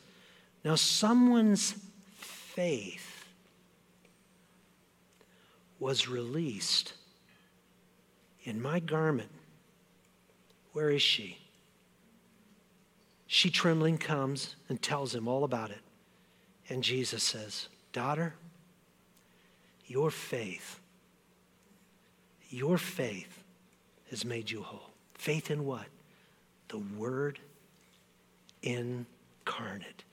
Now 0.64 0.76
someone's 0.76 1.76
faith 2.18 3.26
was 5.80 6.08
released 6.08 6.94
in 8.44 8.62
my 8.62 8.80
garment. 8.80 9.30
Where 10.72 10.90
is 10.90 11.02
she? 11.02 11.38
She 13.28 13.50
trembling 13.50 13.98
comes 13.98 14.56
and 14.70 14.82
tells 14.82 15.14
him 15.14 15.28
all 15.28 15.44
about 15.44 15.72
it. 15.72 15.82
And 16.70 16.84
Jesus 16.84 17.24
says, 17.24 17.68
Daughter, 17.94 18.34
your 19.86 20.12
faith, 20.12 20.80
your 22.50 22.78
faith 22.78 23.44
has 24.10 24.26
made 24.26 24.52
you 24.52 24.64
whole. 24.64 24.89
Faith 25.14 25.50
in 25.50 25.66
what? 25.66 25.86
The 26.70 26.80
Word 26.80 27.39
incarnate. 28.64 30.04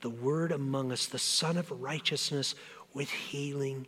The 0.00 0.10
Word 0.10 0.50
among 0.50 0.90
us, 0.90 1.06
the 1.06 1.18
Son 1.18 1.56
of 1.56 1.70
righteousness 1.70 2.56
with 2.92 3.08
healing 3.08 3.86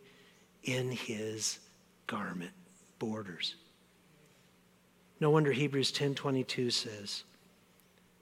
in 0.63 0.93
his 0.93 1.59
garment 2.07 2.53
borders. 2.99 3.57
No 5.21 5.31
wonder 5.31 5.53
Hebrews 5.53 5.93
10:22 5.93 6.71
says, 6.71 7.25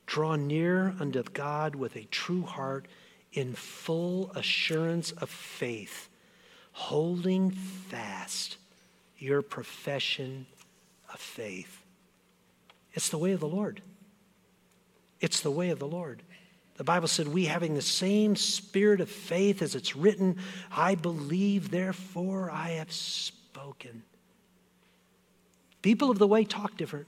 "Draw 0.07 0.37
near 0.37 0.95
unto 0.99 1.23
God 1.23 1.75
with 1.75 1.97
a 1.97 2.05
true 2.07 2.43
heart 2.43 2.87
in 3.33 3.55
full 3.55 4.30
assurance 4.35 5.12
of 5.12 5.30
faith, 5.30 6.09
holding 6.72 7.51
fast 7.51 8.57
your 9.18 9.43
profession 9.43 10.47
of 11.12 11.20
faith. 11.20 11.80
It's 12.93 13.09
the 13.09 13.18
way 13.18 13.33
of 13.33 13.41
the 13.41 13.49
Lord. 13.49 13.80
It's 15.20 15.41
the 15.41 15.51
way 15.51 15.70
of 15.70 15.78
the 15.78 15.87
Lord. 15.87 16.22
The 16.76 16.85
Bible 16.85 17.09
said, 17.09 17.28
We 17.28 17.45
having 17.45 17.74
the 17.74 17.83
same 17.83 18.35
spirit 18.35 19.01
of 19.01 19.09
faith 19.09 19.62
as 19.62 19.74
it's 19.74 19.95
written, 19.95 20.39
I 20.70 20.95
believe, 20.95 21.70
therefore 21.70 22.51
I 22.51 22.70
have 22.70 22.91
spoken. 22.93 24.03
People 25.80 26.11
of 26.11 26.18
the 26.18 26.26
way 26.26 26.45
talk 26.45 26.76
different. 26.76 27.07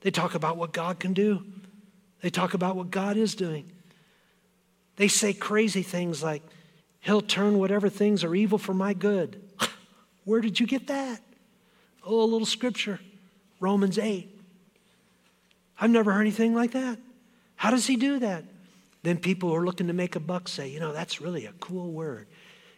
They 0.00 0.10
talk 0.10 0.34
about 0.34 0.56
what 0.56 0.72
God 0.72 0.98
can 0.98 1.12
do, 1.12 1.44
they 2.20 2.30
talk 2.30 2.54
about 2.54 2.76
what 2.76 2.90
God 2.90 3.16
is 3.16 3.34
doing. 3.34 3.70
They 4.96 5.08
say 5.08 5.32
crazy 5.32 5.82
things 5.82 6.22
like, 6.22 6.42
He'll 7.00 7.22
turn 7.22 7.58
whatever 7.58 7.88
things 7.88 8.24
are 8.24 8.34
evil 8.34 8.58
for 8.58 8.74
my 8.74 8.92
good. 8.92 9.40
Where 10.24 10.40
did 10.40 10.58
you 10.58 10.66
get 10.66 10.88
that? 10.88 11.20
Oh, 12.04 12.20
a 12.20 12.26
little 12.26 12.46
scripture, 12.46 12.98
Romans 13.60 13.96
8. 13.96 14.28
I've 15.80 15.90
never 15.90 16.12
heard 16.12 16.22
anything 16.22 16.52
like 16.52 16.72
that. 16.72 16.98
How 17.54 17.70
does 17.70 17.86
he 17.86 17.96
do 17.96 18.18
that? 18.18 18.42
Then 19.04 19.18
people 19.18 19.50
who 19.50 19.54
are 19.54 19.64
looking 19.64 19.86
to 19.86 19.92
make 19.92 20.16
a 20.16 20.20
buck 20.20 20.48
say, 20.48 20.68
you 20.68 20.80
know, 20.80 20.92
that's 20.92 21.20
really 21.20 21.46
a 21.46 21.52
cool 21.60 21.92
word. 21.92 22.26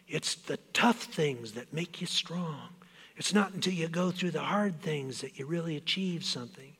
It's 0.07 0.35
the 0.35 0.57
tough 0.73 1.05
things 1.05 1.53
that 1.53 1.73
make 1.73 1.99
you 1.99 2.05
strong. 2.05 2.69
It's 3.17 3.33
not 3.33 3.53
until 3.53 3.73
you 3.73 3.87
go 3.87 4.11
through 4.11 4.31
the 4.31 4.41
hard 4.41 4.79
things 4.81 5.21
that 5.21 5.39
you 5.39 5.47
really 5.47 5.75
achieve 5.75 6.23
something. 6.23 6.73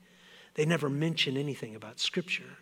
They 0.53 0.65
never 0.65 0.87
mention 0.87 1.35
anything 1.35 1.75
about 1.75 1.99
Scripture. 1.99 2.57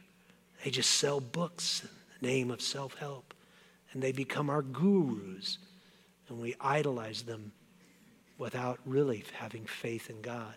They 0.64 0.72
just 0.72 0.92
sell 0.92 1.20
books 1.20 1.86
name 2.22 2.52
of 2.52 2.62
self 2.62 2.96
help. 2.96 3.34
And 3.94 4.02
they 4.02 4.12
become 4.12 4.50
our 4.50 4.62
gurus. 4.62 5.58
And 6.30 6.40
we 6.40 6.56
idolize 6.60 7.24
them 7.24 7.54
without 8.38 8.80
really 8.86 9.24
having 9.34 9.66
faith 9.66 10.10
in 10.10 10.22
God. 10.22 10.56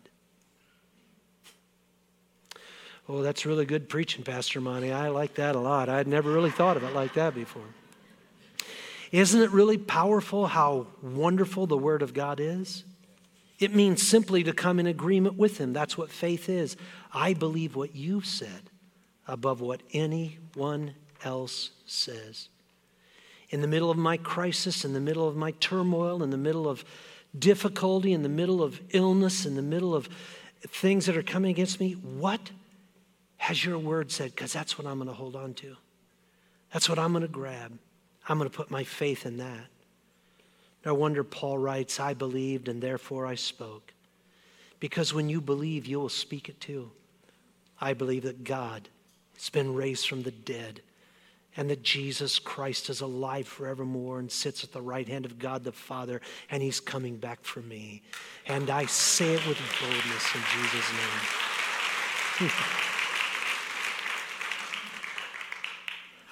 Oh, 3.08 3.22
that's 3.22 3.46
really 3.46 3.64
good 3.64 3.88
preaching, 3.88 4.22
Pastor 4.22 4.60
Monty. 4.60 4.92
I 4.92 5.08
like 5.08 5.34
that 5.34 5.56
a 5.56 5.60
lot. 5.60 5.88
I'd 5.88 6.06
never 6.06 6.30
really 6.30 6.50
thought 6.50 6.76
of 6.76 6.84
it 6.84 6.94
like 6.94 7.14
that 7.14 7.34
before. 7.34 7.64
Isn't 9.10 9.42
it 9.42 9.50
really 9.50 9.78
powerful 9.78 10.46
how 10.46 10.86
wonderful 11.02 11.66
the 11.66 11.76
Word 11.76 12.02
of 12.02 12.14
God 12.14 12.38
is? 12.38 12.84
It 13.58 13.74
means 13.74 14.06
simply 14.06 14.44
to 14.44 14.52
come 14.52 14.78
in 14.78 14.86
agreement 14.86 15.36
with 15.36 15.58
Him. 15.58 15.72
That's 15.72 15.98
what 15.98 16.10
faith 16.10 16.48
is. 16.48 16.76
I 17.12 17.34
believe 17.34 17.74
what 17.74 17.96
you've 17.96 18.26
said 18.26 18.70
above 19.26 19.60
what 19.60 19.82
anyone 19.92 20.94
else 21.24 21.70
says. 21.86 22.48
In 23.50 23.60
the 23.60 23.68
middle 23.68 23.90
of 23.90 23.96
my 23.96 24.16
crisis, 24.16 24.84
in 24.84 24.92
the 24.92 25.00
middle 25.00 25.26
of 25.26 25.36
my 25.36 25.50
turmoil, 25.52 26.22
in 26.22 26.30
the 26.30 26.36
middle 26.36 26.68
of 26.68 26.84
difficulty, 27.36 28.12
in 28.12 28.22
the 28.22 28.28
middle 28.28 28.62
of 28.62 28.80
illness, 28.90 29.44
in 29.44 29.56
the 29.56 29.62
middle 29.62 29.94
of 29.94 30.08
things 30.68 31.06
that 31.06 31.16
are 31.16 31.22
coming 31.22 31.50
against 31.50 31.80
me, 31.80 31.92
what 31.92 32.50
has 33.38 33.64
your 33.64 33.78
word 33.78 34.12
said? 34.12 34.34
Because 34.34 34.52
that's 34.52 34.78
what 34.78 34.86
I'm 34.86 34.98
going 34.98 35.08
to 35.08 35.14
hold 35.14 35.34
on 35.34 35.54
to. 35.54 35.76
That's 36.72 36.88
what 36.88 36.98
I'm 36.98 37.12
going 37.12 37.22
to 37.22 37.28
grab. 37.28 37.76
I'm 38.28 38.38
going 38.38 38.48
to 38.48 38.56
put 38.56 38.70
my 38.70 38.84
faith 38.84 39.26
in 39.26 39.38
that. 39.38 39.66
No 40.84 40.94
wonder 40.94 41.24
Paul 41.24 41.58
writes, 41.58 41.98
I 41.98 42.14
believed 42.14 42.68
and 42.68 42.80
therefore 42.80 43.26
I 43.26 43.34
spoke. 43.34 43.92
Because 44.78 45.12
when 45.12 45.28
you 45.28 45.40
believe, 45.40 45.86
you 45.86 45.98
will 45.98 46.08
speak 46.08 46.48
it 46.48 46.60
too. 46.60 46.90
I 47.80 47.92
believe 47.94 48.22
that 48.22 48.44
God 48.44 48.88
has 49.36 49.50
been 49.50 49.74
raised 49.74 50.08
from 50.08 50.22
the 50.22 50.30
dead 50.30 50.80
and 51.56 51.68
that 51.70 51.82
Jesus 51.82 52.38
Christ 52.38 52.88
is 52.90 53.00
alive 53.00 53.48
forevermore 53.48 54.20
and 54.20 54.30
sits 54.30 54.62
at 54.62 54.72
the 54.72 54.80
right 54.80 55.08
hand 55.08 55.24
of 55.24 55.38
God 55.38 55.64
the 55.64 55.72
Father, 55.72 56.20
and 56.50 56.62
He's 56.62 56.80
coming 56.80 57.16
back 57.16 57.42
for 57.42 57.60
me. 57.60 58.02
And 58.46 58.70
I 58.70 58.86
say 58.86 59.34
it 59.34 59.46
with 59.46 59.58
boldness 59.80 60.34
in 60.34 60.40
Jesus' 60.54 60.92
name. 60.92 62.50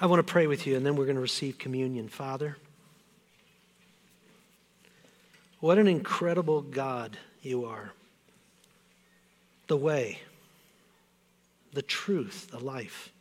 I 0.01 0.05
want 0.05 0.25
to 0.25 0.31
pray 0.31 0.47
with 0.47 0.65
you, 0.65 0.77
and 0.77 0.85
then 0.85 0.95
we're 0.95 1.05
going 1.05 1.15
to 1.15 1.21
receive 1.21 1.57
communion. 1.57 2.07
Father, 2.07 2.55
what 5.59 5.77
an 5.77 5.87
incredible 5.87 6.61
God 6.61 7.17
you 7.41 7.65
are. 7.65 7.91
The 9.67 9.75
way, 9.75 10.19
the 11.73 11.81
truth, 11.81 12.47
the 12.49 12.59
life. 12.59 13.11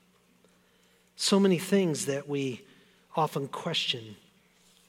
So 1.21 1.41
many 1.41 1.59
things 1.59 2.07
that 2.07 2.29
we 2.29 2.63
often 3.17 3.49
question 3.49 4.15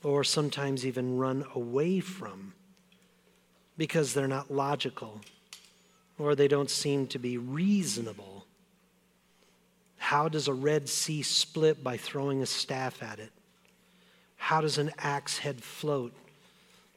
or 0.04 0.24
sometimes 0.24 0.86
even 0.86 1.18
run 1.18 1.44
away 1.56 2.02
from 2.02 2.54
because 3.80 4.14
they're 4.14 4.28
not 4.28 4.52
logical 4.52 5.22
or 6.20 6.36
they 6.36 6.48
don't 6.48 6.70
seem 6.70 7.08
to 7.08 7.18
be 7.18 7.40
reasonable. 7.40 8.46
How 9.98 10.30
does 10.30 10.48
a 10.48 10.54
Red 10.54 10.88
Sea 10.88 11.24
split 11.24 11.84
by 11.84 11.98
throwing 11.98 12.44
a 12.44 12.46
staff 12.46 13.02
at 13.02 13.18
it? 13.18 13.32
How 14.38 14.62
does 14.62 14.78
an 14.78 14.92
axe 15.00 15.40
head 15.40 15.64
float 15.64 16.14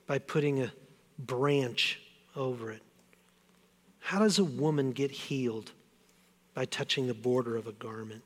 by 0.06 0.18
putting 0.18 0.62
a 0.62 0.72
branch 1.18 2.02
over 2.36 2.70
it? 2.70 2.82
How 3.98 4.18
does 4.18 4.38
a 4.38 4.44
woman 4.44 4.92
get 4.92 5.10
healed 5.10 5.72
by 6.52 6.66
touching 6.66 7.06
the 7.06 7.14
border 7.14 7.56
of 7.56 7.66
a 7.66 7.72
garment? 7.72 8.22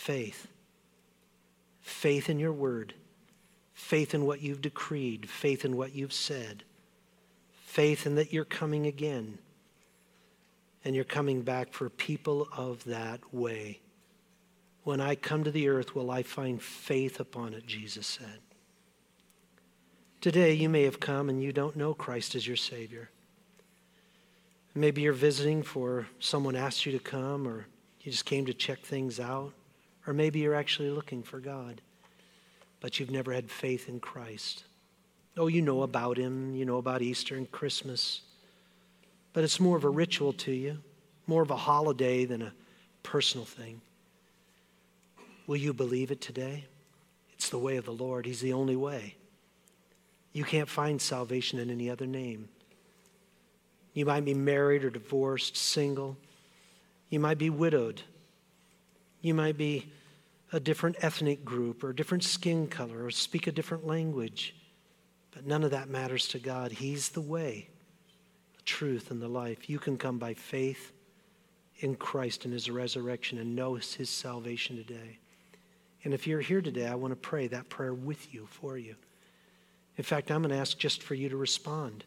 Faith. 0.00 0.48
Faith 1.82 2.30
in 2.30 2.38
your 2.38 2.54
word. 2.54 2.94
Faith 3.74 4.14
in 4.14 4.24
what 4.24 4.40
you've 4.40 4.62
decreed. 4.62 5.28
Faith 5.28 5.62
in 5.62 5.76
what 5.76 5.94
you've 5.94 6.14
said. 6.14 6.64
Faith 7.66 8.06
in 8.06 8.14
that 8.14 8.32
you're 8.32 8.46
coming 8.46 8.86
again. 8.86 9.36
And 10.86 10.94
you're 10.94 11.04
coming 11.04 11.42
back 11.42 11.74
for 11.74 11.90
people 11.90 12.48
of 12.56 12.82
that 12.84 13.20
way. 13.34 13.80
When 14.84 15.02
I 15.02 15.16
come 15.16 15.44
to 15.44 15.50
the 15.50 15.68
earth, 15.68 15.94
will 15.94 16.10
I 16.10 16.22
find 16.22 16.62
faith 16.62 17.20
upon 17.20 17.52
it, 17.52 17.66
Jesus 17.66 18.06
said. 18.06 18.40
Today, 20.22 20.54
you 20.54 20.70
may 20.70 20.84
have 20.84 20.98
come 20.98 21.28
and 21.28 21.42
you 21.42 21.52
don't 21.52 21.76
know 21.76 21.92
Christ 21.92 22.34
as 22.34 22.46
your 22.46 22.56
Savior. 22.56 23.10
Maybe 24.74 25.02
you're 25.02 25.12
visiting 25.12 25.62
for 25.62 26.06
someone 26.18 26.56
asked 26.56 26.86
you 26.86 26.92
to 26.92 26.98
come, 26.98 27.46
or 27.46 27.66
you 28.00 28.10
just 28.10 28.24
came 28.24 28.46
to 28.46 28.54
check 28.54 28.80
things 28.80 29.20
out. 29.20 29.52
Or 30.10 30.12
maybe 30.12 30.40
you're 30.40 30.56
actually 30.56 30.90
looking 30.90 31.22
for 31.22 31.38
God, 31.38 31.80
but 32.80 32.98
you've 32.98 33.12
never 33.12 33.32
had 33.32 33.48
faith 33.48 33.88
in 33.88 34.00
Christ. 34.00 34.64
Oh, 35.36 35.46
you 35.46 35.62
know 35.62 35.82
about 35.82 36.16
Him, 36.16 36.56
you 36.56 36.64
know 36.64 36.78
about 36.78 37.00
Easter 37.00 37.36
and 37.36 37.48
Christmas, 37.48 38.22
but 39.32 39.44
it's 39.44 39.60
more 39.60 39.76
of 39.76 39.84
a 39.84 39.88
ritual 39.88 40.32
to 40.32 40.50
you, 40.50 40.78
more 41.28 41.42
of 41.42 41.52
a 41.52 41.56
holiday 41.56 42.24
than 42.24 42.42
a 42.42 42.52
personal 43.04 43.44
thing. 43.44 43.82
Will 45.46 45.58
you 45.58 45.72
believe 45.72 46.10
it 46.10 46.20
today? 46.20 46.64
It's 47.34 47.48
the 47.48 47.58
way 47.58 47.76
of 47.76 47.84
the 47.84 47.92
Lord, 47.92 48.26
He's 48.26 48.40
the 48.40 48.52
only 48.52 48.74
way. 48.74 49.14
You 50.32 50.42
can't 50.42 50.68
find 50.68 51.00
salvation 51.00 51.60
in 51.60 51.70
any 51.70 51.88
other 51.88 52.06
name. 52.06 52.48
You 53.94 54.06
might 54.06 54.24
be 54.24 54.34
married 54.34 54.82
or 54.82 54.90
divorced, 54.90 55.56
single. 55.56 56.16
You 57.10 57.20
might 57.20 57.38
be 57.38 57.48
widowed. 57.48 58.02
You 59.22 59.34
might 59.34 59.56
be 59.56 59.86
a 60.52 60.60
different 60.60 60.96
ethnic 61.00 61.44
group 61.44 61.84
or 61.84 61.90
a 61.90 61.96
different 61.96 62.24
skin 62.24 62.66
color 62.66 63.04
or 63.04 63.10
speak 63.10 63.46
a 63.46 63.52
different 63.52 63.86
language. 63.86 64.54
But 65.30 65.46
none 65.46 65.62
of 65.62 65.70
that 65.70 65.88
matters 65.88 66.26
to 66.28 66.38
God. 66.38 66.72
He's 66.72 67.10
the 67.10 67.20
way, 67.20 67.68
the 68.56 68.62
truth, 68.62 69.10
and 69.10 69.22
the 69.22 69.28
life. 69.28 69.70
You 69.70 69.78
can 69.78 69.96
come 69.96 70.18
by 70.18 70.34
faith 70.34 70.92
in 71.78 71.94
Christ 71.94 72.44
and 72.44 72.52
his 72.52 72.68
resurrection 72.68 73.38
and 73.38 73.54
know 73.54 73.74
his 73.74 74.10
salvation 74.10 74.76
today. 74.76 75.18
And 76.02 76.14
if 76.14 76.26
you're 76.26 76.40
here 76.40 76.62
today, 76.62 76.86
I 76.86 76.94
want 76.94 77.12
to 77.12 77.16
pray 77.16 77.46
that 77.48 77.68
prayer 77.68 77.94
with 77.94 78.32
you, 78.34 78.46
for 78.50 78.76
you. 78.76 78.96
In 79.96 80.04
fact, 80.04 80.30
I'm 80.30 80.42
going 80.42 80.50
to 80.50 80.60
ask 80.60 80.78
just 80.78 81.02
for 81.02 81.14
you 81.14 81.28
to 81.28 81.36
respond. 81.36 82.04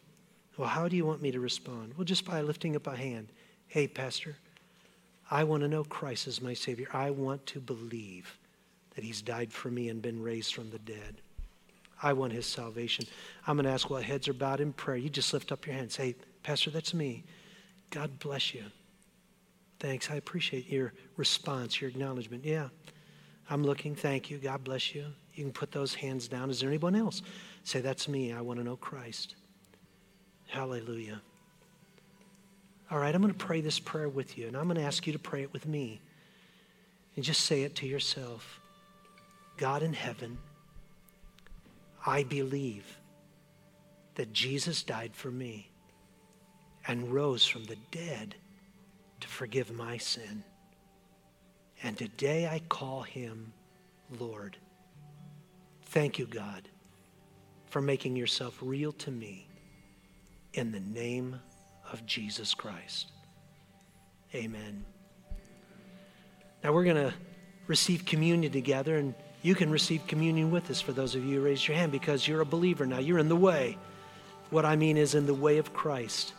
Well, 0.56 0.68
how 0.68 0.88
do 0.88 0.96
you 0.96 1.06
want 1.06 1.22
me 1.22 1.30
to 1.30 1.40
respond? 1.40 1.94
Well, 1.96 2.04
just 2.04 2.24
by 2.24 2.40
lifting 2.40 2.76
up 2.76 2.86
a 2.86 2.96
hand. 2.96 3.28
Hey, 3.68 3.88
Pastor, 3.88 4.36
I 5.30 5.44
want 5.44 5.62
to 5.62 5.68
know 5.68 5.84
Christ 5.84 6.28
as 6.28 6.42
my 6.42 6.54
Savior. 6.54 6.88
I 6.92 7.10
want 7.10 7.44
to 7.46 7.60
believe 7.60 8.38
that 8.94 9.04
He's 9.04 9.22
died 9.22 9.52
for 9.52 9.70
me 9.70 9.88
and 9.88 10.02
been 10.02 10.22
raised 10.22 10.54
from 10.54 10.70
the 10.70 10.78
dead. 10.78 11.16
I 12.02 12.12
want 12.12 12.32
His 12.32 12.46
salvation. 12.46 13.06
I'm 13.46 13.56
going 13.56 13.64
to 13.64 13.72
ask 13.72 13.88
while 13.88 14.02
heads 14.02 14.28
are 14.28 14.34
bowed 14.34 14.60
in 14.60 14.72
prayer. 14.72 14.96
You 14.96 15.08
just 15.08 15.32
lift 15.32 15.52
up 15.52 15.66
your 15.66 15.74
hand. 15.74 15.90
Say, 15.90 16.16
Pastor, 16.42 16.70
that's 16.70 16.94
me. 16.94 17.24
God 17.90 18.18
bless 18.18 18.54
you. 18.54 18.64
Thanks. 19.80 20.10
I 20.10 20.16
appreciate 20.16 20.68
your 20.68 20.92
response, 21.16 21.80
your 21.80 21.90
acknowledgement. 21.90 22.44
Yeah, 22.44 22.68
I'm 23.50 23.62
looking. 23.64 23.94
Thank 23.94 24.30
you. 24.30 24.38
God 24.38 24.64
bless 24.64 24.94
you. 24.94 25.06
You 25.34 25.44
can 25.44 25.52
put 25.52 25.72
those 25.72 25.94
hands 25.94 26.28
down. 26.28 26.50
Is 26.50 26.60
there 26.60 26.68
anyone 26.68 26.94
else? 26.94 27.22
Say, 27.64 27.80
That's 27.80 28.08
me. 28.08 28.32
I 28.32 28.40
want 28.40 28.58
to 28.60 28.64
know 28.64 28.76
Christ. 28.76 29.34
Hallelujah. 30.48 31.20
All 32.94 33.00
right, 33.00 33.12
I'm 33.12 33.20
going 33.20 33.34
to 33.34 33.44
pray 33.44 33.60
this 33.60 33.80
prayer 33.80 34.08
with 34.08 34.38
you, 34.38 34.46
and 34.46 34.56
I'm 34.56 34.68
going 34.68 34.76
to 34.76 34.84
ask 34.84 35.04
you 35.04 35.12
to 35.14 35.18
pray 35.18 35.42
it 35.42 35.52
with 35.52 35.66
me. 35.66 36.00
And 37.16 37.24
just 37.24 37.40
say 37.40 37.64
it 37.64 37.74
to 37.76 37.88
yourself 37.88 38.60
God 39.56 39.82
in 39.82 39.92
heaven, 39.92 40.38
I 42.06 42.22
believe 42.22 43.00
that 44.14 44.32
Jesus 44.32 44.84
died 44.84 45.10
for 45.12 45.32
me 45.32 45.72
and 46.86 47.12
rose 47.12 47.44
from 47.44 47.64
the 47.64 47.78
dead 47.90 48.36
to 49.18 49.26
forgive 49.26 49.72
my 49.72 49.96
sin. 49.96 50.44
And 51.82 51.98
today 51.98 52.46
I 52.46 52.60
call 52.68 53.02
him 53.02 53.52
Lord. 54.20 54.56
Thank 55.86 56.20
you, 56.20 56.26
God, 56.26 56.68
for 57.66 57.82
making 57.82 58.14
yourself 58.14 58.56
real 58.62 58.92
to 58.92 59.10
me 59.10 59.48
in 60.52 60.70
the 60.70 60.78
name 60.78 61.40
of 61.92 62.04
Jesus 62.06 62.54
Christ. 62.54 63.12
Amen. 64.34 64.84
Now 66.62 66.72
we're 66.72 66.84
going 66.84 66.96
to 66.96 67.14
receive 67.66 68.04
communion 68.04 68.52
together, 68.52 68.96
and 68.96 69.14
you 69.42 69.54
can 69.54 69.70
receive 69.70 70.06
communion 70.06 70.50
with 70.50 70.70
us 70.70 70.80
for 70.80 70.92
those 70.92 71.14
of 71.14 71.24
you 71.24 71.38
who 71.38 71.44
raised 71.44 71.68
your 71.68 71.76
hand 71.76 71.92
because 71.92 72.26
you're 72.26 72.40
a 72.40 72.46
believer 72.46 72.86
now. 72.86 72.98
You're 72.98 73.18
in 73.18 73.28
the 73.28 73.36
way. 73.36 73.76
What 74.50 74.64
I 74.64 74.76
mean 74.76 74.96
is 74.96 75.14
in 75.14 75.26
the 75.26 75.34
way 75.34 75.58
of 75.58 75.72
Christ. 75.72 76.32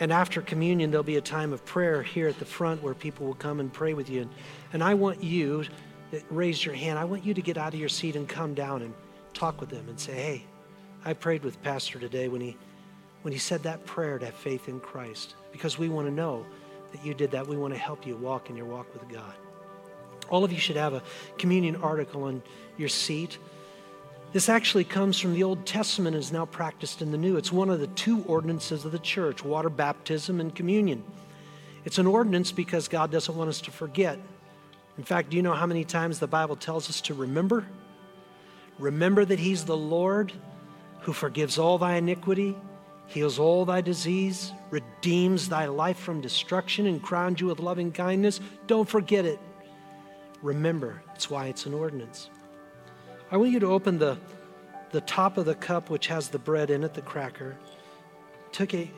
And 0.00 0.12
after 0.12 0.40
communion, 0.40 0.90
there'll 0.90 1.04
be 1.04 1.16
a 1.16 1.22
time 1.22 1.52
of 1.52 1.64
prayer 1.66 2.02
here 2.02 2.26
at 2.26 2.38
the 2.38 2.44
front 2.44 2.82
where 2.82 2.94
people 2.94 3.26
will 3.26 3.34
come 3.34 3.60
and 3.60 3.70
pray 3.70 3.92
with 3.92 4.08
you. 4.08 4.28
And, 4.72 4.82
I 4.82 4.94
want 4.94 5.22
you 5.22 5.64
that 6.10 6.22
raised 6.30 6.64
your 6.64 6.74
hand, 6.74 6.98
I 6.98 7.04
want 7.04 7.24
you 7.24 7.34
to 7.34 7.42
get 7.42 7.58
out 7.58 7.74
of 7.74 7.78
your 7.78 7.88
seat 7.88 8.16
and 8.16 8.26
come 8.28 8.54
down 8.54 8.82
and 8.82 8.94
talk 9.34 9.60
with 9.60 9.68
them 9.68 9.88
and 9.88 10.00
say, 10.00 10.14
hey, 10.14 10.44
I 11.04 11.12
prayed 11.12 11.44
with 11.44 11.62
Pastor 11.62 11.98
today 11.98 12.28
when 12.28 12.40
he, 12.40 12.56
when 13.22 13.32
he 13.32 13.38
said 13.38 13.62
that 13.64 13.84
prayer 13.86 14.18
to 14.18 14.26
have 14.26 14.34
faith 14.34 14.68
in 14.68 14.80
Christ. 14.80 15.34
Because 15.52 15.78
we 15.78 15.88
want 15.88 16.06
to 16.06 16.12
know 16.12 16.46
that 16.92 17.04
you 17.04 17.14
did 17.14 17.30
that. 17.32 17.46
We 17.46 17.56
want 17.56 17.74
to 17.74 17.80
help 17.80 18.06
you 18.06 18.16
walk 18.16 18.50
in 18.50 18.56
your 18.56 18.66
walk 18.66 18.92
with 18.92 19.08
God. 19.08 19.34
All 20.28 20.44
of 20.44 20.52
you 20.52 20.58
should 20.58 20.76
have 20.76 20.94
a 20.94 21.02
communion 21.38 21.76
article 21.76 22.24
on 22.24 22.42
your 22.76 22.88
seat. 22.88 23.38
This 24.32 24.48
actually 24.48 24.84
comes 24.84 25.18
from 25.18 25.34
the 25.34 25.42
Old 25.42 25.66
Testament 25.66 26.14
and 26.14 26.22
is 26.22 26.30
now 26.30 26.46
practiced 26.46 27.02
in 27.02 27.10
the 27.10 27.18
New. 27.18 27.36
It's 27.36 27.50
one 27.50 27.68
of 27.68 27.80
the 27.80 27.88
two 27.88 28.22
ordinances 28.24 28.84
of 28.84 28.92
the 28.92 28.98
church 29.00 29.44
water 29.44 29.68
baptism 29.68 30.40
and 30.40 30.54
communion. 30.54 31.02
It's 31.84 31.98
an 31.98 32.06
ordinance 32.06 32.52
because 32.52 32.86
God 32.88 33.10
doesn't 33.10 33.36
want 33.36 33.48
us 33.48 33.60
to 33.62 33.70
forget. 33.70 34.18
In 34.98 35.04
fact, 35.04 35.30
do 35.30 35.36
you 35.36 35.42
know 35.42 35.54
how 35.54 35.66
many 35.66 35.84
times 35.84 36.18
the 36.18 36.26
Bible 36.26 36.56
tells 36.56 36.88
us 36.88 37.00
to 37.02 37.14
remember? 37.14 37.66
Remember 38.78 39.24
that 39.24 39.38
He's 39.38 39.64
the 39.64 39.76
Lord 39.76 40.32
who 41.00 41.12
forgives 41.12 41.58
all 41.58 41.78
thy 41.78 41.96
iniquity, 41.96 42.56
heals 43.10 43.40
all 43.40 43.64
thy 43.64 43.80
disease, 43.80 44.52
redeems 44.70 45.48
thy 45.48 45.66
life 45.66 45.98
from 45.98 46.20
destruction, 46.20 46.86
and 46.86 47.02
crowns 47.02 47.40
you 47.40 47.48
with 47.48 47.58
loving 47.58 47.90
kindness. 47.90 48.40
Don't 48.68 48.88
forget 48.88 49.24
it. 49.24 49.40
Remember, 50.42 51.02
it's 51.16 51.28
why 51.28 51.46
it's 51.46 51.66
an 51.66 51.74
ordinance. 51.74 52.30
I 53.32 53.36
want 53.36 53.50
you 53.50 53.58
to 53.58 53.66
open 53.66 53.98
the, 53.98 54.16
the 54.92 55.00
top 55.00 55.38
of 55.38 55.44
the 55.44 55.56
cup, 55.56 55.90
which 55.90 56.06
has 56.06 56.28
the 56.28 56.38
bread 56.38 56.70
in 56.70 56.84
it, 56.84 56.94
the 56.94 57.02
cracker. 57.02 57.56
Took 58.52 58.74
it, 58.74 58.88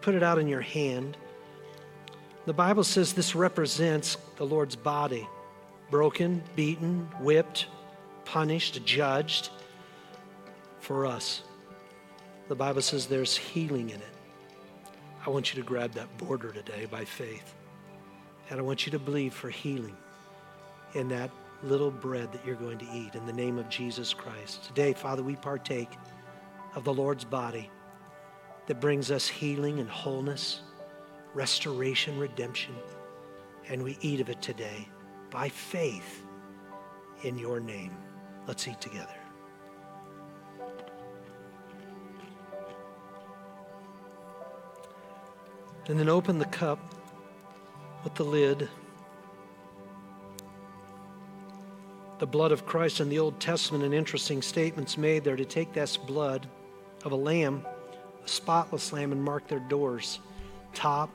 put 0.00 0.14
it 0.14 0.22
out 0.22 0.38
in 0.38 0.46
your 0.46 0.60
hand. 0.60 1.16
The 2.46 2.54
Bible 2.54 2.84
says 2.84 3.14
this 3.14 3.34
represents 3.34 4.16
the 4.36 4.46
Lord's 4.46 4.76
body 4.76 5.26
broken, 5.90 6.40
beaten, 6.54 7.08
whipped, 7.20 7.66
punished, 8.24 8.84
judged 8.84 9.50
for 10.78 11.04
us. 11.04 11.42
The 12.48 12.54
Bible 12.54 12.82
says 12.82 13.06
there's 13.06 13.36
healing 13.36 13.90
in 13.90 13.96
it. 13.96 14.14
I 15.26 15.30
want 15.30 15.52
you 15.52 15.60
to 15.60 15.66
grab 15.66 15.92
that 15.94 16.16
border 16.18 16.52
today 16.52 16.86
by 16.86 17.04
faith. 17.04 17.54
And 18.50 18.60
I 18.60 18.62
want 18.62 18.86
you 18.86 18.92
to 18.92 18.98
believe 18.98 19.34
for 19.34 19.50
healing 19.50 19.96
in 20.94 21.08
that 21.08 21.30
little 21.64 21.90
bread 21.90 22.30
that 22.32 22.46
you're 22.46 22.54
going 22.54 22.78
to 22.78 22.86
eat 22.94 23.16
in 23.16 23.26
the 23.26 23.32
name 23.32 23.58
of 23.58 23.68
Jesus 23.68 24.14
Christ. 24.14 24.64
Today, 24.64 24.92
Father, 24.92 25.22
we 25.22 25.34
partake 25.34 25.90
of 26.76 26.84
the 26.84 26.94
Lord's 26.94 27.24
body 27.24 27.68
that 28.66 28.80
brings 28.80 29.10
us 29.10 29.26
healing 29.26 29.80
and 29.80 29.88
wholeness, 29.88 30.60
restoration, 31.34 32.16
redemption, 32.18 32.74
and 33.68 33.82
we 33.82 33.98
eat 34.00 34.20
of 34.20 34.28
it 34.28 34.40
today 34.40 34.88
by 35.30 35.48
faith 35.48 36.22
in 37.24 37.36
your 37.36 37.58
name. 37.58 37.96
Let's 38.46 38.68
eat 38.68 38.80
together. 38.80 39.15
And 45.88 45.98
then 45.98 46.08
open 46.08 46.38
the 46.38 46.46
cup 46.46 46.78
with 48.02 48.14
the 48.14 48.24
lid. 48.24 48.68
the 52.18 52.26
blood 52.26 52.52
of 52.52 52.64
Christ 52.64 53.00
in 53.00 53.08
the 53.08 53.18
Old 53.18 53.38
Testament 53.40 53.84
and 53.84 53.92
interesting 53.92 54.40
statements 54.40 54.96
made 54.96 55.22
there 55.22 55.36
to 55.36 55.44
take 55.44 55.72
this 55.72 55.96
blood 55.96 56.46
of 57.04 57.12
a 57.12 57.16
lamb, 57.16 57.64
a 58.24 58.28
spotless 58.28 58.92
lamb, 58.92 59.12
and 59.12 59.22
mark 59.22 59.46
their 59.48 59.60
doors, 59.60 60.20
top, 60.72 61.10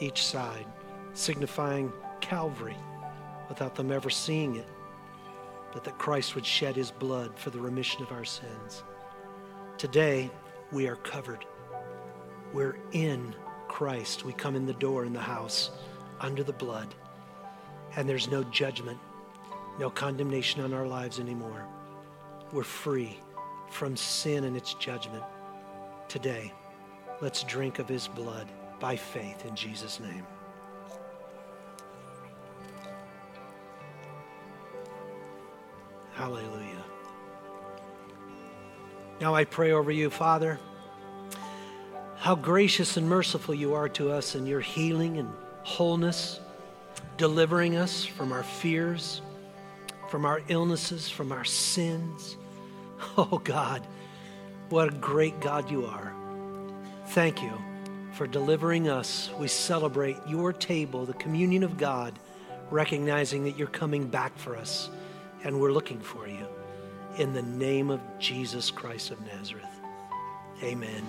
each 0.00 0.24
side, 0.24 0.66
signifying 1.12 1.92
Calvary 2.20 2.76
without 3.48 3.74
them 3.74 3.92
ever 3.92 4.10
seeing 4.10 4.56
it, 4.56 4.68
but 5.72 5.84
that 5.84 5.98
Christ 5.98 6.34
would 6.34 6.46
shed 6.46 6.74
his 6.74 6.90
blood 6.90 7.38
for 7.38 7.50
the 7.50 7.60
remission 7.60 8.02
of 8.02 8.10
our 8.10 8.24
sins. 8.24 8.82
Today, 9.76 10.30
we 10.72 10.88
are 10.88 10.96
covered. 10.96 11.44
We're 12.54 12.78
in 12.92 13.34
Christ. 13.76 14.24
We 14.24 14.32
come 14.32 14.56
in 14.56 14.64
the 14.64 14.72
door 14.72 15.04
in 15.04 15.12
the 15.12 15.20
house 15.20 15.70
under 16.18 16.42
the 16.42 16.52
blood, 16.54 16.94
and 17.94 18.08
there's 18.08 18.30
no 18.30 18.42
judgment 18.44 18.98
no 19.78 19.90
condemnation 19.90 20.62
on 20.62 20.72
our 20.72 20.86
lives 20.86 21.20
anymore. 21.20 21.66
We're 22.52 22.62
free 22.62 23.18
from 23.70 23.96
sin 23.96 24.44
and 24.44 24.56
its 24.56 24.74
judgment. 24.74 25.22
Today, 26.08 26.52
let's 27.20 27.42
drink 27.42 27.78
of 27.78 27.88
his 27.88 28.08
blood 28.08 28.48
by 28.80 28.96
faith 28.96 29.44
in 29.44 29.54
Jesus' 29.54 30.00
name. 30.00 30.26
Hallelujah. 36.14 36.84
Now 39.20 39.34
I 39.34 39.44
pray 39.44 39.72
over 39.72 39.90
you, 39.90 40.08
Father, 40.08 40.58
how 42.26 42.34
gracious 42.34 42.96
and 42.96 43.08
merciful 43.08 43.54
you 43.54 43.74
are 43.74 43.88
to 43.88 44.10
us 44.10 44.34
in 44.34 44.46
your 44.46 44.60
healing 44.60 45.18
and 45.18 45.30
wholeness, 45.62 46.40
delivering 47.16 47.76
us 47.76 48.04
from 48.04 48.32
our 48.32 48.42
fears 48.42 49.22
from 50.08 50.24
our 50.24 50.40
illnesses, 50.48 51.08
from 51.08 51.32
our 51.32 51.44
sins. 51.44 52.36
Oh 53.18 53.40
God, 53.44 53.86
what 54.70 54.88
a 54.88 54.96
great 54.96 55.38
God 55.40 55.70
you 55.70 55.84
are. 55.84 56.14
Thank 57.08 57.42
you 57.42 57.52
for 58.12 58.26
delivering 58.26 58.88
us. 58.88 59.30
We 59.38 59.48
celebrate 59.48 60.16
your 60.26 60.54
table, 60.54 61.04
the 61.04 61.12
communion 61.12 61.62
of 61.62 61.76
God, 61.76 62.18
recognizing 62.70 63.44
that 63.44 63.58
you're 63.58 63.68
coming 63.68 64.08
back 64.08 64.36
for 64.38 64.56
us 64.56 64.88
and 65.44 65.60
we're 65.60 65.72
looking 65.72 66.00
for 66.00 66.26
you. 66.26 66.46
In 67.18 67.34
the 67.34 67.42
name 67.42 67.90
of 67.90 68.00
Jesus 68.18 68.70
Christ 68.70 69.10
of 69.10 69.20
Nazareth. 69.26 69.80
Amen. 70.62 71.04